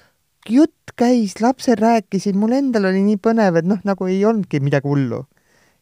jutt 0.50 0.94
käis, 0.96 1.40
lapsed 1.42 1.80
rääkisid, 1.80 2.36
mul 2.36 2.56
endal 2.58 2.90
oli 2.90 3.04
nii 3.06 3.18
põnev, 3.22 3.60
et 3.60 3.68
noh, 3.68 3.82
nagu 3.84 4.08
ei 4.08 4.24
olnudki 4.26 4.62
midagi 4.64 4.88
hullu. 4.88 5.26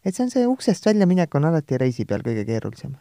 Et 0.05 0.15
see 0.15 0.25
on 0.25 0.31
see 0.33 0.45
uksest 0.49 0.85
välja 0.85 1.07
minek 1.09 1.33
on 1.35 1.49
alati 1.49 1.81
reisi 1.81 2.05
peal 2.05 2.23
kõige 2.25 2.45
keerulisem 2.47 2.93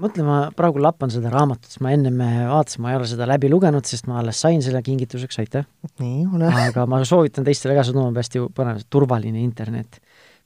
mõtle, 0.00 0.24
ma 0.24 0.38
praegu 0.56 0.80
lappan 0.82 1.12
seda 1.12 1.30
raamatut, 1.32 1.68
siis 1.68 1.82
ma 1.84 1.92
ennem 1.94 2.16
vaatasin, 2.20 2.82
ma 2.84 2.92
ei 2.92 2.98
ole 3.00 3.08
seda 3.10 3.26
läbi 3.28 3.50
lugenud, 3.52 3.84
sest 3.88 4.08
ma 4.08 4.18
alles 4.20 4.40
sain 4.40 4.62
selle 4.64 4.82
kingituseks, 4.86 5.40
aitäh. 5.42 5.66
nii, 6.00 6.24
ole. 6.36 6.50
aga 6.68 6.86
ma 6.90 7.02
soovitan 7.08 7.46
teistele 7.46 7.76
ka, 7.76 7.84
see 7.86 7.96
tundub 7.96 8.20
hästi 8.20 8.46
põnev, 8.56 8.82
turvaline 8.92 9.42
internet. 9.44 10.00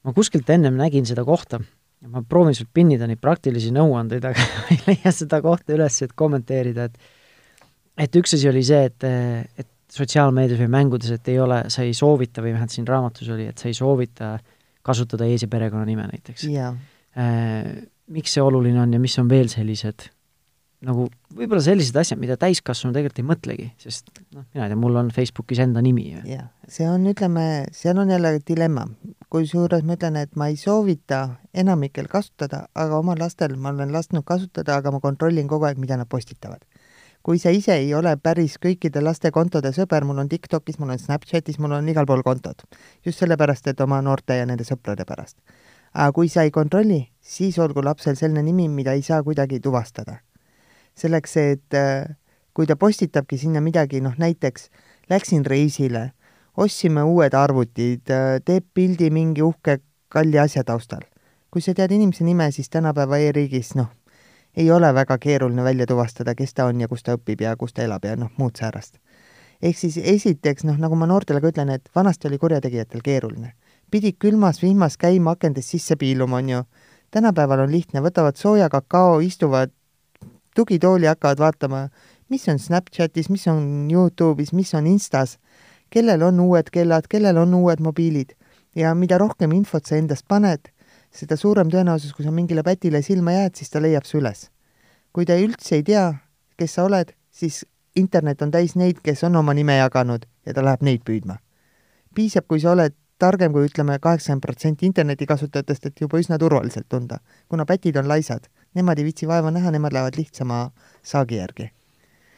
ma 0.05 0.12
kuskilt 0.16 0.51
ennem 0.51 0.76
nägin 0.76 1.07
seda 1.09 1.24
kohta 1.24 1.61
ja 2.05 2.11
ma 2.12 2.24
proovin 2.28 2.57
sult 2.57 2.72
pinnida 2.74 3.07
neid 3.09 3.22
praktilisi 3.22 3.72
nõuandeid, 3.74 4.26
aga 4.30 4.49
ma 4.64 4.74
ei 4.74 4.80
leia 4.89 5.14
seda 5.14 5.41
kohta 5.45 5.76
üles, 5.76 6.01
et 6.05 6.16
kommenteerida, 6.18 6.91
et 6.91 8.05
et 8.05 8.16
üks 8.18 8.35
asi 8.35 8.49
oli 8.51 8.64
see, 8.66 8.89
et, 8.91 9.07
et 9.62 9.68
sotsiaalmeedias 9.95 10.61
või 10.65 10.73
mängudes, 10.75 11.13
et 11.15 11.31
ei 11.31 11.39
ole, 11.43 11.63
sa 11.73 11.85
ei 11.87 11.95
soovita 11.95 12.43
või 12.43 12.55
vähemalt 12.55 12.75
siin 12.75 12.89
raamatus 12.89 13.31
oli, 13.35 13.47
et 13.51 13.63
sa 13.63 13.71
ei 13.71 13.77
soovita 13.79 14.35
kasutada 14.85 15.29
ees- 15.31 15.47
ja 15.47 15.49
perekonnanime 15.49 16.09
näiteks. 16.11 16.49
Äh, 17.15 17.71
miks 18.11 18.35
see 18.35 18.43
oluline 18.43 18.81
on 18.83 18.93
ja 18.93 19.01
mis 19.01 19.17
on 19.23 19.31
veel 19.31 19.49
sellised 19.53 20.11
nagu 20.85 21.07
võib-olla 21.35 21.63
sellised 21.65 21.97
asjad, 21.99 22.21
mida 22.21 22.37
täiskasvanu 22.41 22.95
tegelikult 22.95 23.21
ei 23.21 23.27
mõtlegi, 23.29 23.67
sest 23.81 24.11
noh, 24.35 24.45
mina 24.55 24.67
ei 24.67 24.73
tea, 24.73 24.79
mul 24.79 24.99
on 25.01 25.11
Facebookis 25.15 25.61
enda 25.65 25.83
nimi 25.85 26.07
jah, 26.13 26.49
see 26.71 26.87
on, 26.89 27.07
ütleme, 27.11 27.47
seal 27.75 27.99
on 28.01 28.13
jälle 28.13 28.37
dilemma. 28.47 28.87
kusjuures 29.35 29.83
ma 29.83 29.97
ütlen, 29.97 30.19
et 30.21 30.37
ma 30.39 30.47
ei 30.51 30.59
soovita 30.61 31.41
enamikel 31.55 32.07
kasutada, 32.11 32.67
aga 32.75 33.01
oma 33.01 33.17
lastel 33.19 33.57
ma 33.59 33.73
olen 33.75 33.93
lasknud 33.95 34.27
kasutada, 34.27 34.77
aga 34.79 34.93
ma 34.95 35.01
kontrollin 35.03 35.49
kogu 35.51 35.67
aeg, 35.67 35.81
mida 35.83 35.99
nad 35.99 36.09
postitavad. 36.11 36.63
Kui 37.25 37.39
sa 37.41 37.51
ise 37.51 37.72
ei 37.81 37.95
ole 37.97 38.16
päris 38.20 38.59
kõikide 38.61 39.01
laste 39.01 39.31
kontode 39.33 39.72
sõber, 39.72 40.05
mul 40.05 40.18
on 40.20 40.29
TikTokis, 40.29 40.79
mul 40.79 40.93
on 40.93 41.01
Snapchatis, 41.01 41.59
mul 41.59 41.72
on 41.72 41.89
igal 41.89 42.07
pool 42.07 42.22
kontod. 42.22 42.62
just 43.05 43.18
sellepärast, 43.18 43.66
et 43.66 43.81
oma 43.81 44.03
noorte 44.03 44.37
ja 44.37 44.47
nende 44.47 44.64
sõprade 44.64 45.05
pärast 45.09 45.39
aga 45.95 46.12
kui 46.12 46.29
sa 46.29 46.43
ei 46.43 46.51
kontrolli, 46.51 47.01
siis 47.22 47.59
olgu 47.62 47.83
lapsel 47.85 48.18
selline 48.18 48.43
nimi, 48.43 48.66
mida 48.68 48.93
ei 48.99 49.03
saa 49.03 49.22
kuidagi 49.22 49.61
tuvastada. 49.61 50.18
selleks, 50.95 51.37
et 51.37 51.75
äh, 51.75 52.07
kui 52.55 52.66
ta 52.66 52.77
postitabki 52.77 53.39
sinna 53.39 53.61
midagi, 53.61 53.99
noh 54.01 54.14
näiteks 54.18 54.68
läksin 55.11 55.43
reisile, 55.47 56.12
ostsime 56.57 57.03
uued 57.03 57.35
arvutid, 57.35 58.11
äh, 58.11 58.39
teeb 58.45 58.66
pildi 58.75 59.11
mingi 59.11 59.43
uhke 59.43 59.81
kalli 60.09 60.39
asja 60.39 60.64
taustal. 60.64 61.03
kui 61.51 61.62
sa 61.62 61.75
tead 61.75 61.91
inimese 61.91 62.25
nime, 62.25 62.51
siis 62.51 62.68
tänapäeva 62.68 63.18
e-riigis 63.18 63.75
noh, 63.75 63.91
ei 64.57 64.71
ole 64.71 64.95
väga 64.95 65.19
keeruline 65.19 65.65
välja 65.65 65.87
tuvastada, 65.87 66.35
kes 66.35 66.55
ta 66.55 66.65
on 66.65 66.81
ja 66.81 66.89
kus 66.89 67.03
ta 67.03 67.17
õpib 67.19 67.43
ja 67.43 67.57
kus 67.57 67.73
ta 67.73 67.83
elab 67.83 68.05
ja 68.05 68.17
noh, 68.17 68.31
muud 68.37 68.57
säärast. 68.59 68.99
ehk 69.63 69.79
siis 69.79 69.97
esiteks 69.97 70.65
noh, 70.65 70.79
nagu 70.79 70.95
ma 70.95 71.07
noortele 71.07 71.41
ka 71.41 71.49
ütlen, 71.49 71.71
et 71.71 71.89
vanasti 71.95 72.29
oli 72.29 72.39
kurjategijatel 72.39 73.01
keeruline 73.05 73.55
pidid 73.95 74.17
külmas 74.19 74.59
vihmas 74.63 74.97
käima 74.99 75.37
akendest 75.37 75.71
sisse 75.71 75.97
piiluma, 75.97 76.37
on 76.37 76.49
ju. 76.49 76.63
tänapäeval 77.15 77.61
on 77.63 77.71
lihtne, 77.71 78.01
võtavad 78.03 78.35
sooja 78.35 78.67
kakao, 78.69 79.21
istuvad 79.23 79.71
tugitooli, 80.55 81.07
hakkavad 81.07 81.39
vaatama, 81.39 81.89
mis 82.29 82.49
on 82.51 82.59
Snapchatis, 82.59 83.29
mis 83.31 83.47
on 83.47 83.87
Youtube'is, 83.93 84.51
mis 84.53 84.75
on 84.75 84.89
Instas, 84.91 85.39
kellel 85.91 86.23
on 86.27 86.41
uued 86.41 86.73
kellad, 86.75 87.07
kellel 87.07 87.39
on 87.39 87.55
uued 87.55 87.79
mobiilid 87.81 88.35
ja 88.75 88.95
mida 88.99 89.19
rohkem 89.19 89.55
infot 89.55 89.87
sa 89.87 89.95
endast 89.95 90.27
paned, 90.29 90.74
seda 91.15 91.37
suurem 91.39 91.71
tõenäosus, 91.71 92.15
kui 92.15 92.27
sa 92.27 92.33
mingile 92.35 92.65
pätile 92.67 93.03
silma 93.03 93.37
jääd, 93.37 93.55
siis 93.59 93.71
ta 93.71 93.83
leiab 93.83 94.07
su 94.09 94.19
üles. 94.19 94.49
kui 95.15 95.25
ta 95.25 95.37
üldse 95.39 95.77
ei 95.79 95.83
tea, 95.87 96.09
kes 96.59 96.73
sa 96.75 96.85
oled, 96.89 97.12
siis 97.31 97.62
internet 97.95 98.43
on 98.43 98.51
täis 98.51 98.75
neid, 98.75 98.99
kes 99.03 99.23
on 99.25 99.37
oma 99.37 99.55
nime 99.55 99.77
jaganud 99.79 100.27
ja 100.47 100.55
ta 100.55 100.65
läheb 100.65 100.83
neid 100.83 101.05
püüdma. 101.07 101.39
piisab, 102.15 102.47
kui 102.49 102.61
sa 102.61 102.73
oled 102.73 102.95
targem 103.19 103.53
kui 103.55 103.69
ütleme, 103.69 103.99
kaheksakümmend 104.03 104.43
protsenti 104.43 104.87
internetikasutajatest, 104.91 105.87
et 105.87 106.01
juba 106.01 106.19
üsna 106.19 106.39
turvaliselt 106.39 106.89
tunda. 106.89 107.19
kuna 107.49 107.65
pätid 107.65 107.97
on 107.97 108.09
laisad, 108.09 108.51
nemad 108.75 108.99
ei 108.99 109.05
viitsi 109.05 109.29
vaeva 109.31 109.51
näha, 109.51 109.71
nemad 109.71 109.93
lähevad 109.93 110.19
lihtsama 110.19 110.71
saagi 111.03 111.37
järgi. 111.37 111.71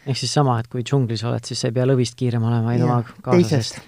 ehk 0.07 0.17
siis 0.17 0.35
sama, 0.35 0.61
et 0.61 0.69
kui 0.69 0.83
džunglis 0.83 1.25
oled, 1.25 1.45
siis 1.45 1.61
sa 1.61 1.69
ei 1.69 1.73
pea 1.73 1.87
lõvist 1.87 2.15
kiirem 2.17 2.43
olema, 2.43 2.73
vaid 2.73 2.83
oma 2.83 3.03
kaaslasest. 3.23 3.81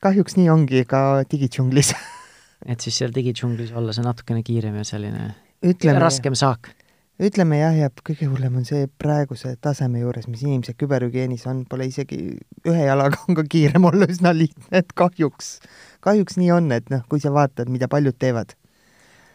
kahjuks 0.00 0.36
nii 0.36 0.48
ongi 0.50 0.84
ka 0.84 1.24
digidžunglis 1.30 1.92
et 2.64 2.80
siis 2.80 2.96
seal 3.02 3.14
digidžunglis 3.14 3.74
olla 3.76 3.94
see 3.96 4.06
natukene 4.06 4.42
kiirem 4.46 4.76
ja 4.80 4.84
selline 4.88 5.30
ütleme, 5.66 6.00
raskem 6.00 6.36
saak. 6.38 6.70
ütleme 7.20 7.60
jah, 7.60 7.76
ja 7.76 7.90
kõige 8.04 8.28
hullem 8.30 8.60
on 8.60 8.68
see 8.68 8.86
praeguse 9.00 9.54
taseme 9.60 10.02
juures, 10.02 10.28
mis 10.28 10.44
inimesed 10.44 10.76
küberhügieenis 10.80 11.46
on, 11.50 11.64
pole 11.68 11.88
isegi 11.88 12.20
ühe 12.68 12.84
jalaga 12.84 13.22
on 13.28 13.38
ka 13.38 13.46
kiirem 13.56 13.88
olla 13.88 14.08
üsna 14.12 14.34
lihtne, 14.36 14.68
et 14.82 14.92
kahjuks, 14.96 15.58
kahjuks 16.04 16.40
nii 16.40 16.52
on, 16.56 16.70
et 16.76 16.92
noh, 16.92 17.04
kui 17.10 17.22
sa 17.22 17.32
vaatad, 17.34 17.72
mida 17.72 17.88
paljud 17.92 18.16
teevad 18.18 18.56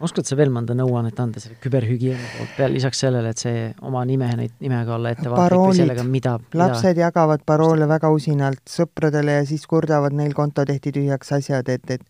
oskad 0.06 0.28
sa 0.28 0.38
veel 0.38 0.52
mõnda 0.54 0.76
nõuannet 0.78 1.20
anda 1.22 1.42
selle 1.42 1.58
küberhügieeni 1.62 2.30
poolt, 2.36 2.54
peale 2.58 2.76
lisaks 2.76 3.02
sellele, 3.04 3.34
et 3.34 3.42
see 3.42 3.66
oma 3.86 4.04
nime, 4.08 4.30
neid 4.38 4.56
nimega 4.64 4.96
olla 4.98 5.14
ettevaatlik 5.14 5.62
või 5.62 5.78
sellega, 5.78 6.06
mida, 6.08 6.36
mida 6.42 6.62
lapsed 6.64 7.02
jagavad 7.02 7.44
paroole 7.48 7.88
väga 7.90 8.12
usinalt 8.14 8.64
sõpradele 8.70 9.40
ja 9.40 9.46
siis 9.50 9.68
kurdavad, 9.70 10.16
neil 10.18 10.34
konto 10.38 10.66
tehti 10.68 10.94
tühjaks 10.98 11.34
asjad, 11.38 11.70
et, 11.70 11.98
et 11.98 12.06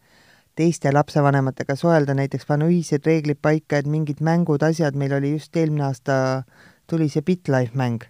teiste 0.56 0.91
lapsevanematega 0.93 1.76
suhelda, 1.76 2.16
näiteks 2.18 2.45
panna 2.49 2.68
ühised 2.72 3.08
reeglid 3.08 3.39
paika, 3.41 3.80
et 3.80 3.89
mingid 3.89 4.22
mängud, 4.22 4.64
asjad, 4.64 4.97
meil 4.99 5.16
oli 5.18 5.34
just 5.36 5.56
eelmine 5.58 5.88
aasta, 5.88 6.43
tuli 6.88 7.10
see 7.10 7.26
BitLife 7.26 7.78
mäng. 7.78 8.08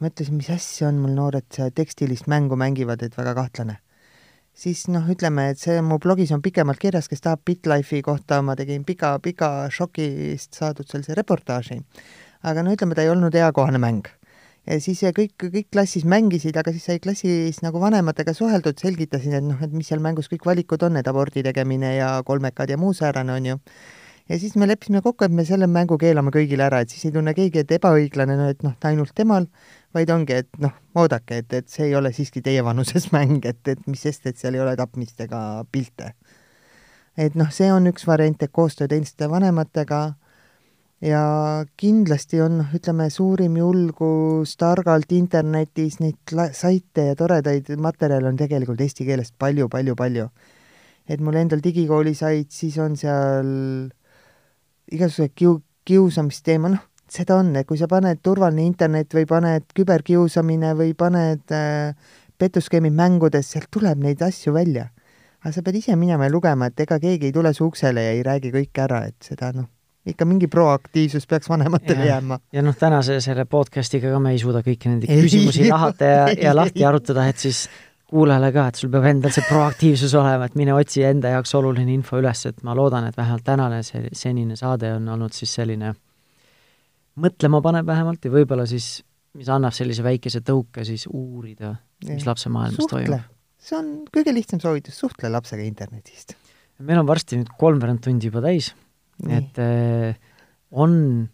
mõtlesin, 0.00 0.38
mis 0.38 0.48
asja 0.50 0.88
on 0.88 1.00
mul 1.02 1.12
noored 1.12 1.60
tekstilist 1.76 2.26
mängu 2.26 2.56
mängivad, 2.56 3.02
et 3.02 3.16
väga 3.18 3.34
kahtlane 3.36 3.80
siis 4.60 4.86
noh, 4.92 5.06
ütleme, 5.08 5.50
et 5.52 5.60
see 5.60 5.80
mu 5.84 5.98
blogis 6.02 6.32
on 6.36 6.42
pikemalt 6.44 6.80
kirjas, 6.82 7.08
kes 7.08 7.22
tahab 7.24 7.44
BitLife'i 7.48 8.02
kohta, 8.04 8.40
ma 8.44 8.56
tegin 8.58 8.84
pika-pika 8.84 9.68
šokist 9.72 10.58
saadud 10.58 10.88
sellise 10.88 11.16
reportaaži. 11.16 11.80
aga 12.42 12.62
no 12.64 12.72
ütleme, 12.72 12.94
ta 12.96 13.04
ei 13.04 13.12
olnud 13.12 13.34
eakohane 13.34 13.78
mäng. 13.78 14.08
Ja 14.66 14.80
siis 14.80 15.00
kõik, 15.16 15.34
kõik 15.40 15.70
klassis 15.72 16.04
mängisid, 16.04 16.56
aga 16.56 16.72
siis 16.74 16.84
sai 16.88 17.00
klassis 17.00 17.62
nagu 17.64 17.80
vanematega 17.80 18.34
suheldud, 18.36 18.78
selgitasin, 18.80 19.38
et 19.38 19.46
noh, 19.46 19.62
et 19.64 19.72
mis 19.72 19.88
seal 19.88 20.02
mängus 20.04 20.28
kõik 20.32 20.44
valikud 20.46 20.82
on, 20.86 21.00
et 21.00 21.08
abordi 21.08 21.44
tegemine 21.46 21.94
ja 21.96 22.12
kolmekad 22.26 22.70
ja 22.70 22.78
muu 22.80 22.92
säärane, 22.96 23.38
on 23.38 23.50
ju 23.52 23.58
ja 24.30 24.38
siis 24.38 24.54
me 24.56 24.68
leppisime 24.68 25.02
kokku, 25.02 25.24
et 25.24 25.34
me 25.34 25.44
selle 25.44 25.66
mängu 25.66 25.98
keelame 25.98 26.30
kõigile 26.34 26.66
ära, 26.68 26.80
et 26.84 26.92
siis 26.92 27.08
ei 27.08 27.14
tunne 27.14 27.34
keegi, 27.34 27.64
et 27.64 27.72
ebaõiglane, 27.78 28.36
no 28.38 28.46
et 28.52 28.62
noh, 28.62 28.76
ainult 28.86 29.14
temal, 29.16 29.48
vaid 29.96 30.12
ongi, 30.14 30.36
et 30.44 30.60
noh, 30.62 30.74
oodake, 31.02 31.40
et, 31.42 31.56
et 31.58 31.68
see 31.70 31.88
ei 31.88 31.96
ole 31.98 32.12
siiski 32.14 32.42
teie 32.46 32.62
vanuses 32.66 33.10
mäng, 33.16 33.42
et, 33.50 33.62
et 33.68 33.82
mis 33.90 34.06
sest, 34.06 34.28
et 34.30 34.38
seal 34.38 34.58
ei 34.58 34.62
ole 34.62 34.76
tapmist 34.78 35.20
ega 35.26 35.64
pilte. 35.72 36.14
et 37.18 37.34
noh, 37.34 37.50
see 37.52 37.72
on 37.72 37.90
üks 37.90 38.06
variant, 38.06 38.42
et 38.42 38.52
koostöö 38.54 38.88
teeniste 38.88 39.28
vanematega 39.28 40.00
ja 41.00 41.22
kindlasti 41.80 42.40
on, 42.44 42.60
ütleme, 42.76 43.08
suurim 43.10 43.56
julgus 43.56 44.56
targalt 44.60 45.12
internetis 45.16 45.98
neid 46.00 46.34
saite 46.56 47.10
ja 47.10 47.16
toredaid 47.16 47.72
materjale 47.80 48.28
on 48.28 48.36
tegelikult 48.40 48.80
eesti 48.84 49.06
keelest 49.08 49.34
palju-palju-palju. 49.40 50.28
et 51.10 51.20
mul 51.20 51.34
endal 51.34 51.62
digikooli 51.64 52.14
sait, 52.14 52.52
siis 52.52 52.76
on 52.78 52.94
seal 52.96 53.48
igasugused 54.92 55.32
kiu-, 55.34 55.62
kiusamsteema, 55.88 56.68
noh, 56.76 56.84
seda 57.10 57.40
on, 57.40 57.50
et 57.56 57.66
kui 57.66 57.78
sa 57.80 57.88
paned 57.90 58.20
turvaline 58.22 58.62
internet 58.68 59.14
või 59.16 59.26
paned 59.26 59.66
küberkiusamine 59.74 60.76
või 60.78 60.94
paned 60.94 61.50
äh, 61.56 61.96
petuskeemid 62.38 62.94
mängudes, 62.94 63.50
sealt 63.50 63.72
tuleb 63.74 63.98
neid 64.04 64.22
asju 64.22 64.54
välja. 64.54 64.90
aga 65.40 65.52
sa 65.56 65.62
pead 65.64 65.80
ise 65.80 65.96
minema 65.96 66.28
ja 66.28 66.30
lugema, 66.30 66.68
et 66.68 66.80
ega 66.84 67.00
keegi 67.00 67.30
ei 67.30 67.32
tule 67.32 67.54
su 67.56 67.64
uksele 67.66 68.04
ja 68.04 68.12
ei 68.12 68.22
räägi 68.22 68.52
kõike 68.52 68.84
ära, 68.84 69.06
et 69.08 69.16
seda 69.24 69.50
noh, 69.56 69.66
ikka 70.12 70.26
mingi 70.28 70.48
proaktiivsus 70.50 71.26
peaks 71.30 71.48
vanematele 71.50 72.04
ja, 72.04 72.16
jääma. 72.16 72.40
ja 72.52 72.64
noh, 72.64 72.76
tänase 72.76 73.20
selle 73.24 73.44
podcast'iga 73.50 74.12
ka 74.12 74.20
me 74.22 74.34
ei 74.34 74.42
suuda 74.42 74.64
kõiki 74.66 74.92
neid 74.92 75.06
küsimusi 75.08 75.68
lahata 75.70 76.10
ja, 76.10 76.26
ja 76.48 76.56
lahti 76.56 76.84
arutada, 76.86 77.28
et 77.30 77.38
siis 77.40 77.66
kuulajale 78.10 78.50
ka, 78.54 78.66
et 78.70 78.80
sul 78.80 78.90
peab 78.92 79.06
endal 79.10 79.32
see 79.34 79.46
proaktiivsus 79.46 80.14
olema, 80.18 80.48
et 80.48 80.56
mine 80.58 80.74
otsi 80.74 81.04
enda 81.06 81.34
jaoks 81.36 81.54
oluline 81.58 81.92
info 81.94 82.18
üles, 82.18 82.42
et 82.50 82.62
ma 82.66 82.74
loodan, 82.76 83.06
et 83.06 83.16
vähemalt 83.16 83.46
tänane 83.46 83.82
see 83.86 84.10
senine 84.16 84.58
saade 84.58 84.90
on 84.96 85.06
olnud 85.14 85.34
siis 85.36 85.54
selline 85.60 85.94
mõtlema 87.20 87.60
panev 87.64 87.86
vähemalt 87.86 88.26
ja 88.26 88.32
võib-olla 88.34 88.66
siis, 88.68 89.00
mis 89.38 89.50
annab 89.52 89.74
sellise 89.76 90.04
väikese 90.06 90.42
tõuke 90.46 90.84
siis 90.86 91.06
uurida, 91.10 91.74
mis 92.08 92.26
lapse 92.26 92.50
maailmas 92.52 92.82
suhtle. 92.82 93.06
toimub. 93.06 93.36
see 93.60 93.78
on 93.78 93.90
kõige 94.10 94.34
lihtsam 94.34 94.62
soovitus, 94.62 94.98
suhtle 94.98 95.30
lapsega 95.30 95.62
internetist. 95.66 96.34
meil 96.78 97.02
on 97.02 97.06
varsti 97.06 97.38
nüüd 97.38 97.52
kolmveerand 97.60 98.02
tundi 98.06 98.30
juba 98.30 98.42
täis, 98.42 98.72
et 99.28 99.58
äh, 99.60 100.16
on 100.70 101.28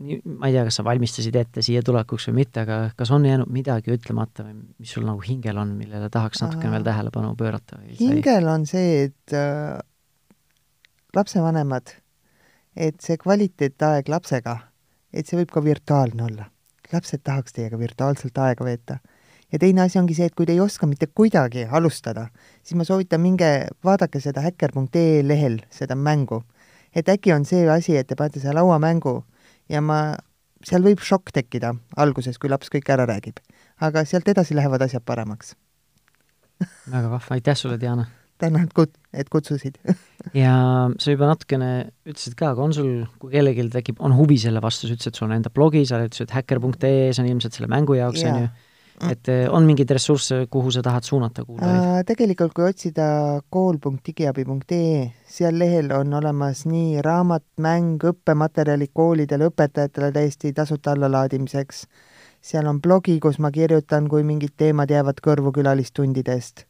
ma 0.00 0.48
ei 0.48 0.54
tea, 0.54 0.64
kas 0.64 0.78
sa 0.80 0.84
valmistasid 0.86 1.36
ette 1.36 1.62
siia 1.64 1.82
tulekuks 1.84 2.30
või 2.30 2.38
mitte, 2.40 2.62
aga 2.64 2.78
kas 2.96 3.10
on 3.12 3.26
jäänud 3.28 3.50
midagi 3.52 3.92
ütlemata 3.92 4.46
või 4.46 4.56
mis 4.80 4.94
sul 4.96 5.04
nagu 5.04 5.20
hingel 5.24 5.60
on, 5.60 5.74
millele 5.76 6.08
tahaks 6.12 6.40
natukene 6.40 6.72
veel 6.72 6.86
tähelepanu 6.86 7.34
pöörata? 7.36 7.80
hingel 8.00 8.48
on 8.48 8.64
see, 8.68 9.10
et 9.10 9.36
äh, 9.36 9.76
lapsevanemad, 11.16 11.92
et 12.76 13.00
see 13.04 13.20
kvaliteetaeg 13.20 14.08
lapsega, 14.08 14.56
et 15.12 15.28
see 15.28 15.40
võib 15.40 15.52
ka 15.52 15.64
virtuaalne 15.64 16.26
olla. 16.30 16.48
lapsed 16.90 17.22
tahaks 17.22 17.52
teiega 17.54 17.78
virtuaalselt 17.78 18.38
aega 18.38 18.64
veeta. 18.64 18.98
ja 19.52 19.58
teine 19.58 19.82
asi 19.82 19.98
ongi 19.98 20.14
see, 20.14 20.30
et 20.30 20.34
kui 20.34 20.46
te 20.46 20.56
ei 20.56 20.60
oska 20.60 20.86
mitte 20.86 21.06
kuidagi 21.06 21.66
alustada, 21.70 22.30
siis 22.62 22.78
ma 22.78 22.88
soovitan, 22.88 23.20
minge 23.20 23.68
vaadake 23.84 24.20
seda 24.20 24.40
häkker.ee 24.40 25.20
lehel, 25.26 25.60
seda 25.70 25.94
mängu. 25.94 26.42
Et 26.94 27.08
äkki 27.08 27.34
on 27.34 27.46
see 27.48 27.68
asi, 27.70 27.96
et 27.96 28.08
te 28.08 28.18
panete 28.18 28.42
selle 28.42 28.60
lauamängu 28.60 29.20
ja 29.70 29.82
ma, 29.84 30.00
seal 30.66 30.84
võib 30.84 31.02
šokk 31.04 31.32
tekkida 31.36 31.74
alguses, 31.96 32.38
kui 32.38 32.50
laps 32.52 32.72
kõik 32.72 32.90
ära 32.92 33.06
räägib. 33.08 33.40
aga 33.80 34.04
sealt 34.04 34.28
edasi 34.28 34.54
lähevad 34.54 34.82
asjad 34.82 35.04
paremaks. 35.04 35.54
Väga 36.90 37.08
vahva, 37.08 37.36
aitäh 37.36 37.56
sulle, 37.56 37.78
Diana! 37.80 38.06
tänan, 38.40 38.64
et 38.64 38.72
kut-, 38.76 38.96
et 39.12 39.28
kutsusid. 39.28 39.78
Ja 40.36 40.52
sa 41.00 41.14
juba 41.14 41.30
natukene 41.30 41.68
ütlesid 42.04 42.34
ka, 42.36 42.50
aga 42.52 42.60
on 42.60 42.74
sul, 42.76 42.88
kui 43.22 43.32
kellelgi 43.32 43.64
tekib, 43.72 44.02
on 44.04 44.12
huvi 44.18 44.36
selle 44.40 44.60
vastu, 44.60 44.84
sa 44.84 44.92
ütlesid, 44.92 45.16
sul 45.16 45.30
on 45.30 45.38
enda 45.38 45.48
blogi, 45.52 45.80
sa 45.88 46.02
ütlesid 46.04 46.34
häkker.ee, 46.36 47.06
see 47.08 47.22
on 47.24 47.30
ilmselt 47.30 47.56
selle 47.56 47.70
mängu 47.72 47.96
jaoks, 47.96 48.26
on 48.28 48.42
ju 48.42 48.50
et 49.08 49.28
eh, 49.32 49.46
on 49.48 49.64
mingeid 49.64 49.90
ressursse, 49.94 50.42
kuhu 50.52 50.70
sa 50.74 50.82
tahad 50.84 51.06
suunata 51.06 51.44
kuulajaid? 51.44 52.04
Tegelikult, 52.08 52.52
kui 52.56 52.66
otsida 52.68 53.06
kool.digiabi.ee, 53.52 55.02
seal 55.28 55.58
lehel 55.58 55.92
on 55.96 56.14
olemas 56.20 56.64
nii 56.68 57.00
raamat, 57.04 57.46
mäng, 57.64 58.02
õppematerjalid 58.12 58.92
koolidele, 58.94 59.50
õpetajatele 59.50 60.10
täiesti 60.16 60.52
tasuta 60.56 60.94
allalaadimiseks. 60.96 61.86
seal 62.40 62.66
on 62.66 62.80
blogi, 62.80 63.18
kus 63.20 63.38
ma 63.38 63.50
kirjutan, 63.52 64.08
kui 64.08 64.24
mingid 64.24 64.56
teemad 64.56 64.90
jäävad 64.90 65.20
kõrvu 65.24 65.52
külalistundidest. 65.52 66.66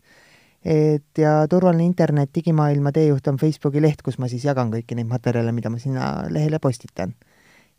et 0.64 1.18
ja 1.18 1.46
Turvaline 1.48 1.84
internet, 1.84 2.30
digimaailma 2.34 2.92
teejuht 2.92 3.28
on 3.28 3.36
Facebooki 3.36 3.80
leht, 3.82 4.02
kus 4.02 4.18
ma 4.18 4.28
siis 4.28 4.44
jagan 4.44 4.70
kõiki 4.70 4.94
neid 4.94 5.08
materjale, 5.08 5.52
mida 5.52 5.70
ma 5.70 5.78
sinna 5.78 6.26
lehele 6.28 6.58
postitan 6.58 7.14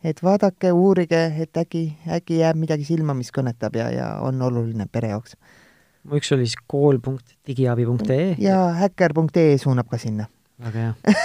et 0.04 0.22
vaadake, 0.22 0.72
uurige, 0.72 1.20
et 1.44 1.58
äkki, 1.58 1.84
äkki 2.18 2.40
jääb 2.42 2.58
midagi 2.60 2.86
silma, 2.86 3.14
mis 3.14 3.32
kõnetab 3.34 3.76
ja, 3.78 3.88
ja 3.94 4.08
on 4.24 4.40
oluline 4.42 4.86
pere 4.92 5.12
jaoks. 5.14 5.36
üks 6.10 6.32
oli 6.34 6.48
siis 6.48 6.58
kool.digiabi.ee. 6.66 8.34
ja 8.42 8.58
häkker.ee 8.80 9.58
suunab 9.58 9.88
ka 9.90 9.98
sinna. 9.98 10.26
väga 10.60 10.88
hea. 10.88 11.14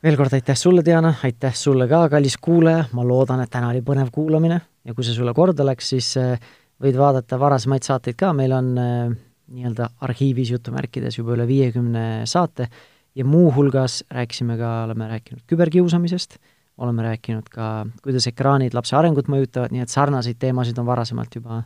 Veel 0.00 0.16
kord 0.16 0.32
aitäh 0.32 0.56
sulle, 0.56 0.80
Diana, 0.84 1.12
aitäh 1.24 1.52
sulle 1.54 1.84
ka, 1.88 2.06
kallis 2.08 2.38
kuulaja, 2.40 2.86
ma 2.96 3.02
loodan, 3.04 3.42
et 3.44 3.50
täna 3.52 3.68
oli 3.68 3.82
põnev 3.84 4.08
kuulamine. 4.14 4.56
Ja 4.88 4.94
kui 4.96 5.04
see 5.04 5.12
sulle 5.12 5.34
korda 5.36 5.66
läks, 5.68 5.90
siis 5.92 6.14
äh, 6.16 6.38
võid 6.80 6.96
vaadata 6.96 7.36
varasemaid 7.36 7.84
saateid 7.84 8.16
ka, 8.16 8.30
meil 8.32 8.54
on 8.56 8.70
äh, 8.80 9.10
nii-öelda 9.52 9.90
arhiivis 10.06 10.54
jutumärkides 10.54 11.18
juba 11.18 11.34
üle 11.36 11.44
viiekümne 11.50 12.24
saate. 12.24 12.70
Ja 13.18 13.26
muuhulgas 13.28 13.98
rääkisime 14.08 14.56
ka, 14.56 14.70
oleme 14.86 15.10
rääkinud 15.10 15.44
küberkiusamisest 15.50 16.38
oleme 16.80 17.04
rääkinud 17.04 17.48
ka, 17.52 17.86
kuidas 18.02 18.26
ekraanid 18.30 18.74
lapse 18.74 18.96
arengut 18.96 19.28
mõjutavad, 19.28 19.72
nii 19.74 19.84
et 19.84 19.92
sarnaseid 19.92 20.38
teemasid 20.40 20.78
on 20.80 20.88
varasemalt 20.88 21.34
juba 21.36 21.62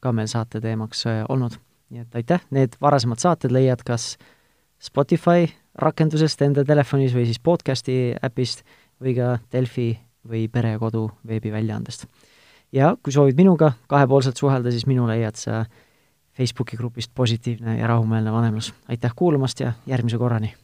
ka 0.00 0.12
meil 0.16 0.28
saate 0.30 0.60
teemaks 0.64 1.06
äh, 1.10 1.22
olnud. 1.28 1.58
nii 1.90 2.02
et 2.02 2.16
aitäh, 2.18 2.42
need 2.50 2.74
varasemad 2.82 3.20
saated 3.22 3.52
leiad 3.54 3.84
kas 3.86 4.16
Spotify 4.82 5.46
rakendusest 5.78 6.42
enda 6.42 6.64
telefonis 6.66 7.14
või 7.14 7.28
siis 7.28 7.38
podcasti 7.38 8.16
äpist 8.24 8.64
või 9.02 9.14
ka 9.16 9.36
Delfi 9.52 9.92
või 10.26 10.48
Pere 10.52 10.74
ja 10.74 10.78
Kodu 10.82 11.10
veebiväljaandest. 11.26 12.06
ja 12.72 12.96
kui 13.02 13.12
soovid 13.12 13.36
minuga 13.36 13.72
kahepoolselt 13.86 14.36
suhelda, 14.36 14.70
siis 14.70 14.86
minu 14.86 15.06
leiad 15.06 15.36
sa 15.36 15.64
Facebooki 16.36 16.76
grupist 16.76 17.14
Positiivne 17.14 17.78
ja 17.78 17.86
rahumeelne 17.86 18.32
vanemlus. 18.32 18.74
aitäh 18.88 19.12
kuulamast 19.16 19.60
ja 19.60 19.72
järgmise 19.86 20.18
korrani! 20.18 20.54